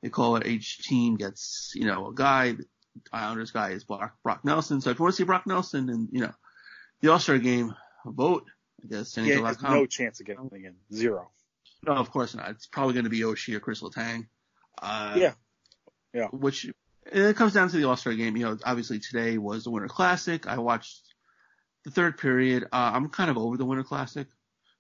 They 0.03 0.09
call 0.09 0.37
it 0.37 0.47
each 0.47 0.79
team 0.79 1.17
gets, 1.17 1.73
you 1.75 1.85
know, 1.85 2.09
a 2.09 2.15
guy. 2.15 2.57
Islanders 3.13 3.51
guy 3.51 3.71
is 3.71 3.85
Brock, 3.85 4.17
Brock 4.23 4.45
Nelson. 4.45 4.81
So 4.81 4.91
if 4.91 4.99
you 4.99 5.03
want 5.03 5.15
to 5.15 5.17
see 5.17 5.25
Brock 5.25 5.47
Nelson 5.47 5.91
and, 5.91 6.09
you 6.11 6.23
know, 6.23 6.33
the 7.01 7.13
All-Star 7.13 7.39
game, 7.39 7.75
vote, 8.05 8.47
I 8.83 8.89
guess. 8.89 9.17
Yeah, 9.17 9.25
he 9.25 9.31
has 9.43 9.63
no 9.63 9.87
chance 9.87 10.21
of 10.21 10.27
getting 10.27 10.51
in. 10.53 10.75
Zero. 10.93 11.31
No, 11.87 11.95
of 11.95 12.11
course 12.11 12.35
not. 12.35 12.51
It's 12.51 12.67
probably 12.67 12.95
going 12.95 13.05
to 13.05 13.11
be 13.11 13.21
Oshie 13.21 13.55
or 13.55 13.61
Chris 13.61 13.81
Letang. 13.81 14.27
Uh, 14.81 15.15
yeah. 15.17 15.33
Yeah. 16.13 16.27
Which, 16.27 16.67
it 17.07 17.37
comes 17.37 17.55
down 17.55 17.69
to 17.69 17.77
the 17.77 17.89
All-Star 17.89 18.15
game. 18.15 18.37
You 18.37 18.45
know, 18.45 18.59
obviously 18.65 18.99
today 18.99 19.39
was 19.39 19.65
the 19.65 19.71
Winter 19.71 19.89
Classic. 19.89 20.47
I 20.47 20.59
watched 20.59 21.01
the 21.85 21.91
third 21.91 22.19
period. 22.19 22.65
Uh, 22.65 22.91
I'm 22.95 23.09
kind 23.09 23.31
of 23.31 23.39
over 23.39 23.57
the 23.57 23.65
Winter 23.65 23.85
Classic, 23.85 24.27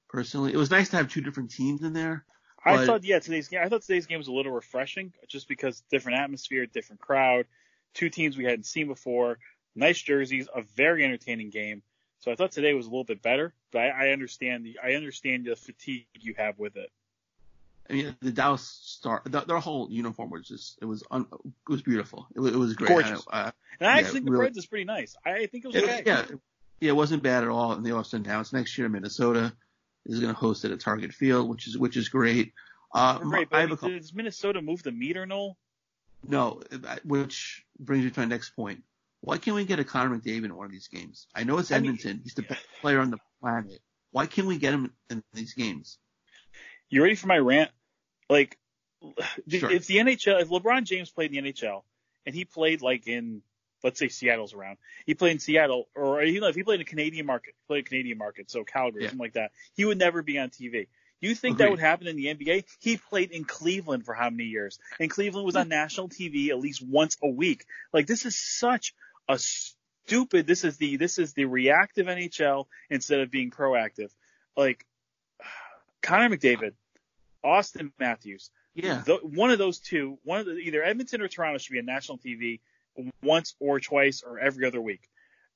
personally. 0.09 0.53
It 0.53 0.59
was 0.59 0.71
nice 0.71 0.91
to 0.91 0.97
have 0.97 1.09
two 1.09 1.23
different 1.23 1.51
teams 1.51 1.83
in 1.83 1.93
there. 1.93 2.25
I 2.63 2.85
thought, 2.85 3.05
yeah, 3.05 3.21
today's 3.21 3.49
game. 3.49 3.61
I 3.63 3.71
thought 3.71 3.81
today's 3.81 4.05
game 4.05 4.19
was 4.19 4.29
a 4.29 4.33
little 4.33 4.53
refreshing, 4.53 5.15
just 5.27 5.49
because 5.49 5.83
different 5.91 6.19
atmosphere, 6.19 6.67
different 6.67 7.01
crowd, 7.01 7.47
two 7.95 8.11
teams 8.11 8.37
we 8.37 8.45
hadn't 8.45 8.67
seen 8.67 8.87
before, 8.87 9.39
nice 9.75 9.99
jerseys, 9.99 10.47
a 10.55 10.61
very 10.77 11.03
entertaining 11.03 11.49
game. 11.49 11.83
So 12.21 12.31
I 12.31 12.35
thought 12.35 12.53
today 12.53 12.75
was 12.75 12.87
a 12.87 12.91
little 12.91 13.05
bit 13.05 13.23
better, 13.23 13.55
but 13.73 13.81
I, 13.81 13.89
I 13.89 14.09
understand 14.11 14.65
the 14.65 14.79
I 14.83 14.93
understand 14.95 15.47
the 15.47 15.57
fatigue 15.57 16.07
you 16.21 16.35
have 16.37 16.59
with 16.59 16.77
it. 16.77 16.91
I 17.89 17.95
mean, 17.95 18.17
the 18.21 18.31
Dallas 18.31 18.63
Star, 18.63 19.23
the, 19.25 19.41
their 19.41 19.59
whole 19.59 19.91
uniform 19.91 20.31
was 20.31 20.47
just 20.47 20.79
it 20.81 20.85
was 20.85 21.03
un, 21.11 21.27
it 21.33 21.71
was 21.71 21.83
beautiful. 21.83 22.27
It, 22.37 22.41
it 22.41 22.57
was 22.57 22.75
great. 22.75 22.89
Gorgeous. 22.89 23.25
I, 23.31 23.41
uh, 23.41 23.51
and 23.81 23.89
I 23.89 23.95
yeah, 23.95 23.99
actually 23.99 24.13
think 24.13 24.27
the 24.27 24.33
really, 24.33 24.51
is 24.55 24.67
pretty 24.67 24.85
nice. 24.85 25.17
I 25.25 25.47
think 25.47 25.65
it 25.65 25.69
was 25.69 25.77
yeah, 25.77 25.83
okay. 25.83 26.03
yeah, 26.07 26.25
yeah, 26.81 26.91
it 26.91 26.97
wasn't 26.97 27.23
bad 27.23 27.43
at 27.43 27.49
all. 27.49 27.73
And 27.73 27.85
they 27.85 27.91
also 27.91 28.19
announced 28.19 28.53
next 28.53 28.77
year 28.79 28.89
Minnesota 28.89 29.53
is 30.07 30.21
going 30.21 30.33
to 30.33 30.39
host 30.39 30.65
it 30.65 30.73
at 30.73 30.81
Target 30.81 31.13
Field, 31.13 31.49
which 31.49 31.67
is 31.67 31.77
which 31.77 31.97
is 31.97 32.11
great. 32.11 32.53
Uh, 32.95 33.19
I 33.23 33.45
but 33.49 33.85
a 33.85 33.99
does 33.99 34.13
Minnesota 34.13 34.61
move 34.61 34.83
the 34.83 34.93
meter, 34.93 35.25
Noel? 35.25 35.57
no, 36.27 36.61
which 37.05 37.65
brings 37.79 38.05
me 38.05 38.11
to 38.11 38.21
my 38.21 38.27
next 38.27 38.51
point. 38.51 38.83
Why 39.21 39.39
can't 39.39 39.55
we 39.55 39.65
get 39.65 39.79
a 39.79 39.85
Connor 39.85 40.17
McDavid 40.17 40.47
in 40.47 40.57
one 40.57 40.67
of 40.67 40.73
these 40.73 40.89
games? 40.89 41.27
I 41.35 41.45
know 41.45 41.59
it's 41.59 41.71
I 41.71 41.77
mean- 41.77 41.91
Edmonton. 41.91 42.21
He's 42.23 42.35
the 42.35 42.43
best 42.43 42.65
player 42.81 43.01
on 43.01 43.11
the 43.11 43.19
planet. 43.41 43.81
Why 44.13 44.27
can't 44.27 44.49
we 44.49 44.59
get 44.59 44.73
him 44.75 44.93
in 45.09 45.23
these 45.33 45.55
games? 45.55 45.99
You 46.89 47.03
ready 47.03 47.15
for 47.15 47.27
my 47.29 47.39
rant? 47.39 47.71
Like, 48.29 48.59
Sure. 49.49 49.71
if 49.71 49.87
the 49.87 49.99
NHL, 49.99 50.41
if 50.41 50.49
LeBron 50.49 50.85
James 50.85 51.11
played 51.11 51.35
in 51.35 51.45
the 51.45 51.53
NHL 51.53 51.85
and 52.27 52.35
he 52.35 52.45
played 52.45 52.83
like 52.83 53.07
in, 53.07 53.43
let's 53.83 53.99
say 53.99 54.09
Seattle's 54.09 54.53
around, 54.53 54.79
he 55.07 55.15
played 55.15 55.33
in 55.33 55.39
Seattle, 55.39 55.89
or 55.95 56.23
you 56.23 56.41
know, 56.41 56.49
if 56.49 56.55
he 56.55 56.63
played 56.63 56.81
in 56.81 56.83
a 56.83 56.85
Canadian 56.85 57.25
market, 57.25 57.55
played 57.67 57.87
a 57.87 57.89
Canadian 57.89 58.19
market, 58.19 58.51
so 58.51 58.65
Calgary, 58.65 59.03
Yeah. 59.03 59.09
something 59.09 59.25
like 59.25 59.35
that, 59.35 59.53
he 59.75 59.85
would 59.85 59.99
never 59.99 60.23
be 60.23 60.39
on 60.39 60.51
TV. 60.51 60.89
You 61.21 61.35
think 61.35 61.59
that 61.59 61.71
would 61.71 61.81
happen 61.81 62.07
in 62.07 62.17
the 62.17 62.27
NBA? 62.27 62.65
He 62.79 62.97
played 62.97 63.31
in 63.31 63.45
Cleveland 63.45 64.07
for 64.07 64.15
how 64.15 64.31
many 64.31 64.45
years? 64.45 64.79
And 64.99 65.11
Cleveland 65.11 65.45
was 65.45 65.57
on 65.57 65.67
hmm. 65.67 65.71
national 65.71 66.09
TV 66.09 66.49
at 66.49 66.59
least 66.59 66.83
once 66.83 67.17
a 67.23 67.29
week. 67.29 67.65
Like 67.93 68.07
this 68.07 68.25
is 68.25 68.37
such 68.37 68.95
a 69.29 69.39
stupid. 69.39 70.47
This 70.47 70.65
is 70.65 70.77
the 70.77 70.97
this 70.97 71.19
is 71.19 71.33
the 71.35 71.45
reactive 71.45 72.07
NHL 72.07 72.67
instead 72.91 73.21
of 73.21 73.31
being 73.31 73.51
proactive. 73.51 74.11
Like 74.57 74.85
Connor 76.03 76.37
McDavid, 76.37 76.73
Auston 77.45 77.93
Matthews, 77.99 78.51
Yeah. 78.75 79.03
the, 79.05 79.17
one 79.17 79.51
of 79.51 79.59
those 79.59 79.79
two, 79.79 80.19
one 80.25 80.41
of 80.41 80.47
the, 80.47 80.53
either 80.57 80.83
Edmonton 80.83 81.21
or 81.23 81.29
Toronto 81.29 81.59
should 81.59 81.73
be 81.73 81.79
on 81.79 81.87
national 81.87 82.19
TV 82.19 82.61
once 83.23 83.55
or 83.61 83.81
twice 83.81 84.23
or 84.23 84.39
every 84.39 84.67
other 84.67 84.81
week. 84.81 85.09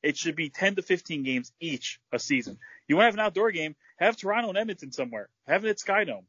It 0.03 0.17
should 0.19 0.37
be 0.37 0.51
10 0.51 0.77
to 0.77 0.83
15 0.83 1.23
games 1.23 1.51
each 1.61 1.99
a 2.13 2.19
season. 2.19 2.59
You 2.87 2.97
want 2.97 3.05
to 3.05 3.07
have 3.07 3.15
an 3.15 3.21
outdoor 3.21 3.51
game? 3.53 3.75
Have 3.97 4.17
Toronto 4.17 4.51
and 4.51 4.59
Edmonton 4.59 4.93
somewhere. 4.93 5.29
Have 5.47 5.65
it 5.65 5.71
at 5.71 5.79
Skydome. 5.79 6.25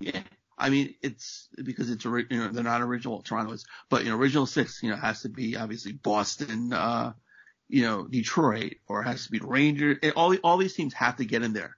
Yeah. 0.00 0.22
I 0.56 0.70
mean, 0.70 0.94
it's 1.02 1.48
because 1.62 1.90
it's 1.90 2.04
you 2.04 2.26
know 2.30 2.48
they're 2.48 2.62
not 2.62 2.82
original 2.82 3.22
Toronto 3.22 3.52
is, 3.52 3.64
but 3.90 4.04
you 4.04 4.10
know 4.10 4.16
original 4.16 4.46
six 4.46 4.82
you 4.82 4.90
know 4.90 4.96
has 4.96 5.22
to 5.22 5.28
be 5.28 5.56
obviously 5.56 5.92
Boston, 5.92 6.72
uh, 6.72 7.12
you 7.68 7.82
know 7.82 8.06
Detroit, 8.06 8.74
or 8.86 9.02
it 9.02 9.06
has 9.06 9.24
to 9.24 9.32
be 9.32 9.40
Rangers. 9.40 9.98
And 10.02 10.12
all 10.12 10.34
all 10.36 10.56
these 10.56 10.74
teams 10.74 10.94
have 10.94 11.16
to 11.16 11.24
get 11.24 11.42
in 11.42 11.52
there, 11.52 11.76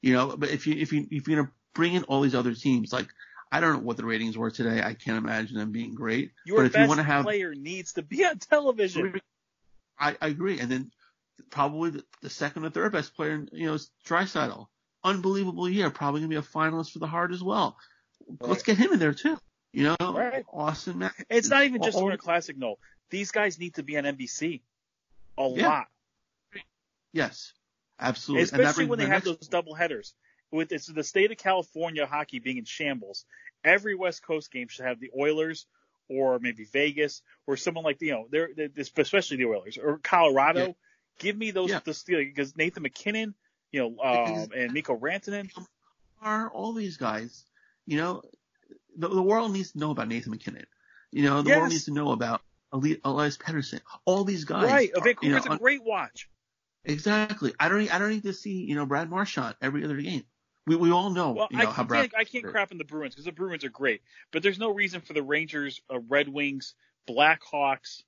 you 0.00 0.12
know. 0.12 0.36
But 0.36 0.50
if 0.50 0.66
you 0.66 0.74
if 0.74 0.92
you 0.92 1.06
if 1.10 1.28
you're 1.28 1.38
gonna 1.38 1.52
bring 1.74 1.94
in 1.94 2.04
all 2.04 2.20
these 2.22 2.34
other 2.34 2.54
teams, 2.54 2.92
like 2.92 3.08
I 3.52 3.60
don't 3.60 3.74
know 3.74 3.86
what 3.86 3.96
the 3.96 4.04
ratings 4.04 4.36
were 4.36 4.50
today. 4.50 4.82
I 4.82 4.94
can't 4.94 5.18
imagine 5.18 5.56
them 5.56 5.72
being 5.72 5.94
great. 5.94 6.32
Your 6.44 6.58
but 6.58 6.66
if 6.66 6.72
best 6.72 6.82
you 6.82 6.88
want 6.88 6.98
to 6.98 7.04
have, 7.04 7.24
player 7.24 7.54
needs 7.54 7.92
to 7.94 8.02
be 8.02 8.24
on 8.24 8.38
television. 8.38 9.20
I, 9.98 10.16
I 10.20 10.26
agree. 10.28 10.58
And 10.58 10.70
then 10.70 10.90
probably 11.50 11.90
the, 11.90 12.04
the 12.22 12.30
second 12.30 12.64
or 12.64 12.70
third 12.70 12.92
best 12.92 13.14
player, 13.14 13.46
you 13.52 13.66
know, 13.66 13.74
is 13.74 13.90
Draisaitl. 14.06 14.66
Unbelievable 15.04 15.68
year. 15.68 15.90
Probably 15.90 16.20
gonna 16.20 16.28
be 16.28 16.36
a 16.36 16.42
finalist 16.42 16.92
for 16.92 16.98
the 16.98 17.06
Hart 17.06 17.32
as 17.32 17.42
well. 17.42 17.76
Let's 18.40 18.62
get 18.62 18.76
him 18.78 18.92
in 18.92 18.98
there 18.98 19.14
too. 19.14 19.38
You 19.72 19.84
know, 19.84 19.96
Right. 20.00 20.44
Auston. 20.46 20.96
Matthews. 20.96 21.26
It's 21.28 21.48
not 21.48 21.64
even 21.64 21.82
just 21.82 22.00
Winter 22.00 22.16
Classic, 22.16 22.56
no. 22.56 22.76
These 23.10 23.30
guys 23.30 23.58
need 23.58 23.74
to 23.74 23.82
be 23.82 23.96
on 23.98 24.04
NBC. 24.04 24.62
A 25.38 25.48
Yeah. 25.48 25.68
lot. 25.68 25.86
Yes, 27.12 27.52
absolutely. 27.98 28.42
Especially 28.44 28.86
when 28.86 28.98
they 28.98 29.04
have 29.06 29.24
next- 29.24 29.40
those 29.40 29.48
double 29.48 29.74
headers. 29.74 30.14
With 30.50 30.72
it's 30.72 30.86
the 30.86 31.02
state 31.02 31.30
of 31.32 31.38
California 31.38 32.06
hockey 32.06 32.38
being 32.38 32.58
in 32.58 32.64
shambles, 32.64 33.24
every 33.64 33.94
West 33.94 34.22
Coast 34.22 34.50
game 34.52 34.68
should 34.68 34.84
have 34.84 35.00
the 35.00 35.10
Oilers 35.18 35.66
or 36.08 36.38
maybe 36.38 36.64
Vegas 36.64 37.22
or 37.46 37.56
someone 37.56 37.82
like 37.84 38.00
you 38.00 38.12
know 38.12 38.28
they're, 38.30 38.50
they're 38.54 38.68
especially 38.76 39.38
the 39.38 39.46
Oilers 39.46 39.76
or 39.76 39.98
Colorado. 39.98 40.66
Yeah. 40.68 40.72
Give 41.18 41.36
me 41.36 41.50
those 41.50 41.70
Yeah. 41.70 41.80
the 41.80 41.98
because 42.06 42.56
Nathan 42.56 42.82
MacKinnon, 42.84 43.34
you 43.72 43.80
know, 43.80 43.98
um, 44.02 44.52
and 44.54 44.72
Mikko 44.72 44.96
Rantanen. 44.98 45.50
are 46.22 46.48
all 46.50 46.72
these 46.72 46.96
guys. 46.96 47.44
You 47.86 47.98
know, 47.98 48.22
the, 48.96 49.08
the 49.08 49.22
world 49.22 49.52
needs 49.52 49.72
to 49.72 49.78
know 49.78 49.90
about 49.90 50.08
Nathan 50.08 50.30
MacKinnon. 50.32 50.66
You 51.12 51.22
know, 51.22 51.42
the 51.42 51.50
Yes. 51.50 51.58
world 51.58 51.70
needs 51.70 51.84
to 51.86 51.92
know 51.92 52.12
about 52.12 52.42
Eli- 52.74 52.96
Elias 53.04 53.36
Pettersson. 53.36 53.80
All 54.04 54.24
these 54.24 54.44
guys. 54.44 54.64
Right, 54.64 54.90
are, 54.96 55.02
Vancouver's 55.02 55.44
you 55.44 55.48
know, 55.50 55.54
a 55.54 55.58
great 55.58 55.82
watch. 55.84 56.28
Exactly. 56.84 57.52
I 57.58 57.68
don't. 57.68 57.80
need- 57.80 57.90
I 57.90 57.98
don't 57.98 58.10
need 58.10 58.22
to 58.24 58.32
see 58.32 58.64
you 58.64 58.74
know 58.74 58.86
Brad 58.86 59.10
Marchand 59.10 59.56
every 59.60 59.84
other 59.84 59.96
game. 60.00 60.24
We 60.66 60.76
we 60.76 60.90
all 60.90 61.10
know 61.10 61.32
Well, 61.32 61.48
you 61.50 61.58
know 61.58 61.68
I 61.68 61.72
how 61.72 61.84
Brad. 61.84 62.10
can't, 62.10 62.20
I 62.20 62.24
can't 62.24 62.44
crap 62.44 62.72
on 62.72 62.78
the 62.78 62.84
Bruins 62.84 63.14
because 63.14 63.24
the 63.24 63.32
Bruins 63.32 63.64
are 63.64 63.68
great, 63.70 64.02
but 64.32 64.42
there's 64.42 64.58
no 64.58 64.70
reason 64.70 65.00
for 65.00 65.12
the 65.12 65.22
Rangers, 65.22 65.80
uh, 65.92 66.00
Red 66.00 66.28
Wings, 66.28 66.74
Blackhawks 67.08 68.02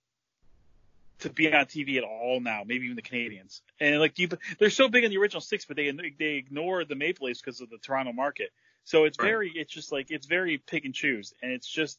to 1.20 1.30
be 1.30 1.52
on 1.52 1.66
TV 1.66 1.98
at 1.98 2.04
all 2.04 2.40
now. 2.40 2.62
Maybe 2.66 2.84
even 2.84 2.96
the 2.96 3.02
Canadiens. 3.02 3.60
And 3.80 3.98
like 3.98 4.18
you, 4.18 4.28
they're 4.58 4.70
so 4.70 4.88
big 4.88 5.04
in 5.04 5.10
the 5.10 5.18
original 5.18 5.40
six, 5.40 5.64
but 5.64 5.76
they 5.76 5.90
they 6.18 6.34
ignore 6.34 6.84
the 6.84 6.94
Maple 6.94 7.26
Leafs 7.26 7.40
because 7.40 7.60
of 7.60 7.70
the 7.70 7.78
Toronto 7.78 8.12
market. 8.12 8.50
So 8.88 9.04
it's 9.04 9.18
Right. 9.18 9.26
very, 9.26 9.52
it's 9.54 9.70
just 9.70 9.92
like 9.92 10.10
it's 10.10 10.24
very 10.24 10.56
pick 10.56 10.86
and 10.86 10.94
choose, 10.94 11.34
and 11.42 11.52
it's 11.52 11.68
just 11.68 11.98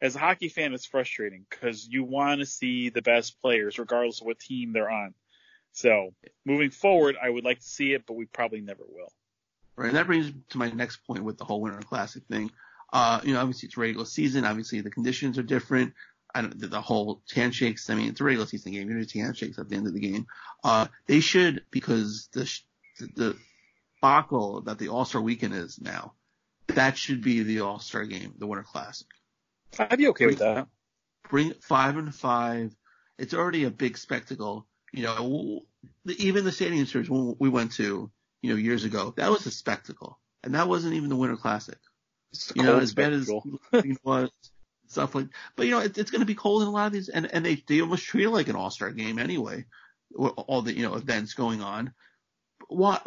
as 0.00 0.14
a 0.14 0.20
hockey 0.20 0.48
fan, 0.48 0.72
it's 0.72 0.86
frustrating 0.86 1.44
because 1.50 1.88
you 1.88 2.04
want 2.04 2.38
to 2.38 2.46
see 2.46 2.90
the 2.90 3.02
best 3.02 3.40
players 3.40 3.76
regardless 3.76 4.20
of 4.20 4.28
what 4.28 4.38
team 4.38 4.72
they're 4.72 4.88
on. 4.88 5.14
So 5.72 6.14
moving 6.44 6.70
forward, 6.70 7.16
I 7.20 7.28
would 7.28 7.42
like 7.42 7.58
to 7.58 7.66
see 7.66 7.92
it, 7.92 8.06
but 8.06 8.14
we 8.14 8.26
probably 8.26 8.60
never 8.60 8.84
will. 8.88 9.12
Right. 9.74 9.88
And 9.88 9.96
that 9.96 10.06
brings 10.06 10.26
me 10.26 10.34
to 10.50 10.58
my 10.58 10.70
next 10.70 10.98
point 11.08 11.24
with 11.24 11.38
the 11.38 11.44
whole 11.44 11.60
Winter 11.60 11.80
Classic 11.80 12.22
thing. 12.30 12.52
Uh, 12.92 13.20
you 13.24 13.34
know, 13.34 13.40
obviously 13.40 13.66
it's 13.66 13.76
regular 13.76 14.06
season. 14.06 14.44
Obviously 14.44 14.80
the 14.80 14.90
conditions 14.92 15.38
are 15.38 15.42
different. 15.42 15.92
I 16.32 16.42
don't, 16.42 16.56
the, 16.56 16.68
the 16.68 16.80
whole 16.80 17.20
handshakes. 17.34 17.90
I 17.90 17.96
mean, 17.96 18.10
it's 18.10 18.20
a 18.20 18.24
regular 18.24 18.46
season 18.46 18.70
game. 18.70 18.88
You're 18.88 19.04
handshakes 19.12 19.58
at 19.58 19.68
the 19.68 19.74
end 19.74 19.88
of 19.88 19.92
the 19.92 20.00
game. 20.00 20.28
Uh, 20.62 20.86
they 21.08 21.18
should 21.18 21.64
because 21.72 22.28
the 22.32 22.44
the, 23.00 23.06
the 23.16 23.36
debacle 24.00 24.60
that 24.62 24.78
the 24.78 24.88
All 24.88 25.04
Star 25.04 25.20
Weekend 25.20 25.54
is 25.54 25.80
now. 25.80 26.12
That 26.68 26.96
should 26.96 27.22
be 27.22 27.42
the 27.42 27.60
All 27.60 27.78
Star 27.78 28.04
game, 28.04 28.34
the 28.38 28.46
Winter 28.46 28.64
Classic. 28.64 29.06
I'd 29.78 29.98
be 29.98 30.08
okay 30.08 30.26
with 30.26 30.38
that. 30.38 30.68
Bring 31.30 31.52
five 31.60 31.96
and 31.96 32.14
five. 32.14 32.74
It's 33.18 33.34
already 33.34 33.64
a 33.64 33.70
big 33.70 33.98
spectacle. 33.98 34.66
You 34.92 35.04
know, 35.04 35.60
the, 36.04 36.24
even 36.24 36.44
the 36.44 36.52
stadium 36.52 36.86
series 36.86 37.10
we 37.10 37.48
went 37.48 37.72
to, 37.72 38.10
you 38.42 38.50
know, 38.50 38.56
years 38.56 38.84
ago, 38.84 39.12
that 39.16 39.30
was 39.30 39.44
a 39.46 39.50
spectacle, 39.50 40.18
and 40.42 40.54
that 40.54 40.68
wasn't 40.68 40.94
even 40.94 41.08
the 41.08 41.16
Winter 41.16 41.36
Classic. 41.36 41.78
You 42.54 42.62
know, 42.62 42.78
as 42.78 42.94
bad 42.94 43.12
as 43.12 43.28
it 43.72 43.98
was, 44.04 44.30
stuff 44.86 45.14
like. 45.14 45.28
But 45.56 45.66
you 45.66 45.72
know, 45.72 45.80
it, 45.80 45.96
it's 45.96 46.10
going 46.10 46.20
to 46.20 46.26
be 46.26 46.34
cold 46.34 46.62
in 46.62 46.68
a 46.68 46.70
lot 46.70 46.86
of 46.86 46.92
these, 46.92 47.08
and 47.08 47.26
and 47.32 47.44
they 47.44 47.62
they 47.66 47.80
almost 47.80 48.04
treat 48.04 48.24
it 48.24 48.30
like 48.30 48.48
an 48.48 48.56
All 48.56 48.70
Star 48.70 48.90
game 48.90 49.18
anyway. 49.18 49.64
All 50.16 50.62
the 50.62 50.74
you 50.74 50.82
know 50.82 50.94
events 50.94 51.34
going 51.34 51.62
on. 51.62 51.92
Why? 52.68 53.00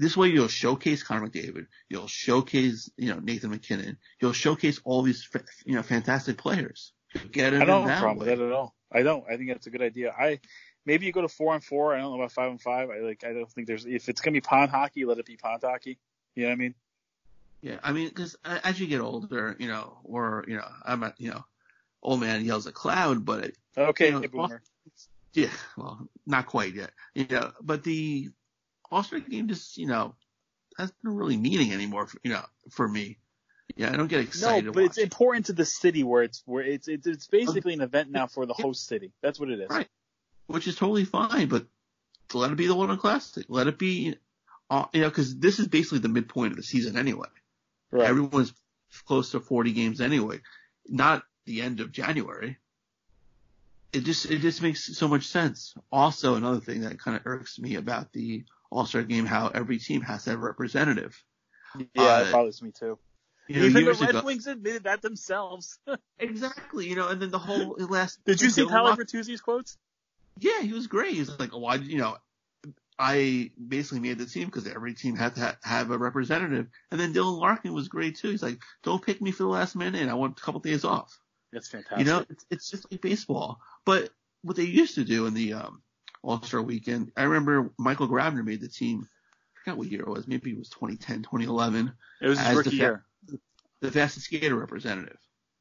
This 0.00 0.16
way 0.16 0.28
you'll 0.28 0.48
showcase 0.48 1.02
Connor 1.02 1.28
McDavid. 1.28 1.66
You'll 1.90 2.06
showcase, 2.06 2.90
you 2.96 3.12
know, 3.12 3.20
Nathan 3.20 3.50
MacKinnon. 3.50 3.98
You'll 4.18 4.32
showcase 4.32 4.80
all 4.82 5.02
these, 5.02 5.28
you 5.66 5.74
know, 5.74 5.82
fantastic 5.82 6.38
players. 6.38 6.94
Get 7.30 7.50
them 7.50 7.60
I 7.60 7.64
don't 7.66 7.82
in 7.82 7.88
have 7.90 7.98
a 7.98 8.00
problem 8.00 8.18
with 8.18 8.28
way. 8.28 8.34
that 8.34 8.46
at 8.46 8.52
all. 8.52 8.74
I 8.90 9.02
don't. 9.02 9.24
I 9.30 9.36
think 9.36 9.48
that's 9.48 9.66
a 9.66 9.70
good 9.70 9.82
idea. 9.82 10.10
I 10.18 10.40
maybe 10.86 11.04
you 11.04 11.12
go 11.12 11.20
to 11.20 11.28
four 11.28 11.52
on 11.52 11.60
four. 11.60 11.94
I 11.94 11.98
don't 11.98 12.12
know 12.12 12.16
about 12.16 12.32
five 12.32 12.50
on 12.50 12.56
five. 12.56 12.88
I 12.88 13.00
like. 13.00 13.24
I 13.24 13.34
don't 13.34 13.50
think 13.52 13.66
there's. 13.66 13.84
If 13.84 14.08
it's 14.08 14.22
gonna 14.22 14.32
be 14.32 14.40
pond 14.40 14.70
hockey, 14.70 15.04
let 15.04 15.18
it 15.18 15.26
be 15.26 15.36
pond 15.36 15.60
hockey. 15.62 15.98
You 16.34 16.44
know 16.44 16.48
what 16.48 16.54
I 16.54 16.56
mean? 16.56 16.74
Yeah, 17.60 17.78
I 17.82 17.92
mean, 17.92 18.08
because 18.08 18.36
as 18.42 18.80
you 18.80 18.86
get 18.86 19.02
older, 19.02 19.54
you 19.58 19.68
know, 19.68 19.98
or 20.04 20.46
you 20.48 20.56
know, 20.56 20.66
I'm 20.82 21.02
a, 21.02 21.14
you 21.18 21.30
know, 21.30 21.44
old 22.02 22.20
man 22.20 22.42
yells 22.42 22.66
at 22.66 22.72
cloud, 22.72 23.26
but 23.26 23.44
it, 23.44 23.56
Okay, 23.76 24.12
you 24.12 24.20
know, 24.32 24.48
yeah, 25.34 25.50
well, 25.76 26.08
not 26.26 26.46
quite 26.46 26.74
yet, 26.74 26.92
you 27.14 27.26
know, 27.28 27.52
but 27.60 27.84
the 27.84 28.30
All 28.90 29.02
Star 29.02 29.20
game 29.20 29.48
just, 29.48 29.78
you 29.78 29.86
know, 29.86 30.14
has 30.76 30.92
no 31.02 31.12
really 31.12 31.36
meaning 31.36 31.72
anymore, 31.72 32.06
for, 32.06 32.18
you 32.22 32.32
know, 32.32 32.44
for 32.70 32.88
me. 32.88 33.18
Yeah, 33.76 33.92
I 33.92 33.96
don't 33.96 34.08
get 34.08 34.20
excited. 34.20 34.66
No, 34.66 34.72
but 34.72 34.84
it's 34.84 34.98
important 34.98 35.46
to 35.46 35.52
the 35.52 35.64
city 35.64 36.02
where 36.02 36.22
it's 36.22 36.42
where 36.44 36.64
it's 36.64 36.88
it's, 36.88 37.06
it's 37.06 37.26
basically 37.28 37.74
an 37.74 37.80
event 37.80 38.10
now 38.10 38.26
for 38.26 38.44
the 38.44 38.52
host 38.52 38.86
city. 38.86 39.12
That's 39.22 39.38
what 39.38 39.48
it 39.50 39.60
is. 39.60 39.70
Right. 39.70 39.88
Which 40.48 40.66
is 40.66 40.74
totally 40.74 41.04
fine, 41.04 41.46
but 41.46 41.66
let 42.34 42.50
it 42.50 42.56
be 42.56 42.66
the 42.66 42.74
London 42.74 42.98
Classic. 42.98 43.46
Let 43.48 43.68
it 43.68 43.78
be, 43.78 44.16
uh, 44.68 44.86
you 44.92 45.02
know, 45.02 45.08
because 45.08 45.38
this 45.38 45.60
is 45.60 45.68
basically 45.68 46.00
the 46.00 46.08
midpoint 46.08 46.52
of 46.52 46.56
the 46.56 46.62
season 46.62 46.96
anyway. 46.96 47.28
Right. 47.90 48.08
Everyone's 48.08 48.52
close 49.06 49.30
to 49.32 49.40
40 49.40 49.72
games 49.72 50.00
anyway, 50.00 50.40
not 50.88 51.22
the 51.46 51.62
end 51.62 51.80
of 51.80 51.92
January. 51.92 52.58
It 53.92 54.04
just 54.04 54.26
it 54.26 54.38
just 54.38 54.62
makes 54.62 54.96
so 54.96 55.08
much 55.08 55.26
sense. 55.26 55.74
Also, 55.90 56.36
another 56.36 56.60
thing 56.60 56.82
that 56.82 57.00
kind 57.00 57.16
of 57.16 57.22
irks 57.24 57.58
me 57.58 57.74
about 57.74 58.12
the 58.12 58.44
All 58.70 58.86
Star 58.86 59.02
game, 59.02 59.26
how 59.26 59.48
every 59.48 59.78
team 59.78 60.00
has 60.02 60.24
to 60.24 60.30
have 60.30 60.38
a 60.38 60.42
representative. 60.42 61.22
Yeah, 61.76 61.84
Uh, 62.02 62.24
that 62.24 62.32
bothers 62.32 62.62
me 62.62 62.72
too. 62.72 62.98
You 63.48 63.56
know, 63.60 63.66
Even 63.66 63.84
the 63.84 63.92
Red 63.94 64.10
ago- 64.10 64.22
Wings 64.24 64.46
admitted 64.46 64.84
that 64.84 65.02
themselves. 65.02 65.78
Exactly, 66.20 66.86
you 66.88 66.94
know, 66.96 67.08
and 67.08 67.20
then 67.20 67.30
the 67.30 67.38
whole 67.38 67.74
last. 67.78 68.22
Did 68.24 68.40
you 68.42 68.50
see 68.50 68.62
Dylan 68.62 68.68
Tyler 68.68 68.90
Lock- 68.90 68.98
Bertuzzi's 69.00 69.40
quotes? 69.40 69.76
Yeah, 70.38 70.60
he 70.60 70.72
was 70.72 70.86
great. 70.86 71.14
He's 71.14 71.30
like, 71.38 71.50
why, 71.50 71.76
you 71.76 71.98
know, 71.98 72.16
I 72.98 73.50
basically 73.66 74.00
made 74.00 74.18
the 74.18 74.26
team 74.26 74.46
because 74.46 74.66
every 74.66 74.94
team 74.94 75.16
had 75.16 75.34
to 75.36 75.40
ha- 75.40 75.56
have 75.62 75.90
a 75.90 75.98
representative. 75.98 76.68
And 76.90 77.00
then 77.00 77.14
Dylan 77.14 77.40
Larkin 77.40 77.72
was 77.72 77.88
great 77.88 78.16
too. 78.18 78.28
He's 78.30 78.42
like, 78.42 78.60
don't 78.82 79.04
pick 79.04 79.20
me 79.22 79.30
for 79.32 79.42
the 79.44 79.48
last 79.48 79.74
minute. 79.74 80.08
I 80.08 80.14
want 80.14 80.38
a 80.38 80.42
couple 80.42 80.60
days 80.60 80.84
off. 80.84 81.18
That's 81.52 81.68
fantastic. 81.68 81.98
You 81.98 82.04
know, 82.04 82.24
it's, 82.28 82.46
it's 82.50 82.70
just 82.70 82.90
like 82.92 83.00
baseball. 83.00 83.58
But 83.86 84.10
what 84.42 84.56
they 84.56 84.64
used 84.64 84.94
to 84.96 85.04
do 85.04 85.26
in 85.26 85.34
the 85.34 85.54
um, 85.54 85.82
All 86.22 86.42
Star 86.42 86.62
Weekend, 86.62 87.12
I 87.16 87.24
remember 87.24 87.70
Michael 87.78 88.08
Grabner 88.08 88.44
made 88.44 88.60
the 88.60 88.68
team. 88.68 89.08
I 89.56 89.58
forgot 89.64 89.78
what 89.78 89.88
year 89.90 90.02
it 90.02 90.08
was. 90.08 90.26
Maybe 90.26 90.50
it 90.50 90.58
was 90.58 90.68
2010, 90.70 91.22
2011. 91.22 91.92
It 92.20 92.28
was 92.28 92.38
his 92.38 92.56
rookie 92.56 92.70
the 92.70 92.76
year. 92.76 93.04
The 93.80 93.90
fastest 93.90 94.26
skater 94.26 94.54
representative. 94.54 95.18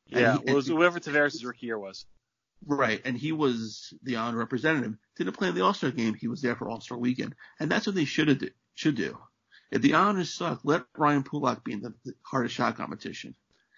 Yeah, 0.07 0.37
he- 0.37 0.49
it 0.51 0.53
was 0.53 0.67
whoever 0.67 0.99
Tavares' 0.99 1.43
rookie 1.45 1.67
year 1.67 1.79
was. 1.79 2.05
Right, 2.65 3.01
and 3.05 3.17
he 3.17 3.31
was 3.31 3.93
the 4.03 4.17
honor 4.17 4.37
representative. 4.37 4.95
Didn't 5.15 5.33
play 5.37 5.47
in 5.47 5.55
the 5.55 5.61
All 5.61 5.73
Star 5.73 5.91
game. 5.91 6.13
He 6.13 6.27
was 6.27 6.41
there 6.41 6.55
for 6.57 6.67
All 6.69 6.81
Star 6.81 6.97
weekend, 6.97 7.35
and 7.59 7.71
that's 7.71 7.85
what 7.85 7.95
they 7.95 8.03
should 8.05 8.27
have 8.27 8.39
do, 8.39 8.49
should 8.75 8.95
do. 8.95 9.17
If 9.71 9.81
the 9.81 9.93
honors 9.93 10.33
suck, 10.33 10.61
let 10.63 10.83
Ryan 10.97 11.23
Pulock 11.23 11.63
be 11.63 11.73
in 11.73 11.81
the, 11.81 11.93
the 12.03 12.13
hardest 12.23 12.55
shot 12.55 12.75
competition. 12.75 13.35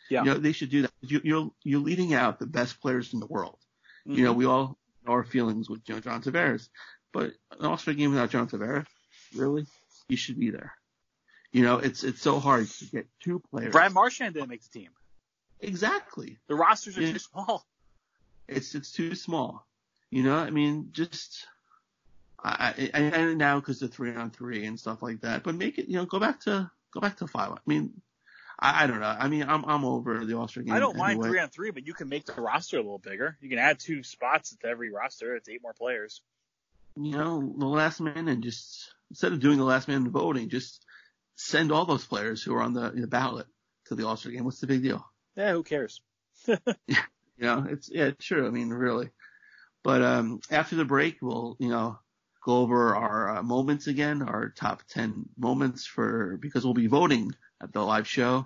Yeah. 0.09 0.23
You 0.23 0.31
know, 0.31 0.37
they 0.39 0.51
should 0.53 0.69
do 0.71 0.81
that. 0.83 0.91
You, 1.01 1.21
you're 1.23 1.51
you're 1.63 1.79
leading 1.81 2.13
out 2.15 2.39
the 2.39 2.47
best 2.47 2.79
players 2.81 3.13
in 3.13 3.19
the 3.19 3.27
world. 3.27 3.59
You 4.05 4.23
know, 4.23 4.33
Mhm. 4.33 4.37
we 4.37 4.45
all 4.45 4.79
our 5.11 5.23
feelings 5.23 5.69
with 5.69 5.81
you 5.87 5.95
know, 5.95 6.01
John 6.01 6.21
Tavares, 6.21 6.69
but 7.13 7.31
an 7.59 7.65
All 7.65 7.77
Star 7.77 7.93
game 7.93 8.11
without 8.11 8.29
John 8.29 8.47
Tavares, 8.47 8.85
really, 9.35 9.65
he 10.07 10.15
should 10.15 10.39
be 10.39 10.49
there. 10.51 10.73
You 11.51 11.63
know, 11.63 11.77
it's 11.77 12.03
it's 12.03 12.21
so 12.21 12.39
hard 12.39 12.67
to 12.67 12.85
get 12.85 13.07
two 13.19 13.41
players. 13.51 13.71
Brad 13.73 13.93
Marchand 13.93 14.33
didn't 14.33 14.49
make 14.49 14.63
the 14.63 14.79
team. 14.79 14.89
Exactly. 15.59 16.37
The 16.47 16.55
rosters 16.55 16.97
are 16.97 17.01
Yeah. 17.01 17.13
too 17.13 17.19
small. 17.19 17.65
It's 18.47 18.73
it's 18.75 18.91
too 18.91 19.15
small. 19.15 19.65
You 20.09 20.23
know, 20.23 20.35
I 20.35 20.49
mean, 20.49 20.89
just 20.91 21.45
I 22.43 22.73
I, 22.93 22.99
I 23.01 23.11
I 23.11 23.33
now 23.33 23.59
because 23.59 23.79
the 23.79 23.87
three 23.87 24.13
on 24.15 24.31
three 24.31 24.65
and 24.65 24.79
stuff 24.79 25.01
like 25.01 25.21
that, 25.21 25.43
but 25.43 25.55
make 25.55 25.77
it 25.77 25.87
you 25.87 25.95
know 25.97 26.05
go 26.05 26.19
back 26.19 26.41
to 26.41 26.69
go 26.93 26.99
back 26.99 27.17
to 27.17 27.27
five. 27.27 27.51
I 27.51 27.57
mean, 27.65 28.01
I, 28.61 28.83
I 28.83 28.87
don't 28.87 28.99
know. 28.99 29.15
I 29.19 29.27
mean, 29.27 29.43
I'm 29.43 29.65
I'm 29.65 29.83
over 29.83 30.23
the 30.25 30.37
All 30.37 30.47
Star 30.47 30.63
game. 30.63 30.73
I 30.73 30.79
don't 30.79 30.97
mind 30.97 31.21
three 31.21 31.39
on 31.39 31.49
three, 31.49 31.71
but 31.71 31.87
you 31.87 31.93
can 31.93 32.09
make 32.09 32.25
the 32.25 32.39
roster 32.39 32.77
a 32.77 32.81
little 32.81 32.99
bigger. 32.99 33.37
You 33.41 33.49
can 33.49 33.59
add 33.59 33.79
two 33.79 34.03
spots 34.03 34.55
to 34.55 34.67
every 34.67 34.91
roster. 34.91 35.35
It's 35.35 35.49
eight 35.49 35.61
more 35.63 35.73
players. 35.73 36.21
You 36.95 37.11
know, 37.11 37.53
the 37.57 37.65
last 37.65 38.01
man 38.01 38.27
and 38.27 38.43
just 38.43 38.93
instead 39.09 39.33
of 39.33 39.39
doing 39.39 39.57
the 39.57 39.63
last 39.63 39.87
man 39.87 40.09
voting, 40.09 40.49
just 40.49 40.85
send 41.35 41.71
all 41.71 41.85
those 41.85 42.05
players 42.05 42.43
who 42.43 42.53
are 42.55 42.61
on 42.61 42.73
the, 42.73 42.91
the 42.91 43.07
ballot 43.07 43.47
to 43.85 43.95
the 43.95 44.05
All 44.05 44.17
Star 44.17 44.31
game. 44.31 44.45
What's 44.45 44.59
the 44.59 44.67
big 44.67 44.83
deal? 44.83 45.05
Yeah, 45.35 45.53
who 45.53 45.63
cares? 45.63 46.01
yeah, 46.47 46.57
You 47.37 47.47
know, 47.47 47.65
it's 47.67 47.89
yeah, 47.91 48.05
it's 48.05 48.23
true. 48.23 48.45
I 48.45 48.51
mean, 48.51 48.69
really. 48.69 49.09
But 49.83 50.03
um, 50.03 50.41
after 50.51 50.75
the 50.75 50.85
break, 50.85 51.17
we'll 51.23 51.55
you 51.59 51.69
know 51.69 51.97
go 52.45 52.57
over 52.57 52.95
our 52.95 53.37
uh, 53.37 53.43
moments 53.43 53.87
again, 53.87 54.21
our 54.21 54.49
top 54.49 54.83
ten 54.87 55.25
moments 55.37 55.87
for 55.87 56.37
because 56.39 56.63
we'll 56.63 56.75
be 56.75 56.85
voting 56.85 57.31
at 57.61 57.71
the 57.73 57.81
live 57.81 58.07
show, 58.07 58.45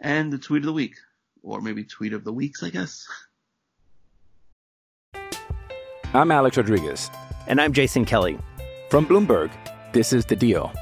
and 0.00 0.32
the 0.32 0.38
tweet 0.38 0.62
of 0.62 0.66
the 0.66 0.72
week, 0.72 0.96
or 1.42 1.60
maybe 1.60 1.84
tweet 1.84 2.12
of 2.12 2.24
the 2.24 2.32
weeks, 2.32 2.62
I 2.62 2.70
guess. 2.70 3.06
I'm 6.14 6.30
Alex 6.30 6.56
Rodriguez. 6.56 7.10
And 7.46 7.60
I'm 7.60 7.72
Jason 7.72 8.04
Kelly. 8.04 8.38
From 8.90 9.06
Bloomberg, 9.06 9.50
this 9.92 10.12
is 10.12 10.24
The 10.24 10.36
Deal. 10.36 10.72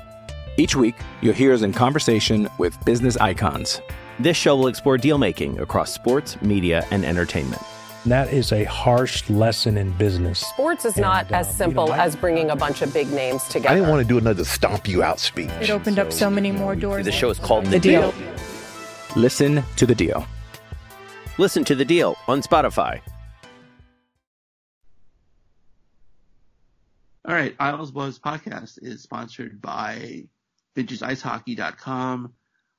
Each 0.57 0.77
week, 0.77 0.97
you'll 1.23 1.35
hear 1.35 1.55
us 1.55 1.63
in 1.63 1.73
conversation 1.73 2.49
with 2.59 2.77
business 2.85 3.17
icons. 3.17 3.81
This 4.19 4.37
show 4.37 4.57
will 4.57 4.67
explore 4.67 4.99
deal 4.99 5.17
making 5.17 5.59
across 5.61 5.93
sports, 5.93 6.41
media, 6.43 6.87
and 6.91 7.05
entertainment. 7.05 7.63
That 8.07 8.33
is 8.33 8.51
a 8.53 8.65
harsh 8.65 9.29
lesson 9.29 9.77
in 9.77 9.93
business. 9.93 10.41
Sports 10.41 10.85
is 10.87 10.97
not 10.97 11.27
And, 11.27 11.35
uh, 11.35 11.39
as 11.41 11.49
you 11.49 11.53
simple 11.55 11.87
know, 11.89 11.93
I- 11.93 12.05
as 12.05 12.17
bringing 12.17 12.51
a 12.51 12.57
bunch 12.57 12.81
of 12.81 12.93
big 12.95 13.11
names 13.13 13.45
together. 13.45 13.69
I 13.69 13.75
didn't 13.75 13.91
want 13.91 14.01
to 14.03 14.09
do 14.09 14.17
another 14.17 14.45
stomp 14.45 14.89
you 14.89 15.03
out 15.03 15.21
speech. 15.21 15.51
It 15.61 15.69
opened 15.71 15.99
up 15.99 16.11
so 16.13 16.31
many 16.31 16.51
more 16.51 16.75
doors. 16.75 17.05
The 17.05 17.13
show 17.13 17.29
is 17.29 17.39
called 17.39 17.67
The 17.67 17.79
Deal. 17.79 18.15
Listen 19.17 19.63
to 19.77 19.85
The 19.87 19.95
Deal. 19.95 20.27
Listen 21.39 21.65
to 21.65 21.75
the 21.75 21.85
deal 21.87 22.17
on 22.29 22.43
Spotify. 22.43 23.01
All 27.27 27.35
right, 27.35 27.55
Isles 27.59 27.91
Buzz 27.93 28.19
podcast 28.19 28.79
is 28.83 29.03
sponsored 29.03 29.61
by 29.61 30.25
VintageIceHockey.com. 30.77 32.33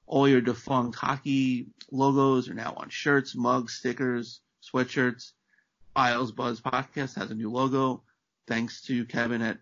All 0.05 0.27
your 0.27 0.41
defunct 0.41 0.95
hockey 0.97 1.67
logos 1.91 2.49
are 2.49 2.53
now 2.53 2.73
on 2.77 2.89
shirts, 2.89 3.35
mugs, 3.35 3.73
stickers, 3.75 4.41
sweatshirts. 4.61 5.31
Isles 5.95 6.31
Buzz 6.31 6.61
podcast 6.61 7.15
has 7.15 7.31
a 7.31 7.35
new 7.35 7.51
logo. 7.51 8.03
Thanks 8.47 8.81
to 8.83 9.05
Kevin 9.05 9.41
at 9.41 9.57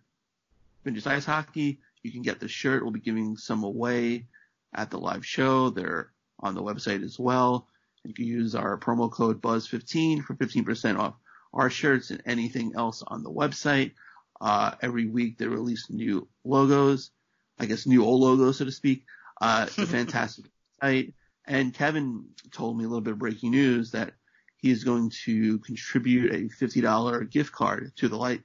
Vintage 0.84 1.08
Ice 1.08 1.26
Hockey, 1.26 1.80
you 2.04 2.12
can 2.12 2.22
get 2.22 2.40
the 2.40 2.48
shirt. 2.48 2.84
We'll 2.84 2.92
be 2.92 3.00
giving 3.00 3.38
some 3.38 3.64
away 3.64 4.26
at 4.74 4.90
the 4.90 4.98
live 4.98 5.26
show. 5.26 5.70
They're 5.70 6.12
on 6.40 6.56
the 6.56 6.64
website 6.64 7.04
as 7.04 7.20
well. 7.20 7.68
You 8.04 8.14
can 8.14 8.26
use 8.26 8.56
our 8.56 8.78
promo 8.78 9.12
code 9.12 9.42
BUZZ15 9.42 10.24
for 10.24 10.36
15% 10.36 10.98
off 10.98 11.16
our 11.54 11.70
shirts 11.70 12.12
and 12.12 12.22
anything 12.26 12.74
else 12.78 13.04
on 13.06 13.24
the 13.24 13.32
website. 13.32 13.92
Uh, 14.40 14.72
every 14.82 15.08
week 15.08 15.38
they 15.38 15.48
release 15.48 15.90
new 15.90 16.28
logos, 16.46 17.12
I 17.60 17.66
guess 17.66 17.86
new 17.86 18.06
old 18.06 18.22
logos, 18.22 18.58
so 18.58 18.66
to 18.66 18.72
speak. 18.72 19.04
Uh, 19.42 19.66
it's 19.68 19.78
a 19.78 19.86
fantastic 19.88 20.46
site. 20.80 21.14
And 21.46 21.74
Kevin 21.74 22.26
told 22.52 22.78
me 22.78 22.86
a 22.86 22.88
little 22.88 23.02
bit 23.02 23.14
of 23.14 23.20
breaking 23.20 23.52
news 23.52 23.92
that 23.92 24.14
he's 24.62 24.84
going 24.84 25.10
to 25.26 25.60
contribute 25.60 26.34
a 26.34 26.64
$50 26.64 27.30
gift 27.30 27.52
card 27.52 27.92
to 27.98 28.08
the 28.08 28.18
light, 28.18 28.42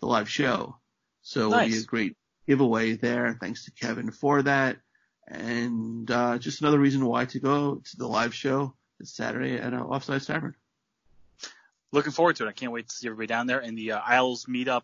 the 0.00 0.06
live 0.06 0.28
show. 0.28 0.76
So 1.22 1.52
it'll 1.52 1.68
be 1.68 1.78
a 1.78 1.82
great 1.82 2.16
giveaway 2.46 2.92
there. 2.92 3.36
Thanks 3.40 3.64
to 3.64 3.72
Kevin 3.72 4.10
for 4.10 4.42
that. 4.42 4.76
And, 5.26 6.08
uh, 6.10 6.38
just 6.38 6.60
another 6.60 6.78
reason 6.78 7.04
why 7.04 7.24
to 7.26 7.40
go 7.40 7.76
to 7.76 7.96
the 7.96 8.06
live 8.06 8.34
show 8.34 8.74
this 9.00 9.14
Saturday 9.14 9.56
at 9.56 9.74
uh, 9.74 9.78
Offside 9.78 10.22
Tavern. 10.22 10.54
Looking 11.90 12.12
forward 12.12 12.36
to 12.36 12.46
it. 12.46 12.48
I 12.48 12.52
can't 12.52 12.72
wait 12.72 12.88
to 12.88 12.94
see 12.94 13.08
everybody 13.08 13.26
down 13.26 13.46
there. 13.46 13.58
And 13.58 13.76
the 13.76 13.92
uh, 13.92 14.00
Isles 14.04 14.46
meetup, 14.46 14.82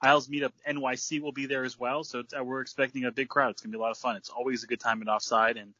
Isles 0.00 0.28
meetup 0.28 0.52
NYC 0.68 1.20
will 1.20 1.32
be 1.32 1.46
there 1.46 1.64
as 1.64 1.78
well. 1.78 2.04
So 2.04 2.20
it's, 2.20 2.34
uh, 2.38 2.44
we're 2.44 2.60
expecting 2.60 3.04
a 3.04 3.10
big 3.10 3.28
crowd. 3.28 3.50
It's 3.50 3.62
gonna 3.62 3.72
be 3.72 3.78
a 3.78 3.80
lot 3.80 3.90
of 3.90 3.98
fun. 3.98 4.16
It's 4.16 4.30
always 4.30 4.62
a 4.62 4.66
good 4.66 4.80
time 4.80 5.02
at 5.02 5.08
Offside, 5.08 5.56
and 5.56 5.74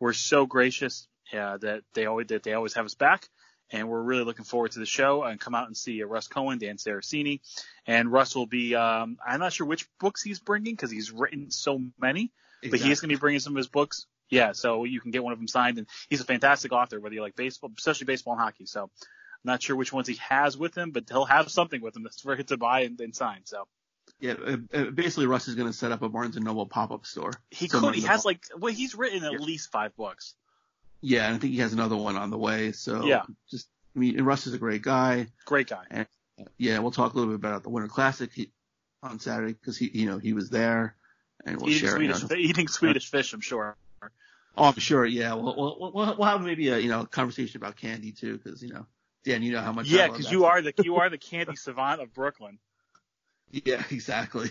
we're 0.00 0.12
so 0.12 0.46
gracious 0.46 1.08
uh, 1.32 1.56
that 1.58 1.82
they 1.94 2.06
always 2.06 2.26
that 2.28 2.42
they 2.42 2.52
always 2.52 2.74
have 2.74 2.86
us 2.86 2.94
back. 2.94 3.28
And 3.74 3.88
we're 3.88 4.00
really 4.00 4.22
looking 4.22 4.44
forward 4.44 4.70
to 4.72 4.78
the 4.78 4.86
show 4.86 5.24
and 5.24 5.40
come 5.40 5.54
out 5.54 5.66
and 5.66 5.76
see 5.76 6.00
uh, 6.00 6.06
Russ 6.06 6.28
Cohen, 6.28 6.58
Dan 6.58 6.76
Saracini, 6.76 7.40
and 7.86 8.10
Russ 8.10 8.36
will 8.36 8.46
be. 8.46 8.76
Um, 8.76 9.18
I'm 9.26 9.40
not 9.40 9.52
sure 9.52 9.66
which 9.66 9.88
books 9.98 10.22
he's 10.22 10.38
bringing 10.38 10.74
because 10.74 10.92
he's 10.92 11.10
written 11.10 11.50
so 11.50 11.82
many, 12.00 12.30
but 12.62 12.78
he 12.78 12.92
is 12.92 13.00
going 13.00 13.08
to 13.08 13.16
be 13.16 13.20
bringing 13.20 13.40
some 13.40 13.54
of 13.54 13.56
his 13.56 13.68
books. 13.68 14.06
Yeah, 14.30 14.52
so 14.52 14.84
you 14.84 15.00
can 15.00 15.10
get 15.10 15.24
one 15.24 15.32
of 15.32 15.38
them 15.38 15.48
signed, 15.48 15.78
and 15.78 15.88
he's 16.08 16.20
a 16.20 16.24
fantastic 16.24 16.72
author, 16.72 17.00
whether 17.00 17.14
you 17.14 17.20
like 17.20 17.36
baseball, 17.36 17.70
especially 17.76 18.06
baseball 18.06 18.34
and 18.34 18.42
hockey. 18.42 18.64
So, 18.66 18.84
I'm 19.44 19.50
not 19.50 19.62
sure 19.62 19.76
which 19.76 19.92
ones 19.92 20.06
he 20.06 20.18
has 20.28 20.56
with 20.56 20.76
him, 20.76 20.92
but 20.92 21.04
he'll 21.08 21.26
have 21.26 21.50
something 21.50 21.80
with 21.80 21.96
him 21.96 22.04
that's 22.04 22.20
for 22.20 22.36
him 22.36 22.46
to 22.46 22.56
buy 22.56 22.82
and, 22.82 22.98
and 23.00 23.14
sign. 23.14 23.40
So 23.44 23.66
Yeah, 24.20 24.34
uh, 24.34 24.56
uh, 24.72 24.84
basically 24.90 25.26
Russ 25.26 25.48
is 25.48 25.54
going 25.54 25.68
to 25.68 25.76
set 25.76 25.92
up 25.92 26.02
a 26.02 26.08
Barnes 26.08 26.36
and 26.36 26.44
Noble 26.44 26.66
pop-up 26.66 27.06
store. 27.06 27.32
he 27.50 27.68
could. 27.68 27.94
He 27.94 28.02
has 28.02 28.24
like 28.24 28.40
well, 28.56 28.72
he's 28.72 28.94
written 28.94 29.24
at 29.24 29.40
least 29.40 29.70
five 29.70 29.94
books. 29.96 30.34
Yeah, 31.04 31.26
and 31.26 31.36
I 31.36 31.38
think 31.38 31.52
he 31.52 31.60
has 31.60 31.72
another 31.72 31.96
one 31.96 32.16
on 32.16 32.30
the 32.30 32.38
way. 32.38 32.72
So 32.72 33.04
Yeah. 33.04 33.24
just 33.50 33.68
I 33.94 33.98
mean, 33.98 34.22
Russ 34.22 34.46
is 34.46 34.54
a 34.54 34.58
great 34.58 34.82
guy. 34.82 35.28
Great 35.44 35.68
guy. 35.68 35.84
And 35.90 36.06
yeah, 36.58 36.78
we'll 36.80 36.90
talk 36.90 37.12
a 37.12 37.16
little 37.16 37.32
bit 37.32 37.36
about 37.36 37.62
the 37.62 37.70
Winter 37.70 37.88
Classic 37.88 38.32
he, 38.32 38.50
on 39.02 39.20
Saturday 39.20 39.52
because 39.52 39.76
he, 39.76 39.90
you 39.92 40.06
know, 40.06 40.18
he 40.18 40.32
was 40.32 40.50
there, 40.50 40.96
and 41.44 41.58
we'll 41.58 41.70
eating 41.70 41.88
share. 41.88 42.02
you 42.02 42.12
Swedish, 42.12 42.30
know. 42.30 42.36
eating 42.36 42.68
Swedish 42.68 43.10
fish. 43.10 43.32
I'm 43.32 43.40
sure. 43.40 43.76
Oh, 44.56 44.64
I'm 44.64 44.78
sure. 44.78 45.04
Yeah, 45.04 45.34
we'll, 45.34 45.54
we'll, 45.56 45.92
we'll, 45.92 46.16
we'll 46.16 46.28
have 46.28 46.42
maybe 46.42 46.68
a 46.68 46.78
you 46.78 46.88
know 46.88 47.04
conversation 47.04 47.58
about 47.58 47.76
candy 47.76 48.12
too 48.12 48.38
because 48.38 48.62
you 48.62 48.72
know, 48.72 48.86
Dan, 49.24 49.42
you 49.42 49.52
know 49.52 49.60
how 49.60 49.72
much. 49.72 49.86
Yeah, 49.86 50.08
because 50.08 50.30
you 50.32 50.46
are 50.46 50.62
the 50.62 50.72
you 50.82 50.96
are 50.96 51.10
the 51.10 51.18
candy 51.18 51.56
savant 51.56 52.00
of 52.00 52.12
Brooklyn. 52.14 52.58
Yeah, 53.64 53.84
exactly. 53.92 54.50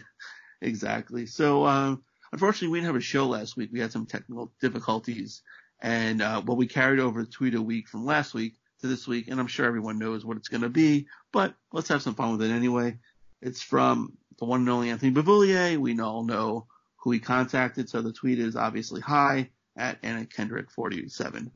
Exactly. 0.62 1.26
So, 1.26 1.66
um, 1.66 2.04
unfortunately, 2.32 2.70
we 2.70 2.78
didn't 2.78 2.88
have 2.88 2.96
a 2.96 3.02
show 3.02 3.28
last 3.28 3.58
week. 3.58 3.70
We 3.74 3.82
had 3.82 3.92
some 3.92 4.06
technical 4.06 4.54
difficulties 4.62 5.42
And 5.84 6.22
uh, 6.22 6.42
well, 6.46 6.56
we 6.56 6.68
carried 6.68 7.02
over 7.02 7.22
the 7.22 7.30
tweet 7.30 7.56
a 7.56 7.62
week 7.62 7.90
from 7.90 8.06
last 8.06 8.34
week 8.34 8.56
to 8.80 8.88
this 8.88 9.06
week, 9.06 9.28
and 9.28 9.40
I'm 9.40 9.48
sure 9.48 9.66
everyone 9.66 10.00
knows 10.00 10.24
what 10.24 10.38
it's 10.38 10.48
going 10.48 10.62
to 10.62 10.70
be, 10.70 11.08
but 11.34 11.54
let's 11.74 11.90
have 11.90 12.02
some 12.02 12.16
fun 12.16 12.32
with 12.32 12.50
it 12.50 12.54
anyway. 12.54 12.98
It's 13.42 13.62
from 13.62 14.18
the 14.40 14.46
one 14.46 14.62
and 14.62 14.70
only 14.70 14.90
Anthony 14.90 15.12
Beauvillier. 15.12 15.78
We 15.78 16.00
all 16.00 16.24
know 16.24 16.68
who 16.98 17.12
he 17.12 17.20
contacted, 17.20 17.90
so 17.90 18.02
the 18.02 18.14
tweet 18.14 18.40
is 18.40 18.56
obviously 18.56 19.02
hi 19.02 19.50
at 19.76 20.00
Anna 20.04 20.26
Kendrick 20.26 20.72
47. 20.72 21.52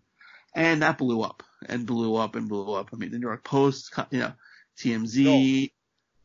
And 0.54 0.82
that 0.82 0.98
blew 0.98 1.22
up 1.22 1.44
and 1.66 1.86
blew 1.86 2.16
up 2.16 2.36
and 2.36 2.50
blew 2.50 2.74
up. 2.74 2.90
I 2.92 2.98
mean, 2.98 3.12
the 3.12 3.20
New 3.20 3.28
York 3.28 3.46
Post, 3.46 3.94
you 4.12 4.20
know, 4.20 4.34
TMZ. 4.78 5.72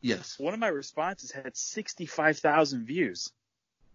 Yes. 0.01 0.35
One 0.37 0.53
of 0.53 0.59
my 0.59 0.67
responses 0.67 1.31
had 1.31 1.55
65,000 1.55 2.85
views. 2.85 3.31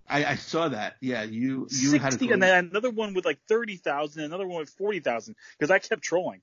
I, 0.08 0.24
I 0.24 0.34
saw 0.36 0.68
that. 0.68 0.96
Yeah, 1.00 1.22
you 1.22 1.68
you 1.70 1.98
60, 1.98 1.98
had 1.98 2.20
a 2.20 2.32
and 2.32 2.42
then 2.42 2.68
another 2.70 2.90
one 2.90 3.14
with 3.14 3.24
like 3.24 3.38
30,000, 3.48 4.22
another 4.22 4.46
one 4.46 4.60
with 4.60 4.70
40,000 4.70 5.36
because 5.58 5.70
I 5.70 5.78
kept 5.78 6.02
trolling. 6.02 6.40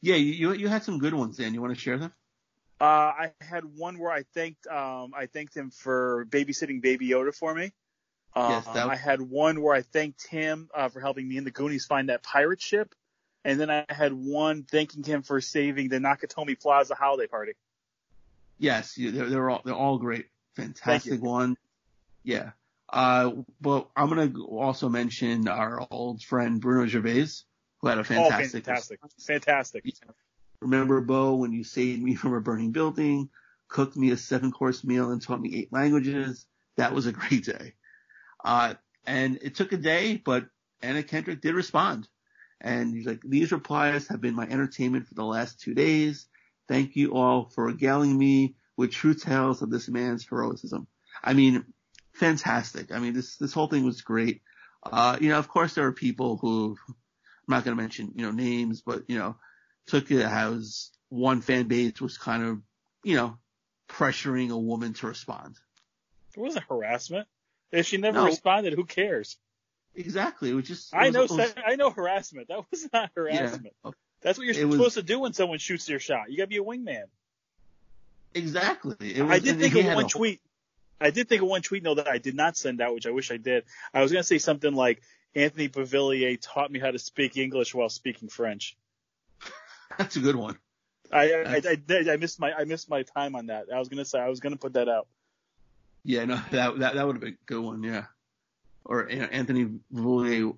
Yeah, 0.00 0.14
you 0.14 0.52
you 0.52 0.68
had 0.68 0.84
some 0.84 0.98
good 0.98 1.14
ones, 1.14 1.36
Dan. 1.36 1.54
You 1.54 1.60
want 1.60 1.74
to 1.74 1.80
share 1.80 1.98
them? 1.98 2.12
Uh, 2.80 2.84
I 2.84 3.32
had 3.40 3.64
one 3.64 3.98
where 3.98 4.12
I 4.12 4.22
thanked 4.22 4.66
um 4.68 5.12
I 5.16 5.26
thanked 5.26 5.56
him 5.56 5.70
for 5.70 6.26
babysitting 6.26 6.80
Baby 6.80 7.08
Yoda 7.08 7.34
for 7.34 7.52
me. 7.52 7.72
Yes, 8.36 8.66
Um, 8.68 8.74
that 8.74 8.88
I 8.88 8.94
had 8.96 9.20
one 9.20 9.60
where 9.62 9.74
I 9.74 9.82
thanked 9.82 10.26
him 10.26 10.68
uh, 10.72 10.88
for 10.88 11.00
helping 11.00 11.28
me 11.28 11.38
and 11.38 11.46
the 11.46 11.50
Goonies 11.50 11.86
find 11.86 12.08
that 12.08 12.22
pirate 12.22 12.60
ship, 12.60 12.94
and 13.44 13.58
then 13.58 13.70
I 13.70 13.84
had 13.88 14.12
one 14.12 14.62
thanking 14.62 15.02
him 15.02 15.22
for 15.22 15.40
saving 15.40 15.88
the 15.88 15.98
Nakatomi 15.98 16.60
Plaza 16.60 16.94
holiday 16.94 17.26
party. 17.26 17.52
Yes, 18.58 18.94
they're, 18.96 19.28
they're 19.28 19.50
all 19.50 19.62
they're 19.64 19.74
all 19.74 19.98
great, 19.98 20.26
fantastic 20.54 21.20
one. 21.20 21.56
Yeah. 22.28 22.50
Uh, 22.92 23.30
but 23.58 23.88
I'm 23.96 24.10
gonna 24.10 24.38
also 24.42 24.90
mention 24.90 25.48
our 25.48 25.86
old 25.90 26.22
friend 26.22 26.60
Bruno 26.60 26.86
Gervais, 26.86 27.28
who 27.80 27.88
had 27.88 27.98
a 27.98 28.04
fantastic. 28.04 28.66
oh, 28.66 28.66
fantastic, 28.66 29.00
fantastic. 29.26 29.84
Remember, 30.60 31.00
Bo, 31.00 31.36
when 31.36 31.52
you 31.52 31.64
saved 31.64 32.02
me 32.02 32.14
from 32.16 32.34
a 32.34 32.40
burning 32.42 32.72
building, 32.72 33.30
cooked 33.68 33.96
me 33.96 34.10
a 34.10 34.18
seven 34.18 34.52
course 34.52 34.84
meal, 34.84 35.10
and 35.10 35.22
taught 35.22 35.40
me 35.40 35.56
eight 35.56 35.72
languages? 35.72 36.44
That 36.76 36.92
was 36.92 37.06
a 37.06 37.12
great 37.12 37.46
day. 37.46 37.72
Uh, 38.44 38.74
and 39.06 39.38
it 39.40 39.54
took 39.54 39.72
a 39.72 39.78
day, 39.78 40.20
but 40.22 40.48
Anna 40.82 41.02
Kendrick 41.02 41.40
did 41.40 41.54
respond. 41.54 42.08
And 42.60 42.94
he's 42.94 43.06
like, 43.06 43.22
these 43.24 43.52
replies 43.52 44.06
have 44.08 44.20
been 44.20 44.34
my 44.34 44.44
entertainment 44.44 45.06
for 45.06 45.14
the 45.14 45.24
last 45.24 45.60
two 45.60 45.72
days. 45.72 46.26
Thank 46.68 46.94
you 46.94 47.14
all 47.14 47.48
for 47.54 47.64
regaling 47.64 48.18
me 48.18 48.56
with 48.76 48.92
true 48.92 49.14
tales 49.14 49.62
of 49.62 49.70
this 49.70 49.88
man's 49.88 50.26
heroism. 50.26 50.86
I 51.24 51.32
mean, 51.32 51.64
fantastic. 52.18 52.92
I 52.92 52.98
mean, 52.98 53.14
this, 53.14 53.36
this 53.36 53.52
whole 53.52 53.68
thing 53.68 53.84
was 53.84 54.02
great. 54.02 54.42
Uh, 54.82 55.16
you 55.20 55.28
know, 55.30 55.38
of 55.38 55.48
course 55.48 55.74
there 55.74 55.86
are 55.86 55.92
people 55.92 56.36
who, 56.36 56.76
I'm 56.88 56.94
not 57.48 57.64
going 57.64 57.76
to 57.76 57.82
mention, 57.82 58.12
you 58.14 58.22
know, 58.24 58.30
names, 58.32 58.82
but, 58.82 59.04
you 59.08 59.18
know, 59.18 59.36
took 59.86 60.10
it 60.10 60.22
as 60.22 60.90
one 61.08 61.40
fan 61.40 61.66
base 61.68 62.00
was 62.00 62.18
kind 62.18 62.42
of, 62.44 62.58
you 63.02 63.16
know, 63.16 63.38
pressuring 63.88 64.50
a 64.50 64.58
woman 64.58 64.92
to 64.94 65.06
respond. 65.06 65.56
It 66.36 66.40
wasn't 66.40 66.66
harassment. 66.68 67.26
If 67.72 67.86
she 67.86 67.96
never 67.96 68.18
No. 68.18 68.24
responded, 68.26 68.74
who 68.74 68.84
cares? 68.84 69.36
Exactly. 69.94 70.50
It 70.50 70.54
was 70.54 70.66
just, 70.68 70.92
it 70.92 70.96
I 70.96 71.06
was- 71.10 71.14
know, 71.30 71.36
was- 71.36 71.54
I 71.66 71.76
know 71.76 71.90
harassment. 71.90 72.48
That 72.48 72.60
was 72.70 72.88
not 72.92 73.10
harassment. 73.16 73.74
Yeah. 73.84 73.90
That's 74.20 74.36
what 74.38 74.46
you're 74.46 74.56
It 74.56 74.64
was- 74.66 74.76
supposed 74.76 74.94
to 74.94 75.02
do 75.02 75.18
when 75.20 75.32
someone 75.32 75.58
shoots 75.58 75.88
your 75.88 75.98
shot. 76.00 76.30
You 76.30 76.36
gotta 76.36 76.48
be 76.48 76.58
a 76.58 76.62
wingman. 76.62 77.04
exactly. 78.34 79.14
It 79.16 79.22
was, 79.22 79.30
I 79.32 79.38
did 79.38 79.58
think 79.58 79.74
of 79.74 79.84
one 79.94 80.04
a- 80.04 80.08
tweet. 80.08 80.40
I 81.00 81.10
did 81.10 81.28
think 81.28 81.42
of 81.42 81.48
one 81.48 81.62
tweet, 81.62 81.82
no, 81.82 81.94
that 81.94 82.08
I 82.08 82.18
did 82.18 82.34
not 82.34 82.56
send 82.56 82.80
out, 82.80 82.94
which 82.94 83.06
I 83.06 83.10
wish 83.10 83.30
I 83.30 83.36
did. 83.36 83.64
I 83.94 84.02
was 84.02 84.12
gonna 84.12 84.24
say 84.24 84.38
something 84.38 84.74
like 84.74 85.00
Anthony 85.34 85.68
Beauvillier 85.68 86.38
taught 86.40 86.70
me 86.70 86.78
how 86.78 86.90
to 86.90 86.98
speak 86.98 87.36
English 87.36 87.74
while 87.74 87.88
speaking 87.88 88.28
French. 88.28 88.76
That's 89.98 90.16
a 90.16 90.20
good 90.20 90.36
one. 90.36 90.58
I 91.12 91.32
I, 91.32 91.62
I, 91.64 92.12
I 92.12 92.16
missed 92.16 92.40
my 92.40 92.52
I 92.52 92.64
missed 92.64 92.90
my 92.90 93.02
time 93.02 93.36
on 93.36 93.46
that. 93.46 93.66
I 93.72 93.78
was 93.78 93.88
gonna 93.88 94.04
say 94.04 94.18
I 94.18 94.28
was 94.28 94.40
gonna 94.40 94.56
put 94.56 94.74
that 94.74 94.88
out. 94.88 95.06
Yeah, 96.04 96.24
no, 96.24 96.40
that 96.50 96.78
that 96.78 96.94
that 96.94 97.06
would 97.06 97.16
have 97.16 97.20
been 97.20 97.34
a 97.34 97.46
good 97.46 97.60
one. 97.62 97.82
Yeah, 97.82 98.04
or 98.84 99.08
you 99.10 99.20
know, 99.20 99.24
Anthony 99.26 99.68
Beauvillier 99.92 100.56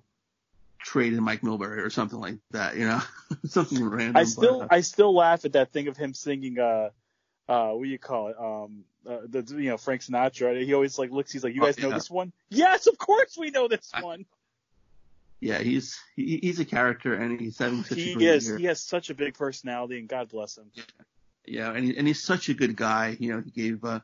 traded 0.79 1.19
Mike 1.21 1.41
Milbury 1.41 1.77
or 1.77 1.89
something 1.89 2.19
like 2.19 2.37
that. 2.51 2.75
You 2.75 2.87
know, 2.87 3.01
something 3.45 3.83
random. 3.83 4.17
I 4.17 4.23
still 4.23 4.59
but, 4.59 4.65
uh, 4.65 4.75
I 4.75 4.81
still 4.81 5.13
laugh 5.13 5.45
at 5.45 5.53
that 5.53 5.71
thing 5.71 5.87
of 5.87 5.97
him 5.97 6.13
singing 6.13 6.59
uh 6.59 6.89
uh 7.47 7.69
what 7.69 7.83
do 7.83 7.89
you 7.89 7.99
call 7.99 8.27
it 8.27 8.35
um 8.39 8.83
uh, 9.09 9.19
the 9.27 9.43
you 9.57 9.69
know 9.69 9.77
Frank 9.77 10.01
Sinatra. 10.01 10.63
He 10.63 10.73
always 10.73 10.97
like 10.99 11.11
looks. 11.11 11.31
He's 11.31 11.43
like, 11.43 11.55
you 11.55 11.61
Oh, 11.61 11.65
guys 11.65 11.77
know 11.79 11.91
this 11.91 12.09
one? 12.09 12.31
Yes, 12.49 12.87
of 12.87 12.97
course 12.97 13.37
we 13.37 13.49
know 13.51 13.67
this 13.67 13.91
one. 13.99 14.25
yeah, 15.39 15.59
he's 15.59 15.99
he, 16.15 16.39
he's 16.41 16.59
a 16.59 16.65
character 16.65 17.13
and 17.13 17.39
he's 17.39 17.57
having 17.57 17.83
such 17.83 17.97
a 17.97 18.01
He 18.01 18.13
great 18.13 18.27
is. 18.27 18.47
year. 18.47 18.57
He 18.57 18.65
has 18.65 18.81
such 18.81 19.09
a 19.09 19.15
big 19.15 19.33
personality, 19.33 19.97
and 19.99 20.07
God 20.07 20.29
bless 20.29 20.57
him. 20.57 20.71
Yeah, 21.45 21.71
and 21.71 21.85
he, 21.85 21.97
and 21.97 22.07
he's 22.07 22.21
such 22.23 22.49
a 22.49 22.53
good 22.53 22.75
guy. 22.75 23.17
You 23.19 23.33
know, 23.33 23.41
he 23.43 23.51
gave 23.51 23.83
uh 23.83 24.01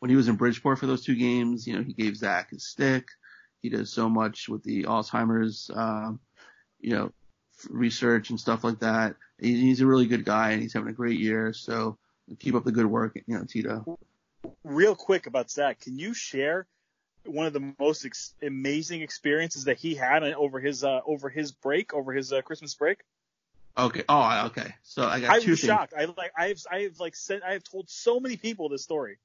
when 0.00 0.10
he 0.10 0.16
was 0.16 0.28
in 0.28 0.36
Bridgeport 0.36 0.78
for 0.78 0.86
those 0.86 1.04
two 1.04 1.14
games. 1.14 1.66
You 1.66 1.76
know, 1.76 1.82
he 1.82 1.92
gave 1.92 2.16
Zach 2.16 2.50
his 2.50 2.66
stick. 2.66 3.06
He 3.62 3.68
does 3.68 3.92
so 3.92 4.08
much 4.08 4.48
with 4.48 4.62
the 4.64 4.84
Alzheimer's, 4.84 5.70
um, 5.74 6.18
you 6.80 6.94
know, 6.96 7.12
research 7.68 8.30
and 8.30 8.40
stuff 8.40 8.64
like 8.64 8.80
that. 8.80 9.16
He, 9.38 9.60
he's 9.60 9.82
a 9.82 9.86
really 9.86 10.06
good 10.06 10.24
guy, 10.24 10.50
and 10.52 10.62
he's 10.62 10.72
having 10.72 10.88
a 10.88 10.94
great 10.94 11.20
year. 11.20 11.52
So 11.52 11.98
keep 12.38 12.54
up 12.54 12.64
the 12.64 12.72
good 12.72 12.86
work, 12.86 13.20
you 13.26 13.36
know, 13.36 13.44
Tito. 13.44 13.98
Real 14.64 14.94
quick 14.94 15.26
about 15.26 15.50
Zach, 15.50 15.80
can 15.80 15.98
you 15.98 16.14
share 16.14 16.66
one 17.24 17.46
of 17.46 17.52
the 17.52 17.74
most 17.78 18.04
ex- 18.04 18.34
amazing 18.42 19.02
experiences 19.02 19.64
that 19.64 19.78
he 19.78 19.94
had 19.94 20.22
over 20.22 20.60
his 20.60 20.84
uh, 20.84 21.00
over 21.06 21.28
his 21.28 21.52
break, 21.52 21.94
over 21.94 22.12
his 22.12 22.32
uh, 22.32 22.42
Christmas 22.42 22.74
break? 22.74 22.98
Okay. 23.76 24.04
Oh, 24.08 24.46
okay. 24.46 24.74
So 24.82 25.06
I 25.06 25.20
got 25.20 25.34
I 25.34 25.38
two 25.38 25.50
was 25.52 25.60
things. 25.60 25.68
shocked. 25.68 25.94
I 25.96 26.04
like 26.04 26.32
I've 26.36 26.62
I've 26.70 27.00
like 27.00 27.16
said 27.16 27.42
I 27.46 27.52
have 27.54 27.64
told 27.64 27.88
so 27.88 28.20
many 28.20 28.36
people 28.36 28.68
this 28.68 28.82
story. 28.82 29.18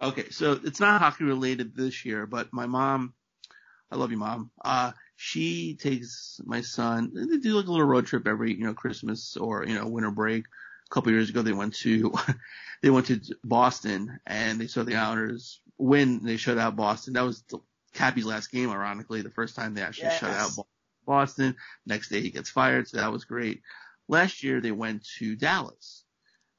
Okay, 0.00 0.30
so 0.30 0.58
it's 0.64 0.80
not 0.80 1.00
hockey 1.00 1.24
related 1.24 1.74
this 1.74 2.04
year, 2.04 2.24
but 2.24 2.52
my 2.52 2.66
mom, 2.66 3.14
I 3.90 3.96
love 3.96 4.12
you, 4.12 4.16
mom. 4.16 4.50
Uh, 4.64 4.92
she 5.16 5.74
takes 5.74 6.40
my 6.44 6.60
son. 6.60 7.10
They 7.12 7.38
do 7.38 7.54
like 7.54 7.66
a 7.66 7.70
little 7.70 7.86
road 7.86 8.06
trip 8.06 8.28
every, 8.28 8.54
you 8.54 8.64
know, 8.64 8.74
Christmas 8.74 9.36
or 9.36 9.66
you 9.66 9.74
know 9.74 9.88
winter 9.88 10.10
break. 10.12 10.44
A 10.90 10.94
couple 10.94 11.12
years 11.12 11.30
ago, 11.30 11.42
they 11.42 11.52
went 11.52 11.74
to, 11.76 12.14
they 12.82 12.90
went 12.90 13.06
to 13.06 13.20
Boston 13.44 14.20
and 14.26 14.60
they 14.60 14.66
saw 14.66 14.84
the 14.84 14.96
Islanders 14.96 15.60
win. 15.76 16.24
They 16.24 16.36
shut 16.36 16.58
out 16.58 16.76
Boston. 16.76 17.14
That 17.14 17.24
was 17.24 17.42
the 17.42 17.58
Cappy's 17.94 18.26
last 18.26 18.50
game, 18.50 18.70
ironically, 18.70 19.22
the 19.22 19.30
first 19.30 19.56
time 19.56 19.74
they 19.74 19.82
actually 19.82 20.10
shut 20.10 20.30
out 20.30 20.50
Boston. 21.06 21.56
Next 21.86 22.10
day 22.10 22.20
he 22.20 22.30
gets 22.30 22.50
fired, 22.50 22.88
so 22.88 22.98
that 22.98 23.12
was 23.12 23.24
great. 23.24 23.62
Last 24.08 24.42
year 24.42 24.60
they 24.60 24.72
went 24.72 25.04
to 25.18 25.36
Dallas, 25.36 26.04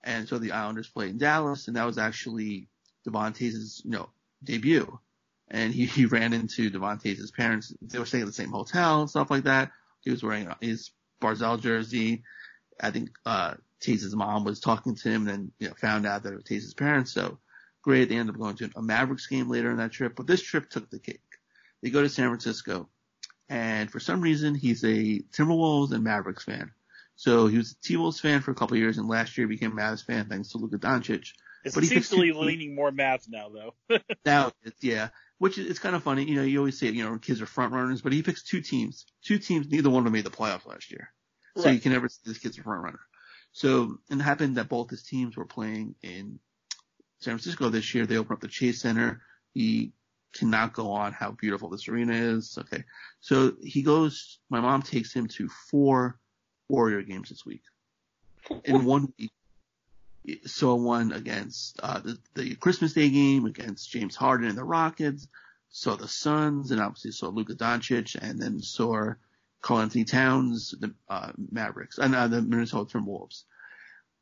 and 0.04 0.28
so 0.28 0.38
the 0.38 0.52
Islanders 0.52 0.90
played 0.90 1.12
in 1.12 1.18
Dallas, 1.18 1.68
and 1.68 1.78
that 1.78 1.86
was 1.86 1.98
actually 1.98 2.68
Devontae's, 3.06 3.82
you 3.86 3.92
know, 3.92 4.10
debut. 4.44 5.00
And 5.48 5.74
he, 5.74 5.86
he 5.98 6.06
ran 6.06 6.34
into 6.34 6.70
Devontae's 6.70 7.32
parents. 7.32 7.74
They 7.82 8.00
were 8.00 8.06
staying 8.06 8.24
at 8.24 8.28
the 8.28 8.34
same 8.34 8.52
hotel 8.52 9.02
and 9.02 9.10
stuff 9.10 9.32
like 9.32 9.44
that. 9.44 9.72
He 10.02 10.12
was 10.12 10.24
wearing 10.24 10.50
his 10.62 10.92
Barzell 11.22 11.62
jersey. 11.62 12.24
I 12.82 12.92
think, 12.92 13.10
uh, 13.26 13.56
Taze's 13.82 14.16
mom 14.16 14.44
was 14.44 14.60
talking 14.60 14.96
to 14.96 15.10
him 15.10 15.28
and 15.28 15.30
then, 15.30 15.52
you 15.60 15.68
know, 15.68 15.74
found 15.76 16.06
out 16.06 16.24
that 16.24 16.34
it 16.34 16.36
was 16.36 16.46
Taze's 16.46 16.74
parents. 16.74 17.12
So 17.12 17.40
great. 17.82 18.10
They 18.10 18.16
ended 18.16 18.36
up 18.36 18.42
going 18.42 18.56
to 18.58 18.70
a 18.76 18.82
Mavericks 18.82 19.28
game 19.28 19.50
later 19.50 19.72
in 19.72 19.78
that 19.78 19.92
trip, 19.92 20.16
but 20.16 20.28
this 20.28 20.42
trip 20.42 20.70
took 20.70 20.90
the 20.90 21.00
cake. 21.00 21.22
They 21.82 21.90
go 21.90 22.02
to 22.02 22.10
San 22.10 22.30
Francisco 22.30 22.90
and 23.48 23.90
for 23.90 24.00
some 24.00 24.22
reason 24.22 24.54
he's 24.56 24.84
a 24.84 25.22
Timberwolves 25.32 25.92
and 25.92 26.04
Mavericks 26.04 26.44
fan. 26.44 26.72
So 27.16 27.48
he 27.48 27.58
was 27.58 27.72
a 27.72 27.82
T-Wolves 27.82 28.20
fan 28.20 28.42
for 28.42 28.52
a 28.52 28.56
couple 28.56 28.76
of 28.76 28.80
years 28.80 28.98
and 28.98 29.08
last 29.08 29.38
year 29.38 29.48
he 29.48 29.56
became 29.56 29.78
a 29.78 29.82
Mavs 29.82 30.06
fan 30.06 30.28
thanks 30.28 30.50
to 30.50 30.58
Luka 30.58 30.78
Doncic. 30.78 31.32
It 31.66 31.74
But 31.74 31.84
he 31.84 31.90
seems 31.90 32.10
to 32.10 32.22
be 32.22 32.32
leaning 32.32 32.74
more 32.76 32.92
Mavs 32.92 33.28
now, 33.30 33.50
though. 33.50 33.98
now, 34.26 34.52
it's, 34.64 34.82
yeah, 34.84 35.10
which 35.40 35.58
is 35.58 35.70
it's 35.70 35.80
kind 35.80 35.96
of 35.96 36.04
funny. 36.04 36.24
You 36.24 36.36
know, 36.36 36.44
you 36.44 36.60
always 36.60 36.80
say 36.80 36.88
you 36.88 37.04
know 37.04 37.18
kids 37.18 37.42
are 37.42 37.46
front 37.46 37.74
runners, 37.74 38.02
but 38.02 38.14
he 38.14 38.24
picks 38.24 38.44
two 38.44 38.62
teams. 38.62 39.06
Two 39.24 39.40
teams, 39.40 39.68
neither 39.70 39.90
one 39.90 40.00
of 40.00 40.04
them 40.06 40.14
made 40.14 40.24
the 40.24 40.30
playoffs 40.30 40.66
last 40.66 40.92
year, 40.92 41.12
so 41.58 41.66
Right. 41.66 41.74
you 41.74 41.82
can 41.82 41.92
never 41.92 42.08
say 42.08 42.20
this 42.26 42.38
kid's 42.38 42.58
a 42.58 42.64
front 42.64 42.84
runner. 42.84 43.00
So 43.52 44.00
and 44.10 44.22
it 44.22 44.24
happened 44.24 44.58
that 44.58 44.70
both 44.70 44.90
his 44.90 45.04
teams 45.04 45.36
were 45.36 45.46
playing 45.46 45.96
in 46.02 46.40
San 47.20 47.34
Francisco 47.34 47.70
this 47.70 47.94
year. 47.94 48.06
They 48.06 48.18
opened 48.18 48.38
up 48.38 48.42
the 48.42 48.48
Chase 48.48 48.82
Center. 48.82 49.22
He 49.54 49.92
cannot 50.34 50.74
go 50.74 50.92
on 50.92 51.12
how 51.12 51.32
beautiful 51.32 51.70
this 51.70 51.88
arena 51.88 52.14
is. 52.14 52.58
Okay, 52.58 52.84
so 53.20 53.54
he 53.62 53.82
goes. 53.82 54.40
My 54.50 54.60
mom 54.60 54.82
takes 54.82 55.14
him 55.14 55.28
to 55.30 55.50
four 55.70 56.20
Warrior 56.70 57.02
games 57.02 57.30
this 57.30 57.46
week. 57.46 57.64
In 58.66 58.86
one 58.86 59.12
week, 59.18 59.32
saw 60.46 60.76
one 60.76 61.12
against 61.12 61.80
uh, 61.82 62.00
the, 62.00 62.18
the 62.36 62.56
Christmas 62.56 62.94
Day 62.94 63.10
game 63.10 63.46
against 63.46 63.90
James 63.90 64.16
Harden 64.16 64.48
and 64.48 64.58
the 64.58 64.64
Rockets, 64.64 65.28
saw 65.70 65.96
the 65.96 66.08
Suns, 66.08 66.72
and 66.72 66.80
obviously 66.80 67.12
saw 67.12 67.30
Luka 67.30 67.56
Doncic, 67.56 68.16
and 68.22 68.40
then 68.40 68.60
saw 68.60 69.14
Karl-Anthony 69.62 70.06
Towns, 70.06 70.74
the 70.80 70.94
uh, 71.10 71.32
Mavericks, 71.52 71.98
and 71.98 72.16
uh, 72.16 72.28
the 72.28 72.42
Minnesota 72.42 72.98
Timberwolves. 72.98 73.44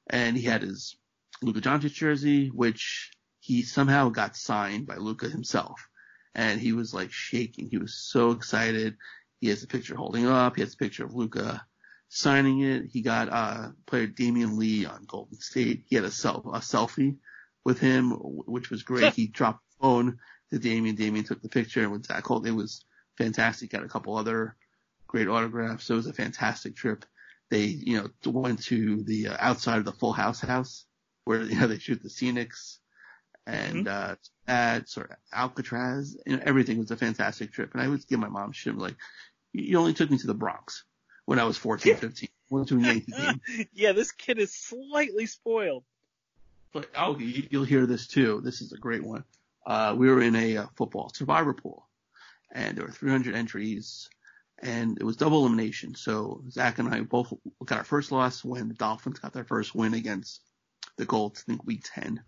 And 0.10 0.38
he 0.38 0.44
had 0.44 0.62
his 0.62 0.96
Luka 1.42 1.62
Doncic 1.62 1.94
jersey, 1.94 2.48
which 2.48 3.12
he 3.40 3.62
somehow 3.62 4.10
got 4.10 4.36
signed 4.36 4.88
by 4.88 4.96
Luka 4.96 5.30
himself. 5.30 5.88
And 6.34 6.60
he 6.60 6.74
was 6.74 6.94
like 6.94 7.12
shaking. 7.12 7.70
He 7.70 7.78
was 7.78 7.96
so 7.96 8.32
excited. 8.32 8.98
He 9.40 9.50
has 9.50 9.64
a 9.64 9.68
picture 9.68 9.96
holding 9.96 10.28
up. 10.28 10.56
He 10.56 10.62
has 10.62 10.74
a 10.74 10.78
picture 10.78 11.06
of 11.06 11.14
Luka 11.14 11.66
signing 12.10 12.62
it. 12.62 12.86
He 12.92 13.02
got 13.02 13.30
uh, 13.32 13.70
player 13.86 14.08
Damion 14.08 14.58
Lee 14.58 14.86
on 14.86 15.06
Golden 15.06 15.40
State. 15.40 15.84
He 15.88 15.96
had 15.96 16.06
a, 16.06 16.12
self, 16.12 16.46
a 16.46 16.60
selfie 16.60 17.18
with 17.64 17.80
him, 17.80 18.12
which 18.12 18.70
was 18.70 18.84
great. 18.84 19.14
he 19.14 19.28
dropped 19.28 19.62
the 19.70 19.84
phone 19.84 20.20
to 20.52 20.60
Damion. 20.60 20.98
Damion 20.98 21.26
took 21.26 21.42
the 21.42 21.50
picture, 21.50 21.84
and 21.84 21.92
with 21.92 22.06
Zach 22.06 22.26
Holt, 22.26 22.48
it 22.48 22.52
was 22.52 22.84
fantastic. 23.18 23.72
Got 23.72 23.84
a 23.84 23.90
couple 23.90 24.16
other 24.16 24.56
great 25.08 25.28
autographs. 25.28 25.86
So 25.86 25.94
it 25.94 25.98
was 25.98 26.08
a 26.08 26.14
fantastic 26.14 26.76
trip. 26.76 27.06
They, 27.50 27.64
you 27.66 27.98
know, 27.98 28.32
went 28.32 28.64
to 28.64 29.04
the 29.04 29.30
uh, 29.30 29.38
outside 29.40 29.80
of 29.80 29.86
the 29.86 29.94
Full 29.94 30.14
House 30.14 30.42
house 30.42 30.86
where 31.24 31.42
you 31.44 31.60
know 31.60 31.68
they 31.68 31.80
shoot 31.80 32.02
the 32.02 32.10
scenics 32.10 32.78
and 33.46 33.86
mm-hmm. 33.86 34.12
uh 34.12 34.16
at 34.48 34.90
sort 34.90 35.12
of 35.12 35.18
Alcatraz. 35.34 36.18
You 36.26 36.38
know, 36.38 36.44
everything 36.46 36.78
was 36.80 36.92
a 36.92 36.98
fantastic 36.98 37.52
trip. 37.52 37.74
And 37.74 37.82
I 37.82 37.88
would 37.88 38.08
give 38.08 38.20
my 38.20 38.30
mom 38.30 38.52
shit 38.54 38.78
like, 38.78 38.96
you 39.54 39.78
only 39.78 39.94
took 39.94 40.10
me 40.10 40.18
to 40.20 40.28
the 40.28 40.34
Bronx 40.34 40.84
when 41.26 41.40
I 41.40 41.44
was 41.44 41.58
14, 41.58 41.96
15. 41.96 42.30
Went 42.50 42.70
to 42.70 42.78
a 42.78 42.82
Yankee 42.82 43.12
game. 43.12 43.42
yeah, 43.74 43.92
this 43.92 44.12
kid 44.12 44.40
is 44.40 44.54
slightly 44.54 45.26
spoiled. 45.26 45.84
But 46.72 46.90
oh, 46.96 47.18
you'll 47.18 47.66
hear 47.66 47.86
this 47.86 48.08
too. 48.08 48.42
This 48.44 48.62
is 48.62 48.72
a 48.72 48.78
great 48.78 49.04
one. 49.04 49.26
Uh, 49.66 49.96
we 49.98 50.10
were 50.10 50.22
in 50.22 50.36
a 50.36 50.58
uh, 50.58 50.66
football 50.76 51.10
survivor 51.14 51.54
pool, 51.54 51.86
and 52.54 52.78
there 52.78 52.86
were 52.86 52.92
300 52.92 53.36
entries, 53.36 54.10
and 54.60 54.98
it 55.00 55.04
was 55.04 55.18
double 55.18 55.40
elimination. 55.40 55.96
So 55.96 56.44
Zach 56.50 56.80
and 56.80 56.94
I 56.94 57.02
both 57.02 57.34
got 57.64 57.78
our 57.78 57.84
first 57.84 58.12
loss 58.12 58.44
when 58.44 58.68
the 58.68 58.74
Dolphins 58.74 59.20
got 59.20 59.34
their 59.34 59.44
first 59.44 59.76
win 59.76 59.94
against 59.94 60.42
the 60.98 61.06
Colts, 61.06 61.44
I 61.46 61.52
think 61.52 61.66
week 61.66 61.84
10. 61.94 62.22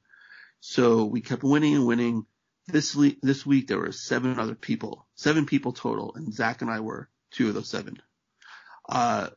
So 0.60 1.06
we 1.06 1.22
kept 1.22 1.44
winning 1.44 1.76
and 1.76 1.86
winning. 1.86 2.26
This 2.68 2.96
week, 2.96 3.20
this 3.22 3.46
week 3.46 3.68
there 3.68 3.80
were 3.80 3.92
seven 3.92 4.38
other 4.40 4.54
people, 4.54 5.08
seven 5.16 5.48
people 5.48 5.74
total, 5.74 6.14
and 6.16 6.32
Zach 6.32 6.62
and 6.62 6.70
I 6.70 6.82
were 6.82 7.10
two 7.32 7.48
of 7.48 7.56
those 7.56 7.70
seven. 7.70 8.00
Uh, 8.88 9.30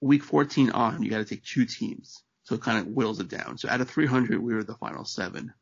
week 0.00 0.24
14 0.24 0.70
on, 0.70 1.02
you 1.02 1.10
got 1.10 1.18
to 1.18 1.24
take 1.26 1.44
two 1.44 1.66
teams. 1.66 2.22
So 2.44 2.54
it 2.54 2.62
kind 2.62 2.78
of 2.78 2.92
whittles 2.92 3.20
it 3.20 3.28
down. 3.28 3.58
So 3.58 3.68
out 3.68 3.82
of 3.82 3.90
300, 3.90 4.40
we 4.40 4.54
were 4.54 4.64
the 4.64 4.74
final 4.74 5.04
seven. 5.04 5.52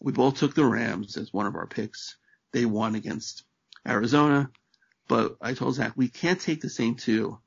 We 0.00 0.12
both 0.12 0.36
took 0.36 0.54
the 0.54 0.64
Rams 0.64 1.16
as 1.16 1.32
one 1.32 1.46
of 1.46 1.54
our 1.54 1.66
picks. 1.66 2.16
They 2.52 2.64
won 2.64 2.94
against 2.94 3.44
Arizona, 3.86 4.50
but 5.08 5.36
I 5.40 5.54
told 5.54 5.74
Zach, 5.74 5.92
we 5.96 6.08
can't 6.08 6.40
take 6.40 6.60
the 6.60 6.68
same 6.68 6.94
two. 6.94 7.38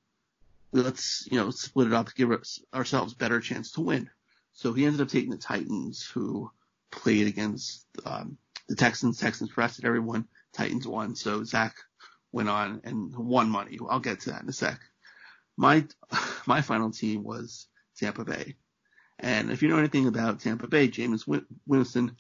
Let's, 0.74 1.28
you 1.30 1.38
know, 1.38 1.52
split 1.52 1.88
it 1.88 1.94
up 1.94 2.14
give 2.16 2.32
ourselves 2.74 3.14
better 3.14 3.40
chance 3.40 3.72
to 3.74 3.82
win. 3.82 4.10
So 4.54 4.74
he 4.74 4.86
ended 4.86 5.02
up 5.02 5.10
taking 5.10 5.32
the 5.32 5.38
Titans, 5.38 6.04
who 6.04 6.52
played 6.92 7.28
against 7.28 7.86
um, 8.06 8.38
the 8.68 8.76
Texans. 8.76 9.20
Texans 9.20 9.56
rested 9.56 9.86
everyone. 9.86 10.28
Titans 10.54 10.88
won. 10.88 11.16
So 11.16 11.44
Zach 11.44 11.76
went 12.32 12.50
on 12.50 12.82
and 12.84 13.16
won 13.16 13.50
money. 13.50 13.80
I'll 13.90 14.00
get 14.00 14.22
to 14.22 14.32
that 14.32 14.44
in 14.44 14.50
a 14.50 14.54
sec. 14.54 14.80
My 15.58 15.86
my 16.46 16.62
final 16.62 16.92
team 16.92 17.24
was 17.24 17.68
Tampa 17.98 18.26
Bay, 18.26 18.56
and 19.20 19.52
if 19.52 19.62
you 19.62 19.70
know 19.70 19.78
anything 19.78 20.08
about 20.08 20.40
Tampa 20.40 20.68
Bay, 20.68 20.88
Jameis 20.88 21.28
Winston, 21.68 22.18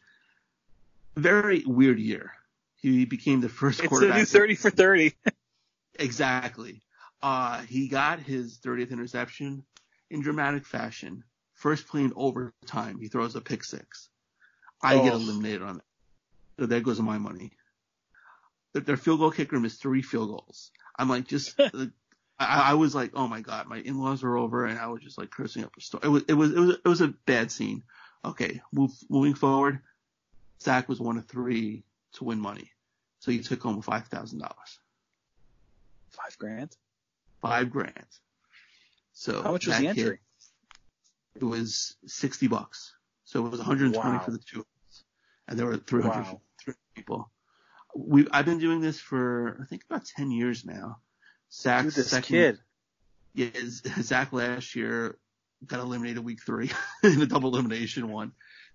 very 1.15 1.63
weird 1.65 1.99
year. 1.99 2.33
He 2.81 3.05
became 3.05 3.41
the 3.41 3.49
first 3.49 3.79
it's 3.79 3.87
quarterback. 3.87 4.21
It's 4.21 4.31
thirty 4.31 4.55
for 4.55 4.71
thirty. 4.71 5.13
exactly. 5.99 6.81
Uh, 7.21 7.61
he 7.61 7.87
got 7.87 8.19
his 8.19 8.57
30th 8.57 8.89
interception 8.89 9.63
in 10.09 10.21
dramatic 10.21 10.65
fashion. 10.65 11.23
First 11.53 11.87
play 11.87 12.01
in 12.01 12.13
overtime, 12.15 12.99
he 12.99 13.07
throws 13.07 13.35
a 13.35 13.41
pick 13.41 13.63
six. 13.63 14.09
I 14.81 14.95
oh. 14.95 15.03
get 15.03 15.13
eliminated 15.13 15.61
on 15.61 15.75
that. 15.75 15.83
So 16.59 16.65
there 16.65 16.81
goes 16.81 16.99
my 16.99 17.19
money. 17.19 17.51
Their 18.73 18.97
field 18.97 19.19
goal 19.19 19.31
kicker 19.31 19.59
missed 19.59 19.81
three 19.81 20.01
field 20.01 20.29
goals. 20.29 20.71
I'm 20.97 21.09
like, 21.09 21.27
just, 21.27 21.59
I, 21.59 21.91
I, 22.39 22.73
was 22.73 22.95
like, 22.95 23.11
oh 23.13 23.27
my 23.27 23.41
god, 23.41 23.67
my 23.67 23.77
in-laws 23.77 24.23
are 24.23 24.37
over, 24.37 24.65
and 24.65 24.79
I 24.79 24.87
was 24.87 25.03
just 25.03 25.17
like 25.17 25.29
cursing 25.29 25.63
up 25.63 25.73
a 25.77 25.81
storm. 25.81 26.01
It 26.03 26.07
was, 26.07 26.23
it 26.27 26.33
was, 26.33 26.51
it 26.51 26.59
was, 26.59 26.75
it 26.83 26.87
was 26.87 27.01
a 27.01 27.13
bad 27.25 27.51
scene. 27.51 27.83
Okay, 28.25 28.61
move, 28.71 28.91
moving 29.09 29.35
forward. 29.35 29.79
Zach 30.61 30.87
was 30.87 30.99
one 30.99 31.17
of 31.17 31.25
three 31.25 31.83
to 32.13 32.23
win 32.23 32.39
money, 32.39 32.71
so 33.19 33.31
he 33.31 33.39
took 33.39 33.61
home 33.61 33.81
five 33.81 34.07
thousand 34.07 34.39
dollars. 34.39 34.79
Five 36.09 36.37
grand. 36.37 36.75
Five 37.41 37.71
grand. 37.71 38.05
So 39.13 39.41
how 39.41 39.51
much 39.51 39.67
was 39.67 39.77
the 39.77 39.87
entry? 39.87 40.19
Kid, 41.33 41.41
it 41.41 41.45
was 41.45 41.95
sixty 42.05 42.47
bucks. 42.47 42.93
So 43.23 43.45
it 43.45 43.49
was 43.49 43.59
120 43.59 43.97
wow. 43.97 44.19
for 44.19 44.31
the 44.31 44.39
two 44.39 44.65
and 45.51 45.59
there 45.59 45.65
were 45.65 45.77
300, 45.77 46.09
wow. 46.09 46.41
300 46.63 46.77
people. 46.95 47.29
We 47.93 48.25
I've 48.31 48.45
been 48.45 48.59
doing 48.59 48.79
this 48.79 48.99
for 48.99 49.59
I 49.61 49.65
think 49.65 49.83
about 49.89 50.05
10 50.05 50.31
years 50.31 50.65
now. 50.65 50.99
Zach, 51.51 51.83
Dude, 51.83 51.93
this 51.93 52.09
second, 52.09 52.27
kid. 52.27 52.59
Yeah, 53.33 53.49
Zach 54.01 54.31
last 54.31 54.75
year 54.75 55.17
got 55.67 55.81
eliminated 55.81 56.23
week 56.23 56.41
three 56.41 56.71
in 57.03 57.21
a 57.21 57.25
double 57.25 57.53
elimination 57.53 58.09
one. 58.09 58.31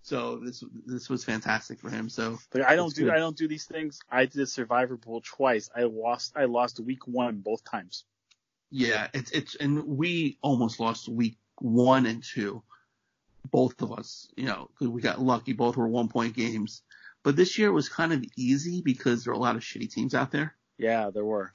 So 0.07 0.37
this 0.37 0.63
this 0.87 1.09
was 1.09 1.25
fantastic 1.25 1.81
for 1.81 1.91
him. 1.91 2.09
So 2.09 2.39
but 2.51 2.63
I 2.63 2.77
don't 2.77 2.95
do 2.95 3.07
good. 3.07 3.13
I 3.15 3.19
don't 3.19 3.37
do 3.37 3.49
these 3.49 3.65
things. 3.65 3.99
I 4.09 4.27
did 4.27 4.49
Survivor 4.49 4.97
Pool 4.97 5.21
twice. 5.21 5.69
I 5.75 5.83
lost 5.83 6.35
I 6.37 6.45
lost 6.45 6.79
week 6.79 7.09
one 7.09 7.39
both 7.39 7.65
times. 7.65 8.05
Yeah, 8.71 9.09
it's 9.13 9.33
it's 9.33 9.57
and 9.57 9.85
we 9.85 10.39
almost 10.43 10.79
lost 10.79 11.09
week 11.09 11.39
one 11.59 12.07
and 12.07 12.23
two 12.23 12.63
both 13.51 13.83
of 13.83 13.93
us, 13.93 14.29
you 14.37 14.45
know, 14.45 14.71
because 14.71 14.93
we 14.93 15.01
got 15.03 15.21
lucky. 15.21 15.55
Both 15.55 15.77
were 15.77 15.89
one 15.89 16.09
point 16.09 16.37
games. 16.37 16.83
But 17.25 17.35
this 17.35 17.59
year 17.59 17.73
was 17.73 17.89
kind 17.89 18.13
of 18.13 18.25
easy 18.37 18.83
because 18.83 19.25
there 19.25 19.33
are 19.33 19.37
a 19.37 19.41
lot 19.41 19.57
of 19.57 19.63
shitty 19.63 19.93
teams 19.93 20.15
out 20.15 20.31
there. 20.31 20.55
Yeah, 20.79 21.11
there 21.11 21.25
were. 21.25 21.53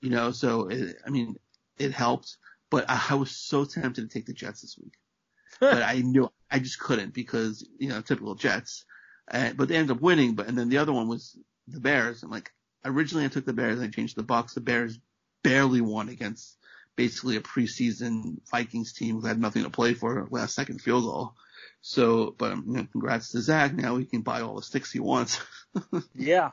You 0.00 0.10
know, 0.10 0.32
so 0.32 0.66
it, 0.66 0.96
I 1.06 1.10
mean, 1.10 1.36
it 1.78 1.92
helped. 1.92 2.36
But 2.68 2.86
I, 2.88 3.00
I 3.10 3.14
was 3.14 3.30
so 3.30 3.64
tempted 3.64 4.02
to 4.02 4.12
take 4.12 4.26
the 4.26 4.32
Jets 4.32 4.62
this 4.62 4.76
week, 4.76 4.94
but 5.60 5.84
I 5.84 6.00
knew 6.00 6.28
I 6.52 6.58
just 6.58 6.78
couldn't 6.78 7.14
because 7.14 7.66
you 7.78 7.88
know 7.88 8.00
typical 8.00 8.34
Jets. 8.34 8.84
Uh, 9.30 9.52
but 9.56 9.68
they 9.68 9.76
ended 9.76 9.96
up 9.96 10.02
winning. 10.02 10.34
But 10.34 10.48
and 10.48 10.56
then 10.56 10.68
the 10.68 10.78
other 10.78 10.92
one 10.92 11.08
was 11.08 11.36
the 11.66 11.80
Bears. 11.80 12.22
I'm 12.22 12.30
like 12.30 12.52
originally 12.84 13.24
I 13.24 13.28
took 13.28 13.46
the 13.46 13.52
Bears. 13.52 13.80
I 13.80 13.88
changed 13.88 14.16
the 14.16 14.22
Bucks. 14.22 14.54
The 14.54 14.60
Bears 14.60 14.98
barely 15.42 15.80
won 15.80 16.08
against 16.08 16.56
basically 16.94 17.36
a 17.36 17.40
preseason 17.40 18.38
Vikings 18.50 18.92
team 18.92 19.20
who 19.20 19.26
had 19.26 19.40
nothing 19.40 19.64
to 19.64 19.70
play 19.70 19.94
for 19.94 20.28
last 20.30 20.54
second 20.54 20.80
field 20.80 21.04
goal. 21.04 21.34
So, 21.80 22.34
but 22.36 22.56
you 22.56 22.62
know, 22.66 22.86
congrats 22.92 23.30
to 23.30 23.40
Zach. 23.40 23.74
Now 23.74 23.96
he 23.96 24.04
can 24.04 24.20
buy 24.20 24.42
all 24.42 24.56
the 24.56 24.62
sticks 24.62 24.92
he 24.92 25.00
wants. 25.00 25.40
yeah. 26.14 26.50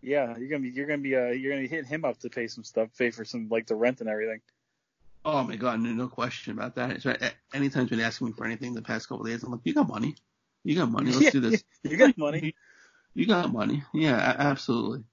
Yeah, 0.00 0.36
you're 0.36 0.48
gonna 0.48 0.62
be 0.62 0.70
you're 0.70 0.86
gonna 0.86 0.98
be 0.98 1.14
uh 1.14 1.28
you're 1.28 1.54
gonna 1.54 1.68
hit 1.68 1.86
him 1.86 2.04
up 2.04 2.18
to 2.20 2.30
pay 2.30 2.48
some 2.48 2.64
stuff, 2.64 2.88
pay 2.98 3.10
for 3.10 3.24
some 3.24 3.48
like 3.48 3.66
the 3.68 3.76
rent 3.76 4.00
and 4.00 4.08
everything. 4.08 4.40
Oh 5.24 5.44
my 5.44 5.56
god, 5.56 5.80
no, 5.80 5.90
no 5.90 6.08
question 6.08 6.52
about 6.52 6.74
that. 6.76 7.02
So, 7.02 7.14
anytime 7.54 7.82
you've 7.82 7.90
been 7.90 8.00
asking 8.00 8.28
me 8.28 8.32
for 8.32 8.44
anything 8.44 8.74
the 8.74 8.82
past 8.82 9.08
couple 9.08 9.24
of 9.24 9.30
days, 9.30 9.42
I'm 9.42 9.52
like, 9.52 9.60
you 9.64 9.74
got 9.74 9.88
money, 9.88 10.16
you 10.64 10.76
got 10.76 10.90
money, 10.90 11.12
let's 11.12 11.22
yeah, 11.22 11.30
do 11.30 11.40
this. 11.40 11.64
You 11.82 11.96
got 11.96 12.16
money. 12.18 12.54
You 13.14 13.26
got 13.26 13.52
money. 13.52 13.82
Yeah, 13.92 14.16
absolutely. 14.38 15.04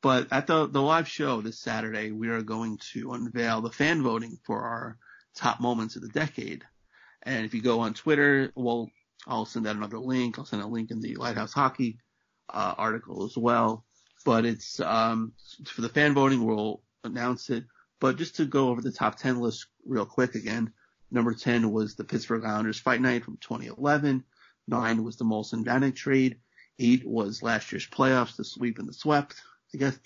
But 0.00 0.28
at 0.32 0.46
the 0.46 0.66
the 0.66 0.80
live 0.80 1.06
show 1.06 1.42
this 1.42 1.58
Saturday, 1.58 2.10
we 2.10 2.28
are 2.28 2.40
going 2.40 2.78
to 2.92 3.12
unveil 3.12 3.60
the 3.60 3.70
fan 3.70 4.02
voting 4.02 4.38
for 4.44 4.62
our 4.62 4.96
top 5.34 5.60
moments 5.60 5.96
of 5.96 6.02
the 6.02 6.08
decade. 6.08 6.64
And 7.24 7.44
if 7.44 7.52
you 7.52 7.60
go 7.60 7.80
on 7.80 7.92
Twitter, 7.92 8.52
well, 8.54 8.90
I'll 9.26 9.44
send 9.44 9.66
out 9.66 9.76
another 9.76 9.98
link. 9.98 10.38
I'll 10.38 10.46
send 10.46 10.62
a 10.62 10.66
link 10.66 10.90
in 10.90 11.00
the 11.00 11.16
Lighthouse 11.16 11.52
Hockey 11.52 11.98
uh, 12.48 12.74
article 12.78 13.24
as 13.24 13.36
well. 13.36 13.84
But 14.24 14.46
it's 14.46 14.80
um, 14.80 15.32
for 15.66 15.82
the 15.82 15.88
fan 15.88 16.14
voting. 16.14 16.44
We'll 16.44 16.82
announce 17.04 17.50
it. 17.50 17.64
But 18.00 18.16
just 18.16 18.36
to 18.36 18.44
go 18.44 18.68
over 18.68 18.80
the 18.80 18.92
top 18.92 19.16
10 19.16 19.40
list 19.40 19.66
real 19.84 20.06
quick 20.06 20.34
again. 20.34 20.72
Number 21.10 21.34
10 21.34 21.70
was 21.70 21.94
the 21.94 22.04
Pittsburgh 22.04 22.44
Islanders 22.44 22.78
Fight 22.78 23.00
Night 23.00 23.24
from 23.24 23.38
2011. 23.38 24.24
Nine 24.68 25.04
was 25.04 25.16
the 25.16 25.24
Moulson 25.24 25.64
Vanek 25.64 25.94
trade. 25.94 26.38
Eight 26.78 27.06
was 27.06 27.42
last 27.42 27.72
year's 27.72 27.86
playoffs, 27.86 28.36
the 28.36 28.44
sweep 28.44 28.78
and 28.78 28.88
the 28.88 28.92
swept. 28.92 29.34
I 29.74 29.78
guess. 29.78 29.98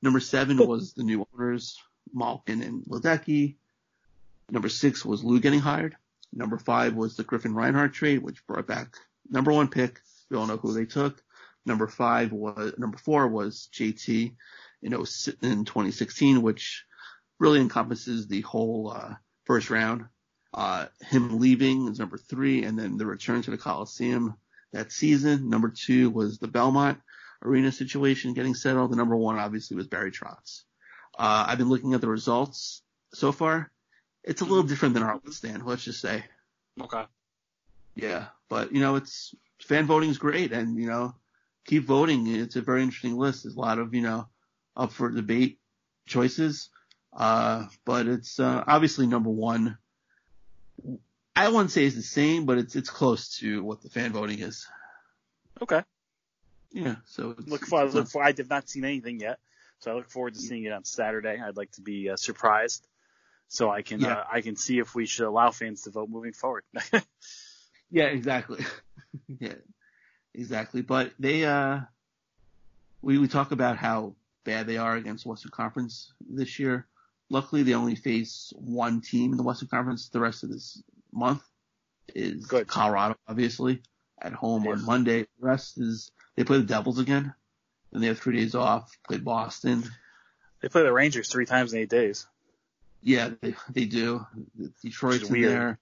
Number 0.00 0.20
seven 0.20 0.58
was 0.58 0.92
the 0.92 1.02
new 1.02 1.26
owners, 1.34 1.80
Malkin 2.12 2.62
and 2.62 2.84
Ledecky. 2.84 3.56
Number 4.50 4.68
six 4.68 5.04
was 5.04 5.24
Lou 5.24 5.40
getting 5.40 5.60
hired. 5.60 5.96
Number 6.32 6.58
five 6.58 6.94
was 6.94 7.16
the 7.16 7.24
Griffin 7.24 7.54
Reinhart 7.54 7.94
trade, 7.94 8.22
which 8.22 8.46
brought 8.46 8.66
back 8.66 8.96
number 9.28 9.52
one 9.52 9.68
pick. 9.68 10.00
We 10.30 10.36
all 10.36 10.46
know 10.46 10.56
who 10.56 10.72
they 10.72 10.84
took. 10.84 11.22
Number 11.66 11.86
five 11.86 12.32
was, 12.32 12.74
number 12.76 12.98
four 12.98 13.26
was 13.28 13.68
JT 13.72 14.34
in 14.82 14.90
2016, 14.90 16.42
which 16.42 16.84
really 17.38 17.60
encompasses 17.60 18.26
the 18.26 18.40
whole, 18.42 18.92
uh, 18.94 19.14
first 19.44 19.70
round. 19.70 20.06
Uh, 20.52 20.86
him 21.00 21.40
leaving 21.40 21.88
is 21.88 21.98
number 21.98 22.16
three, 22.16 22.64
and 22.64 22.78
then 22.78 22.96
the 22.96 23.06
return 23.06 23.42
to 23.42 23.50
the 23.50 23.58
Coliseum 23.58 24.34
that 24.72 24.92
season. 24.92 25.48
Number 25.48 25.68
two 25.68 26.10
was 26.10 26.38
the 26.38 26.48
Belmont 26.48 27.00
arena 27.42 27.72
situation 27.72 28.34
getting 28.34 28.54
settled. 28.54 28.92
The 28.92 28.96
number 28.96 29.16
one 29.16 29.38
obviously 29.38 29.76
was 29.76 29.86
Barry 29.86 30.10
Trotz. 30.10 30.62
Uh, 31.18 31.46
I've 31.48 31.58
been 31.58 31.68
looking 31.68 31.94
at 31.94 32.00
the 32.00 32.08
results 32.08 32.82
so 33.12 33.32
far. 33.32 33.70
It's 34.22 34.40
a 34.40 34.44
little 34.44 34.62
different 34.62 34.94
than 34.94 35.02
our 35.02 35.20
stand, 35.30 35.64
let's 35.64 35.84
just 35.84 36.00
say. 36.00 36.24
Okay. 36.80 37.04
Yeah, 37.94 38.26
but 38.48 38.72
you 38.72 38.80
know, 38.80 38.96
it's 38.96 39.34
fan 39.60 39.86
voting 39.86 40.10
is 40.10 40.18
great, 40.18 40.52
and 40.52 40.76
you 40.76 40.88
know, 40.88 41.14
keep 41.64 41.84
voting. 41.84 42.26
It's 42.26 42.56
a 42.56 42.62
very 42.62 42.82
interesting 42.82 43.16
list. 43.16 43.44
There's 43.44 43.56
a 43.56 43.60
lot 43.60 43.78
of 43.78 43.94
you 43.94 44.02
know 44.02 44.26
up 44.76 44.92
for 44.92 45.10
debate 45.10 45.58
choices. 46.06 46.70
Uh, 47.14 47.66
but 47.84 48.06
it's 48.06 48.40
uh, 48.40 48.64
obviously 48.66 49.06
number 49.06 49.30
one. 49.30 49.78
I 51.36 51.48
wouldn't 51.48 51.70
say 51.70 51.84
it's 51.84 51.96
the 51.96 52.02
same, 52.02 52.46
but 52.46 52.58
it's 52.58 52.76
it's 52.76 52.90
close 52.90 53.38
to 53.38 53.62
what 53.62 53.82
the 53.82 53.88
fan 53.88 54.12
voting 54.12 54.40
is. 54.40 54.66
Okay. 55.62 55.82
Yeah. 56.72 56.96
So 57.06 57.36
it's, 57.38 57.48
look 57.48 57.66
for, 57.66 57.84
it's 57.84 57.94
look 57.94 58.08
for. 58.08 58.22
I 58.22 58.32
have 58.36 58.50
not 58.50 58.68
seen 58.68 58.84
anything 58.84 59.20
yet, 59.20 59.38
so 59.78 59.92
I 59.92 59.94
look 59.94 60.10
forward 60.10 60.34
to 60.34 60.40
seeing 60.40 60.64
it 60.64 60.72
on 60.72 60.84
Saturday. 60.84 61.40
I'd 61.40 61.56
like 61.56 61.72
to 61.72 61.80
be 61.80 62.10
uh, 62.10 62.16
surprised, 62.16 62.86
so 63.48 63.70
I 63.70 63.82
can 63.82 64.00
Yeah. 64.00 64.18
uh, 64.18 64.24
I 64.30 64.40
can 64.40 64.56
see 64.56 64.78
if 64.78 64.94
we 64.94 65.06
should 65.06 65.26
allow 65.26 65.50
fans 65.50 65.82
to 65.82 65.90
vote 65.90 66.08
moving 66.08 66.32
forward. 66.32 66.64
Yeah, 67.90 68.06
exactly. 68.06 68.64
yeah, 69.38 69.54
exactly. 70.34 70.82
But 70.82 71.12
they, 71.20 71.44
uh, 71.44 71.80
we, 73.02 73.18
we 73.18 73.28
talk 73.28 73.52
about 73.52 73.76
how 73.76 74.16
bad 74.42 74.66
they 74.66 74.78
are 74.78 74.96
against 74.96 75.24
Western 75.24 75.52
Conference 75.52 76.12
this 76.28 76.58
year. 76.58 76.88
Luckily, 77.30 77.62
they 77.62 77.74
only 77.74 77.96
face 77.96 78.52
one 78.56 79.00
team 79.00 79.32
in 79.32 79.36
the 79.36 79.42
Western 79.42 79.68
Conference 79.68 80.08
the 80.08 80.20
rest 80.20 80.42
of 80.44 80.50
this 80.50 80.82
month 81.12 81.42
is 82.14 82.46
Good. 82.46 82.66
Colorado, 82.66 83.16
obviously, 83.26 83.82
at 84.20 84.32
home 84.32 84.64
Yeah. 84.64 84.72
on 84.72 84.84
Monday. 84.84 85.22
The 85.40 85.46
rest 85.46 85.78
is, 85.78 86.10
they 86.36 86.44
play 86.44 86.58
the 86.58 86.64
Devils 86.64 86.98
again. 86.98 87.32
Then 87.92 88.00
they 88.02 88.08
have 88.08 88.18
three 88.18 88.36
days 88.36 88.54
off, 88.54 88.96
play 89.08 89.18
Boston. 89.18 89.84
they 90.60 90.68
play 90.68 90.82
the 90.82 90.92
Rangers 90.92 91.28
three 91.28 91.46
times 91.46 91.72
in 91.72 91.80
eight 91.80 91.88
days. 91.88 92.26
Yeah, 93.02 93.30
they, 93.40 93.54
they 93.70 93.84
do. 93.84 94.26
Detroit's 94.82 95.28
in 95.28 95.42
there. 95.42 95.78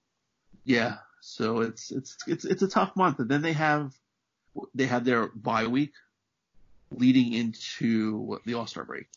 Yeah. 0.65 0.97
So 1.21 1.61
it's, 1.61 1.91
it's, 1.91 2.17
it's, 2.27 2.45
it's 2.45 2.61
a 2.61 2.67
tough 2.67 2.95
month. 2.95 3.19
And 3.19 3.29
then 3.29 3.41
they 3.41 3.53
have, 3.53 3.93
they 4.75 4.85
have 4.85 5.05
their 5.05 5.27
bye 5.27 5.67
week 5.67 5.93
leading 6.91 7.33
into 7.33 8.39
the 8.45 8.53
All-Star 8.55 8.83
break. 8.85 9.07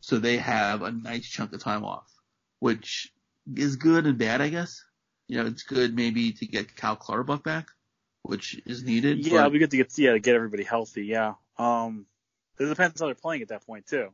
So 0.00 0.18
they 0.18 0.38
have 0.38 0.82
a 0.82 0.90
nice 0.90 1.26
chunk 1.28 1.52
of 1.52 1.62
time 1.62 1.84
off, 1.84 2.10
which 2.58 3.12
is 3.54 3.76
good 3.76 4.06
and 4.06 4.18
bad, 4.18 4.40
I 4.40 4.48
guess. 4.48 4.82
You 5.28 5.36
know, 5.38 5.46
it's 5.46 5.62
good 5.62 5.94
maybe 5.94 6.32
to 6.32 6.46
get 6.46 6.74
Cal 6.74 6.96
Clutterbuck 6.96 7.44
back, 7.44 7.68
which 8.22 8.60
is 8.66 8.82
needed. 8.82 9.18
Yeah, 9.18 9.26
it'll 9.34 9.42
but- 9.44 9.52
be 9.52 9.58
good 9.58 9.70
to 9.72 9.76
get 9.76 9.98
yeah 9.98 10.12
to 10.12 10.18
get 10.18 10.34
everybody 10.34 10.64
healthy. 10.64 11.04
Yeah. 11.06 11.34
Um, 11.58 12.06
it 12.58 12.66
depends 12.66 13.00
how 13.00 13.06
they're 13.06 13.14
playing 13.14 13.42
at 13.42 13.48
that 13.48 13.66
point 13.66 13.86
too. 13.86 14.08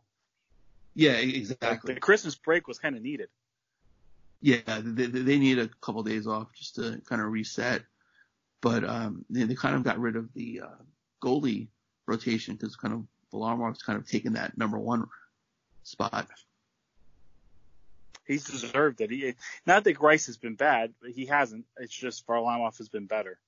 yeah, 0.95 1.13
exactly. 1.13 1.95
the 1.95 2.01
Christmas 2.01 2.35
break 2.35 2.67
was 2.69 2.79
kind 2.79 2.97
of 2.97 3.03
needed. 3.03 3.29
Yeah, 4.41 4.61
they, 4.67 5.07
they 5.07 5.39
need 5.39 5.59
a 5.59 5.69
couple 5.81 6.03
days 6.03 6.27
off 6.27 6.53
just 6.55 6.77
to 6.77 7.01
kind 7.09 7.23
of 7.23 7.31
reset. 7.33 7.83
But 8.61 8.85
um, 8.85 9.25
they, 9.31 9.45
they 9.45 9.55
kind 9.55 9.75
of 9.75 9.83
got 9.83 9.99
rid 9.99 10.17
of 10.17 10.33
the 10.35 10.63
uh, 10.65 10.83
goalie 11.23 11.69
rotation 12.07 12.55
because 12.55 12.77
kind 12.77 12.95
of 12.95 13.05
Varlamov's 13.33 13.83
kind 13.83 13.99
of 13.99 14.09
taken 14.09 14.35
that 14.35 14.57
number 14.59 14.79
one 14.79 15.07
spot. 15.87 16.27
He's 18.27 18.45
deserved 18.45 19.01
it. 19.01 19.11
He 19.11 19.35
not 19.67 19.85
that 19.85 19.97
Greiss 19.97 20.27
has 20.27 20.37
been 20.37 20.57
bad, 20.57 20.95
but 21.01 21.11
he 21.11 21.27
hasn't. 21.27 21.65
It's 21.79 21.95
just 21.95 22.27
Varlamov 22.27 22.77
has 22.79 22.89
been 22.89 23.07
better. 23.07 23.39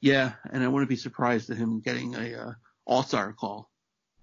Yeah, 0.00 0.32
and 0.50 0.64
I 0.64 0.68
wouldn't 0.68 0.88
be 0.88 0.96
surprised 0.96 1.48
at 1.50 1.56
him 1.56 1.80
getting 1.80 2.16
a 2.16 2.34
uh, 2.34 2.52
All 2.84 3.04
Star 3.04 3.32
call. 3.32 3.70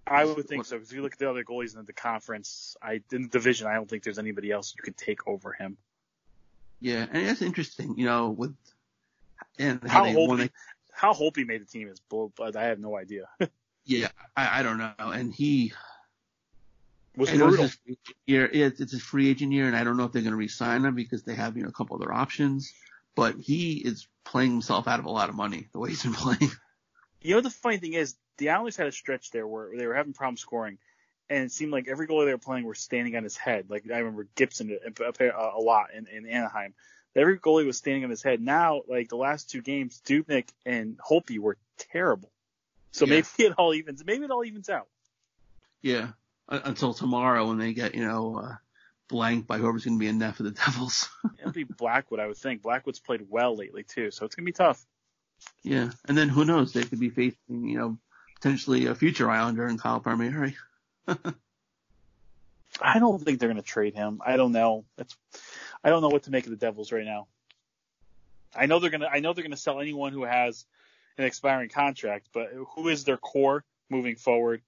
I 0.05 0.25
would 0.25 0.47
think 0.47 0.65
so 0.65 0.75
because 0.75 0.91
if 0.91 0.95
you 0.95 1.01
look 1.01 1.13
at 1.13 1.19
the 1.19 1.29
other 1.29 1.43
goalies 1.43 1.77
in 1.77 1.85
the 1.85 1.93
conference, 1.93 2.75
I 2.81 3.01
in 3.13 3.23
the 3.23 3.27
division, 3.29 3.67
I 3.67 3.75
don't 3.75 3.89
think 3.89 4.03
there's 4.03 4.19
anybody 4.19 4.51
else 4.51 4.73
you 4.75 4.83
could 4.83 4.97
take 4.97 5.25
over 5.27 5.53
him. 5.53 5.77
Yeah, 6.81 7.05
and 7.09 7.27
that's 7.27 7.41
interesting, 7.41 7.97
you 7.97 8.05
know, 8.05 8.29
with 8.29 8.55
and 9.57 9.81
How 9.87 10.05
Holtby, 10.05 10.45
it. 10.45 10.51
how 10.91 11.13
Holtby 11.13 11.45
made 11.45 11.61
the 11.61 11.65
team 11.65 11.87
is 11.87 11.99
bull, 11.99 12.33
but 12.35 12.55
I 12.55 12.65
have 12.65 12.79
no 12.79 12.97
idea. 12.97 13.27
Yeah, 13.85 14.09
I, 14.37 14.59
I 14.59 14.63
don't 14.63 14.77
know, 14.77 14.93
and 14.99 15.33
he 15.33 15.73
was 17.16 17.32
know 17.34 17.47
brutal. 17.47 17.66
It's 17.66 17.74
his 17.74 17.82
free 17.82 17.97
agent 18.05 18.18
year. 18.26 18.49
Yeah, 18.53 18.66
it's, 18.68 18.80
it's 18.82 18.91
his 18.91 19.01
free 19.01 19.30
agent 19.30 19.51
year, 19.51 19.68
and 19.68 19.76
I 19.76 19.84
don't 19.84 19.97
know 19.97 20.05
if 20.05 20.12
they're 20.12 20.22
going 20.22 20.32
to 20.32 20.38
re-sign 20.38 20.86
him 20.86 20.95
because 20.95 21.24
they 21.24 21.36
have 21.36 21.57
you 21.57 21.64
know 21.64 21.70
a 21.70 21.74
couple 21.74 21.95
other 21.95 22.14
options. 22.14 22.74
But 23.16 23.36
he 23.38 23.74
is 23.74 24.07
playing 24.24 24.51
himself 24.51 24.88
out 24.88 24.99
of 24.99 25.05
a 25.05 25.10
lot 25.10 25.30
of 25.30 25.36
money 25.36 25.68
the 25.74 25.80
way 25.80 25.89
he's 25.89 26.03
been 26.03 26.14
playing. 26.26 26.51
You 27.22 27.36
know 27.36 27.41
the 27.41 27.49
funny 27.49 27.78
thing 27.78 27.93
is, 27.93 28.16
the 28.38 28.49
Islanders 28.49 28.78
had 28.78 28.88
a 28.88 28.91
stretch 28.91 29.32
there 29.32 29.45
where 29.45 29.76
they 29.76 29.86
were 29.88 29.95
having 29.95 30.14
problems 30.14 30.39
scoring, 30.41 30.78
and 31.30 31.43
it 31.45 31.51
seemed 31.51 31.72
like 31.72 31.88
every 31.88 32.07
goalie 32.07 32.26
they 32.26 32.32
were 32.32 32.38
playing 32.38 32.66
were 32.66 32.76
standing 32.76 33.16
on 33.16 33.24
his 33.24 33.36
head. 33.36 33.66
Like 33.70 33.84
I 33.91 33.97
remember 33.97 34.28
Gibson 34.36 34.78
uh, 34.86 35.01
a, 35.20 35.26
a, 35.26 35.57
a 35.57 35.62
lot 35.62 35.88
in, 35.93 36.07
in 36.07 36.26
Anaheim. 36.26 36.74
Every 37.16 37.39
goalie 37.39 37.66
was 37.66 37.78
standing 37.78 38.03
on 38.03 38.10
his 38.12 38.22
head. 38.24 38.39
Now, 38.39 38.84
like 38.88 39.10
the 39.10 39.18
last 39.18 39.49
two 39.49 39.62
games, 39.62 40.01
Dubnyk 40.05 40.47
and 40.66 40.97
Holtby 40.99 41.39
were 41.39 41.57
terrible. 41.78 42.32
So 42.91 43.05
Yeah. 43.05 43.10
maybe 43.16 43.28
it 43.49 43.53
all 43.57 43.74
evens. 43.74 44.03
Maybe 44.05 44.24
it 44.24 44.32
all 44.32 44.45
evens 44.45 44.70
out. 44.70 44.88
Yeah, 45.82 46.10
until 46.49 46.93
tomorrow 46.93 47.47
when 47.47 47.57
they 47.57 47.73
get 47.73 47.95
you 47.95 48.05
know 48.05 48.37
uh, 48.37 48.55
blanked 49.07 49.47
by 49.47 49.57
whoever's 49.57 49.85
going 49.85 49.97
to 49.97 49.99
be 49.99 50.07
in 50.07 50.17
net 50.17 50.35
for 50.35 50.43
the 50.43 50.51
Devils. 50.65 51.09
It'll 51.39 51.51
be 51.51 51.63
Blackwood, 51.63 52.19
I 52.19 52.27
would 52.27 52.37
think. 52.37 52.61
Blackwood's 52.61 52.99
played 52.99 53.25
well 53.29 53.55
lately 53.55 53.83
too, 53.83 54.11
so 54.11 54.25
it's 54.25 54.35
gonna 54.35 54.45
be 54.45 54.51
tough. 54.51 54.83
yeah, 55.63 55.91
and 56.07 56.17
then 56.17 56.29
who 56.29 56.45
knows? 56.45 56.73
They 56.73 56.83
could 56.83 56.99
be 56.99 57.09
facing 57.09 57.67
you 57.67 57.77
know 57.77 57.97
potentially 58.35 58.85
a 58.87 58.95
future 58.95 59.29
Islander 59.29 59.67
in 59.67 59.77
Kyle 59.77 59.99
Palmieri. 59.99 60.55
I 62.81 62.99
don't 62.99 63.21
think 63.21 63.39
they're 63.39 63.49
gonna 63.49 63.61
trade 63.61 63.95
him. 63.95 64.21
I 64.25 64.37
don't 64.37 64.51
know. 64.51 64.85
It's 64.97 65.15
I 65.83 65.89
don't 65.89 66.01
know 66.01 66.09
what 66.09 66.23
to 66.23 66.31
make 66.31 66.45
of 66.45 66.51
the 66.51 66.57
Devils 66.57 66.91
right 66.91 67.05
now. 67.05 67.27
I 68.55 68.65
know 68.65 68.79
they're 68.79 68.89
gonna 68.89 69.09
I 69.11 69.19
know 69.19 69.33
they're 69.33 69.43
gonna 69.43 69.57
sell 69.57 69.79
anyone 69.79 70.13
who 70.13 70.23
has 70.23 70.65
an 71.17 71.25
expiring 71.25 71.69
contract, 71.69 72.29
but 72.33 72.49
who 72.75 72.87
is 72.87 73.03
their 73.03 73.17
core 73.17 73.63
moving 73.89 74.15
forward? 74.15 74.61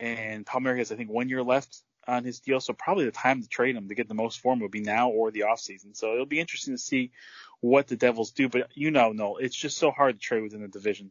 And 0.00 0.46
Palmieri 0.46 0.78
has 0.78 0.90
I 0.90 0.96
think 0.96 1.10
one 1.10 1.28
year 1.28 1.42
left 1.42 1.76
on 2.08 2.24
his 2.24 2.40
deal, 2.40 2.58
so 2.60 2.72
probably 2.72 3.04
the 3.04 3.10
time 3.12 3.42
to 3.42 3.48
trade 3.48 3.76
him 3.76 3.88
to 3.88 3.94
get 3.94 4.08
the 4.08 4.14
most 4.14 4.40
for 4.40 4.54
him 4.54 4.60
would 4.60 4.70
be 4.70 4.80
now 4.80 5.10
or 5.10 5.30
the 5.30 5.40
offseason. 5.40 5.94
So 5.94 6.14
it'll 6.14 6.24
be 6.26 6.40
interesting 6.40 6.74
to 6.74 6.78
see 6.78 7.12
what 7.60 7.86
the 7.86 7.96
Devils 7.96 8.30
do. 8.32 8.48
But 8.48 8.70
you 8.74 8.90
know, 8.90 9.12
no, 9.12 9.36
it's 9.36 9.54
just 9.54 9.76
so 9.76 9.90
hard 9.90 10.14
to 10.14 10.20
trade 10.20 10.42
within 10.42 10.62
the 10.62 10.68
division. 10.68 11.10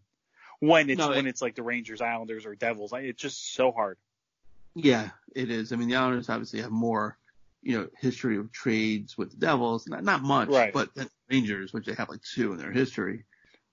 When 0.59 0.89
it's 0.89 0.97
No, 0.97 1.09
when 1.09 1.27
it- 1.27 1.29
it's 1.29 1.41
like 1.41 1.55
the 1.55 1.63
Rangers, 1.63 2.01
Islanders, 2.01 2.45
or 2.45 2.55
Devils, 2.55 2.91
it's 2.93 3.21
just 3.21 3.53
so 3.53 3.71
hard. 3.71 3.97
Yeah, 4.75 5.11
it 5.35 5.51
is. 5.51 5.71
I 5.71 5.75
mean, 5.75 5.87
the 5.87 5.95
Islanders 5.95 6.27
obviously 6.29 6.61
have 6.61 6.71
more, 6.71 7.17
you 7.61 7.77
know, 7.77 7.89
history 7.99 8.37
of 8.37 8.51
trades 8.51 9.17
with 9.17 9.29
the 9.31 9.37
Devils. 9.37 9.87
Not 9.87 10.03
not 10.03 10.23
much, 10.23 10.49
Right. 10.49 10.73
but 10.73 10.93
the 10.95 11.09
Rangers, 11.29 11.71
which 11.71 11.85
they 11.85 11.93
have 11.93 12.09
like 12.09 12.23
two 12.23 12.51
in 12.53 12.57
their 12.57 12.71
history. 12.71 13.23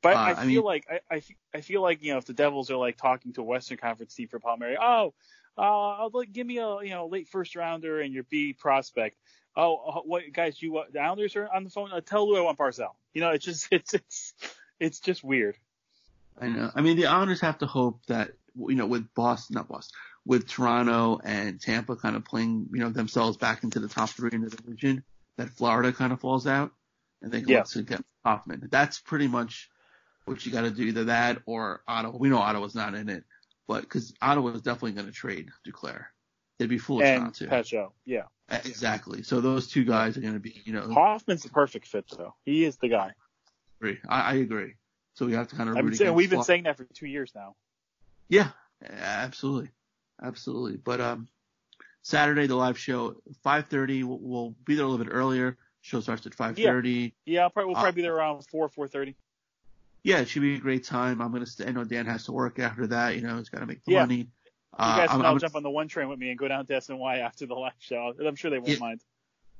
But 0.06 0.16
Uh, 0.16 0.20
I 0.20 0.30
I 0.30 0.34
feel 0.34 0.46
mean- 0.46 0.62
like 0.64 0.86
I, 0.90 1.16
I, 1.16 1.22
I 1.54 1.60
feel 1.60 1.82
like 1.82 2.02
you 2.02 2.12
know 2.12 2.18
if 2.18 2.26
the 2.26 2.32
Devils 2.32 2.70
are 2.70 2.76
like 2.76 2.96
talking 2.96 3.32
to 3.34 3.40
a 3.40 3.44
Western 3.44 3.78
Conference 3.78 4.14
team 4.14 4.28
for 4.28 4.38
Palmieri, 4.38 4.76
oh, 4.80 5.14
uh, 5.58 5.60
I'll 5.60 6.10
like, 6.12 6.32
give 6.32 6.46
me 6.46 6.58
a 6.58 6.80
you 6.82 6.90
know 6.90 7.06
late 7.06 7.28
first 7.28 7.56
rounder 7.56 8.00
and 8.00 8.12
your 8.14 8.24
B 8.24 8.52
prospect. 8.52 9.16
Oh, 9.56 9.76
uh, 9.76 10.00
what 10.02 10.22
guys? 10.32 10.60
You 10.62 10.76
uh, 10.78 10.84
the 10.92 11.00
Islanders 11.00 11.34
are 11.36 11.48
on 11.52 11.64
the 11.64 11.70
phone. 11.70 11.90
Uh, 11.92 12.00
tell 12.00 12.28
Lou 12.28 12.36
I 12.36 12.42
want 12.42 12.58
Barzal. 12.58 12.94
You 13.14 13.20
know, 13.22 13.30
it's 13.30 13.44
just 13.44 13.68
it's 13.72 13.94
it's 13.94 14.34
it's 14.78 15.00
just 15.00 15.24
weird. 15.24 15.56
I 16.40 16.48
know. 16.48 16.70
I 16.74 16.82
mean, 16.82 16.96
the 16.96 17.06
Islanders 17.06 17.40
have 17.40 17.58
to 17.58 17.66
hope 17.66 18.04
that 18.06 18.32
you 18.56 18.74
know 18.76 18.86
with 18.86 19.12
Boston, 19.14 19.54
not 19.54 19.68
Boston, 19.68 19.96
with 20.24 20.46
Toronto 20.46 21.18
and 21.24 21.60
Tampa 21.60 21.96
kind 21.96 22.14
of 22.16 22.24
playing 22.24 22.68
you 22.72 22.80
know 22.80 22.90
themselves 22.90 23.36
back 23.38 23.64
into 23.64 23.80
the 23.80 23.88
top 23.88 24.10
three 24.10 24.30
in 24.32 24.42
the 24.42 24.50
division, 24.50 25.02
that 25.38 25.48
Florida 25.50 25.92
kind 25.92 26.12
of 26.12 26.20
falls 26.20 26.46
out 26.46 26.70
and 27.22 27.32
they 27.32 27.40
can 27.40 27.48
Yeah. 27.48 27.62
to 27.62 27.82
get 27.82 28.04
Hoffman. 28.24 28.68
That's 28.70 29.00
pretty 29.00 29.26
much 29.28 29.70
what 30.26 30.44
you 30.44 30.52
got 30.52 30.62
to 30.62 30.70
do. 30.70 30.84
Either 30.84 31.04
that 31.04 31.38
or 31.46 31.82
Ottawa. 31.88 32.16
We 32.18 32.28
know 32.28 32.38
Ottawa's 32.38 32.74
not 32.74 32.94
in 32.94 33.08
it, 33.08 33.24
but 33.66 33.82
because 33.82 34.12
Ottawa 34.20 34.50
is 34.50 34.62
definitely 34.62 34.92
going 34.92 35.06
to 35.06 35.12
trade 35.12 35.48
Duclair. 35.66 36.06
They'd 36.58 36.68
be 36.68 36.78
foolish 36.78 37.06
and 37.06 37.24
not 37.24 37.34
to. 37.34 37.46
Petro, 37.46 37.92
yeah. 38.04 38.22
Uh, 38.50 38.58
Exactly. 38.64 39.22
So 39.22 39.40
those 39.40 39.68
two 39.68 39.84
guys 39.84 40.16
are 40.16 40.20
going 40.20 40.34
to 40.34 40.40
be, 40.40 40.60
you 40.64 40.72
know, 40.72 40.90
Hoffman's 40.92 41.42
the 41.42 41.50
perfect 41.50 41.86
fit 41.86 42.04
though. 42.16 42.34
He 42.44 42.64
is 42.64 42.76
the 42.76 42.88
guy. 42.88 43.12
agree. 43.80 43.98
I, 44.08 44.20
I 44.20 44.34
agree. 44.34 44.74
So 45.14 45.26
we 45.26 45.32
have 45.32 45.48
to 45.48 45.56
kind 45.56 45.70
of 45.70 45.76
been 45.76 45.94
saying, 45.94 46.14
we've 46.14 46.30
been 46.30 46.42
saying 46.42 46.64
that 46.64 46.76
for 46.76 46.84
two 46.84 47.06
years 47.06 47.32
now. 47.34 47.54
Yeah, 48.28 48.50
absolutely, 48.86 49.70
absolutely. 50.22 50.76
But 50.76 51.00
um, 51.00 51.28
Saturday 52.02 52.46
the 52.46 52.54
live 52.54 52.78
show, 52.78 53.16
5:30. 53.44 54.04
We'll, 54.04 54.18
we'll 54.20 54.54
be 54.64 54.74
there 54.74 54.84
a 54.84 54.88
little 54.88 55.04
bit 55.04 55.12
earlier. 55.12 55.56
Show 55.80 56.00
starts 56.00 56.26
at 56.26 56.36
5:30. 56.36 57.12
Yeah, 57.24 57.42
I'll 57.42 57.50
probably, 57.50 57.68
we'll 57.68 57.76
Uh, 57.76 57.82
probably 57.82 57.96
be 57.96 58.02
there 58.02 58.14
around 58.14 58.44
four 58.50 58.68
four 58.68 58.88
thirty. 58.88 59.16
Yeah, 60.06 60.18
it 60.20 60.28
should 60.28 60.42
be 60.42 60.54
a 60.54 60.58
great 60.60 60.84
time. 60.84 61.20
I'm 61.20 61.32
gonna. 61.32 61.46
Stay, 61.46 61.66
I 61.66 61.72
know 61.72 61.82
Dan 61.82 62.06
has 62.06 62.26
to 62.26 62.32
work 62.32 62.60
after 62.60 62.86
that. 62.86 63.16
You 63.16 63.22
know, 63.22 63.38
he's 63.38 63.48
got 63.48 63.58
to 63.58 63.66
make 63.66 63.84
the 63.84 63.92
Yeah. 63.94 64.00
money. 64.02 64.16
You 64.18 64.26
Uh, 64.74 64.96
guys 64.98 65.08
I'm- 65.08 65.18
can 65.18 65.20
all 65.26 65.32
I'm- 65.32 65.38
jump 65.40 65.56
on 65.56 65.64
the 65.64 65.70
one 65.70 65.88
train 65.88 66.08
with 66.08 66.20
me 66.20 66.30
and 66.30 66.38
go 66.38 66.46
down 66.46 66.64
to 66.66 66.74
SNY 66.76 67.18
after 67.18 67.44
the 67.46 67.54
live 67.54 67.72
show. 67.80 68.14
I'm 68.24 68.36
sure 68.36 68.52
they 68.52 68.58
won't 68.58 68.68
Yeah. 68.70 68.78
mind. 68.78 69.00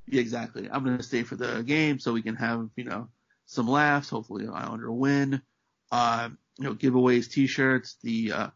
Yeah, 0.06 0.20
exactly. 0.20 0.70
I'm 0.70 0.84
gonna 0.84 1.02
stay 1.02 1.24
for 1.24 1.34
the 1.34 1.62
game 1.62 1.98
so 1.98 2.12
we 2.12 2.22
can 2.22 2.36
have 2.36 2.70
you 2.76 2.84
know 2.84 3.08
some 3.46 3.66
laughs. 3.66 4.08
Hopefully, 4.10 4.46
Islander 4.46 4.92
win. 4.92 5.42
Uh, 5.90 6.28
you 6.58 6.64
know, 6.64 6.74
giveaways, 6.76 7.28
T-shirts. 7.28 7.96
The 8.04 8.30
uh, 8.32 8.50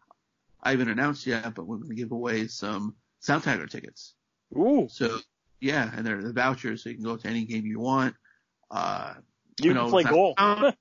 I 0.62 0.70
haven't 0.70 0.91
announced 0.91 1.26
yet, 1.26 1.55
but 1.57 1.64
we're 1.66 1.78
gonna 1.78 1.95
give 1.97 2.12
away 2.12 2.47
some 2.47 2.95
Sound 3.18 3.43
Tiger 3.43 3.66
tickets. 3.66 4.14
Ooh. 4.57 4.86
So 4.88 5.18
yeah, 5.61 5.91
and 5.93 6.07
they're 6.07 6.22
the 6.22 6.32
vouchers, 6.32 6.84
so 6.84 6.91
you 6.91 6.95
can 6.95 7.05
go 7.05 7.16
to 7.16 7.26
any 7.28 7.45
game 7.47 7.66
you 7.66 7.80
want. 7.80 8.14
Uh, 8.70 9.14
You 9.61 9.74
can 9.74 9.91
play 9.91 10.05
goal. 10.05 10.34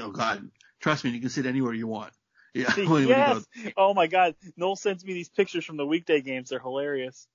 oh 0.00 0.10
God, 0.10 0.50
trust 0.80 1.04
me, 1.04 1.10
you 1.10 1.20
can 1.20 1.30
sit 1.30 1.46
anywhere 1.46 1.74
you 1.74 1.86
want. 1.86 2.12
Yeah. 2.54 2.74
yes. 2.76 3.46
Oh 3.78 3.94
my 3.94 4.08
God. 4.08 4.34
Noel 4.58 4.76
sends 4.76 5.02
me 5.06 5.14
these 5.14 5.30
pictures 5.30 5.64
from 5.64 5.78
the 5.78 5.86
weekday 5.86 6.20
games. 6.20 6.50
They're 6.50 6.58
hilarious. 6.60 7.26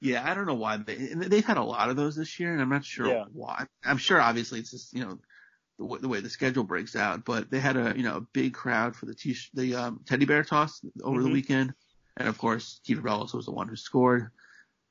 Yeah, 0.00 0.22
I 0.24 0.34
don't 0.34 0.46
know 0.46 0.54
why 0.54 0.76
they 0.76 0.94
they've 0.94 1.44
had 1.44 1.56
a 1.56 1.64
lot 1.64 1.90
of 1.90 1.96
those 1.96 2.14
this 2.14 2.38
year, 2.38 2.52
and 2.52 2.62
I'm 2.62 2.68
not 2.68 2.84
sure 2.84 3.08
Yeah. 3.08 3.24
why. 3.32 3.66
I'm 3.84 3.96
sure 3.98 4.20
obviously 4.20 4.60
it's 4.60 4.70
just 4.70 4.92
you 4.92 5.00
know 5.04 5.18
the 5.78 5.84
way, 5.84 5.98
the 6.00 6.06
way 6.08 6.20
the 6.20 6.30
schedule 6.30 6.62
breaks 6.62 6.94
out, 6.94 7.24
but 7.24 7.50
they 7.50 7.58
had 7.58 7.76
a 7.76 7.94
you 7.96 8.04
know 8.04 8.18
a 8.18 8.20
big 8.20 8.54
crowd 8.54 8.94
for 8.94 9.06
the 9.06 9.14
t 9.14 9.34
the 9.54 9.74
um, 9.74 10.00
teddy 10.06 10.26
bear 10.26 10.44
toss 10.44 10.80
over 11.02 11.22
the 11.22 11.28
Mhm. 11.28 11.32
weekend, 11.32 11.74
and 12.16 12.28
of 12.28 12.38
course 12.38 12.80
Kieffer 12.86 13.02
Bellows 13.02 13.34
was 13.34 13.46
the 13.46 13.52
one 13.52 13.66
who 13.66 13.74
scored. 13.74 14.30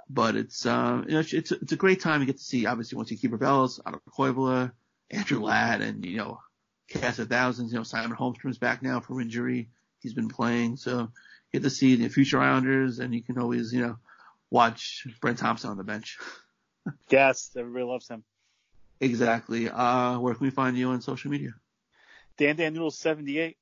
But 0.10 0.36
it's 0.36 0.66
um 0.66 1.06
you 1.08 1.14
know 1.14 1.20
it's 1.22 1.34
it's 1.34 1.52
a, 1.52 1.56
it's 1.62 1.72
a 1.72 1.78
great 1.78 2.02
time 2.02 2.20
to 2.20 2.26
get 2.26 2.38
to 2.40 2.44
see 2.44 2.66
obviously 2.66 2.98
once 2.98 3.10
you 3.10 3.18
Kieffer 3.18 3.40
Bellows, 3.40 3.80
Otto 3.86 4.02
Koivula, 4.10 4.74
Andrew 5.12 5.40
Ladd, 5.40 5.82
and 5.82 6.04
you 6.04 6.18
know 6.18 6.40
cast 6.88 7.20
of 7.20 7.30
thousands. 7.30 7.72
You 7.72 7.80
know 7.80 7.84
Simon 7.84 8.18
Holmstrom's 8.18 8.58
back 8.58 8.82
now 8.82 9.00
from 9.00 9.22
injury. 9.22 9.70
He's 10.02 10.14
been 10.14 10.30
playing, 10.30 10.78
so 10.78 11.00
you 11.00 11.10
get 11.54 11.64
to 11.64 11.70
see 11.70 11.96
the 11.96 12.10
future 12.10 12.40
Islanders, 12.40 13.00
and 13.00 13.14
you 13.14 13.22
can 13.22 13.38
always 13.38 13.74
you 13.74 13.82
know 13.82 13.98
watch 14.50 15.08
Brent 15.22 15.40
Thompson 15.40 15.70
on 15.70 15.78
the 15.78 15.84
bench. 15.84 16.18
Yes, 17.10 17.50
everybody 17.58 17.84
loves 17.84 18.08
him. 18.08 18.24
Exactly. 19.00 19.68
Uh, 19.68 20.20
where 20.20 20.36
can 20.36 20.46
we 20.46 20.52
find 20.52 20.78
you 20.78 20.90
on 20.90 21.02
social 21.02 21.32
media? 21.32 21.56
Dan 22.38 22.58
Dan 22.58 22.76
Noodle 22.76 22.92
78. 22.92 23.58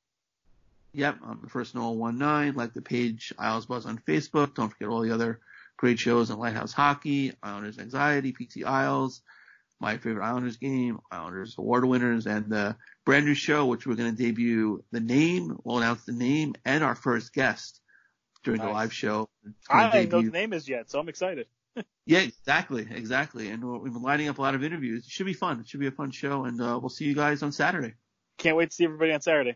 Yep, 0.94 1.18
I'm 1.26 1.40
the 1.42 1.50
first 1.50 1.74
Noel 1.74 1.96
one 1.96 2.18
nine. 2.18 2.54
Like 2.54 2.74
the 2.74 2.82
page 2.82 3.34
Isles 3.40 3.66
Buzz 3.66 3.86
on 3.86 3.98
Facebook. 3.98 4.56
Don't 4.56 4.70
forget 4.70 4.90
all 4.90 5.02
the 5.02 5.14
other 5.14 5.40
great 5.78 6.00
shows 6.00 6.30
on 6.30 6.40
Lighthouse 6.40 6.74
Hockey, 6.74 7.34
Islanders 7.42 7.80
Anxiety, 7.80 8.32
PT 8.32 8.64
Isles, 8.66 9.22
My 9.80 9.98
Favorite 9.98 10.24
Islanders 10.26 10.58
Game, 10.58 11.00
Islanders 11.12 11.56
Award 11.58 11.86
Winners, 11.86 12.26
and 12.26 12.50
the 12.50 12.76
brand 13.06 13.26
new 13.26 13.34
show 13.34 13.66
which 13.66 13.86
we're 13.86 13.96
going 13.96 14.16
to 14.16 14.24
debut 14.24 14.84
the 14.92 15.00
name. 15.02 15.58
We'll 15.64 15.78
announce 15.80 16.04
the 16.06 16.14
name 16.14 16.56
and 16.64 16.84
our 16.84 16.96
first 16.96 17.34
guest 17.34 17.82
during 18.44 18.62
the 18.62 18.68
live 18.74 18.94
show. 18.94 19.30
I 19.70 19.84
don't 19.84 20.10
know 20.10 20.18
what 20.18 20.26
the 20.26 20.32
name 20.32 20.54
is 20.54 20.68
yet, 20.70 20.90
so 20.90 21.00
I'm 21.00 21.10
excited. 21.10 21.48
Yeah, 22.06 22.20
exactly, 22.20 22.86
exactly. 22.92 23.48
And 23.50 23.64
we're- 23.64 23.80
we've 23.80 23.94
been 23.94 24.02
lining 24.02 24.28
up 24.28 24.38
a 24.38 24.42
lot 24.42 24.56
of 24.56 24.64
interviews. 24.64 25.06
It 25.06 25.10
should 25.10 25.26
be 25.26 25.32
fun. 25.34 25.62
It 25.62 25.70
should 25.70 25.80
be 25.80 25.88
a 25.88 25.92
fun 25.92 26.12
show, 26.12 26.44
and 26.44 26.62
uh, 26.62 26.78
we'll 26.80 26.90
see 26.90 27.06
you 27.06 27.16
guys 27.16 27.42
on 27.42 27.54
Saturday. 27.54 27.94
Can't 28.38 28.58
wait 28.58 28.70
to 28.72 28.76
see 28.76 28.84
everybody 28.84 29.14
on 29.14 29.22
Saturday. 29.22 29.56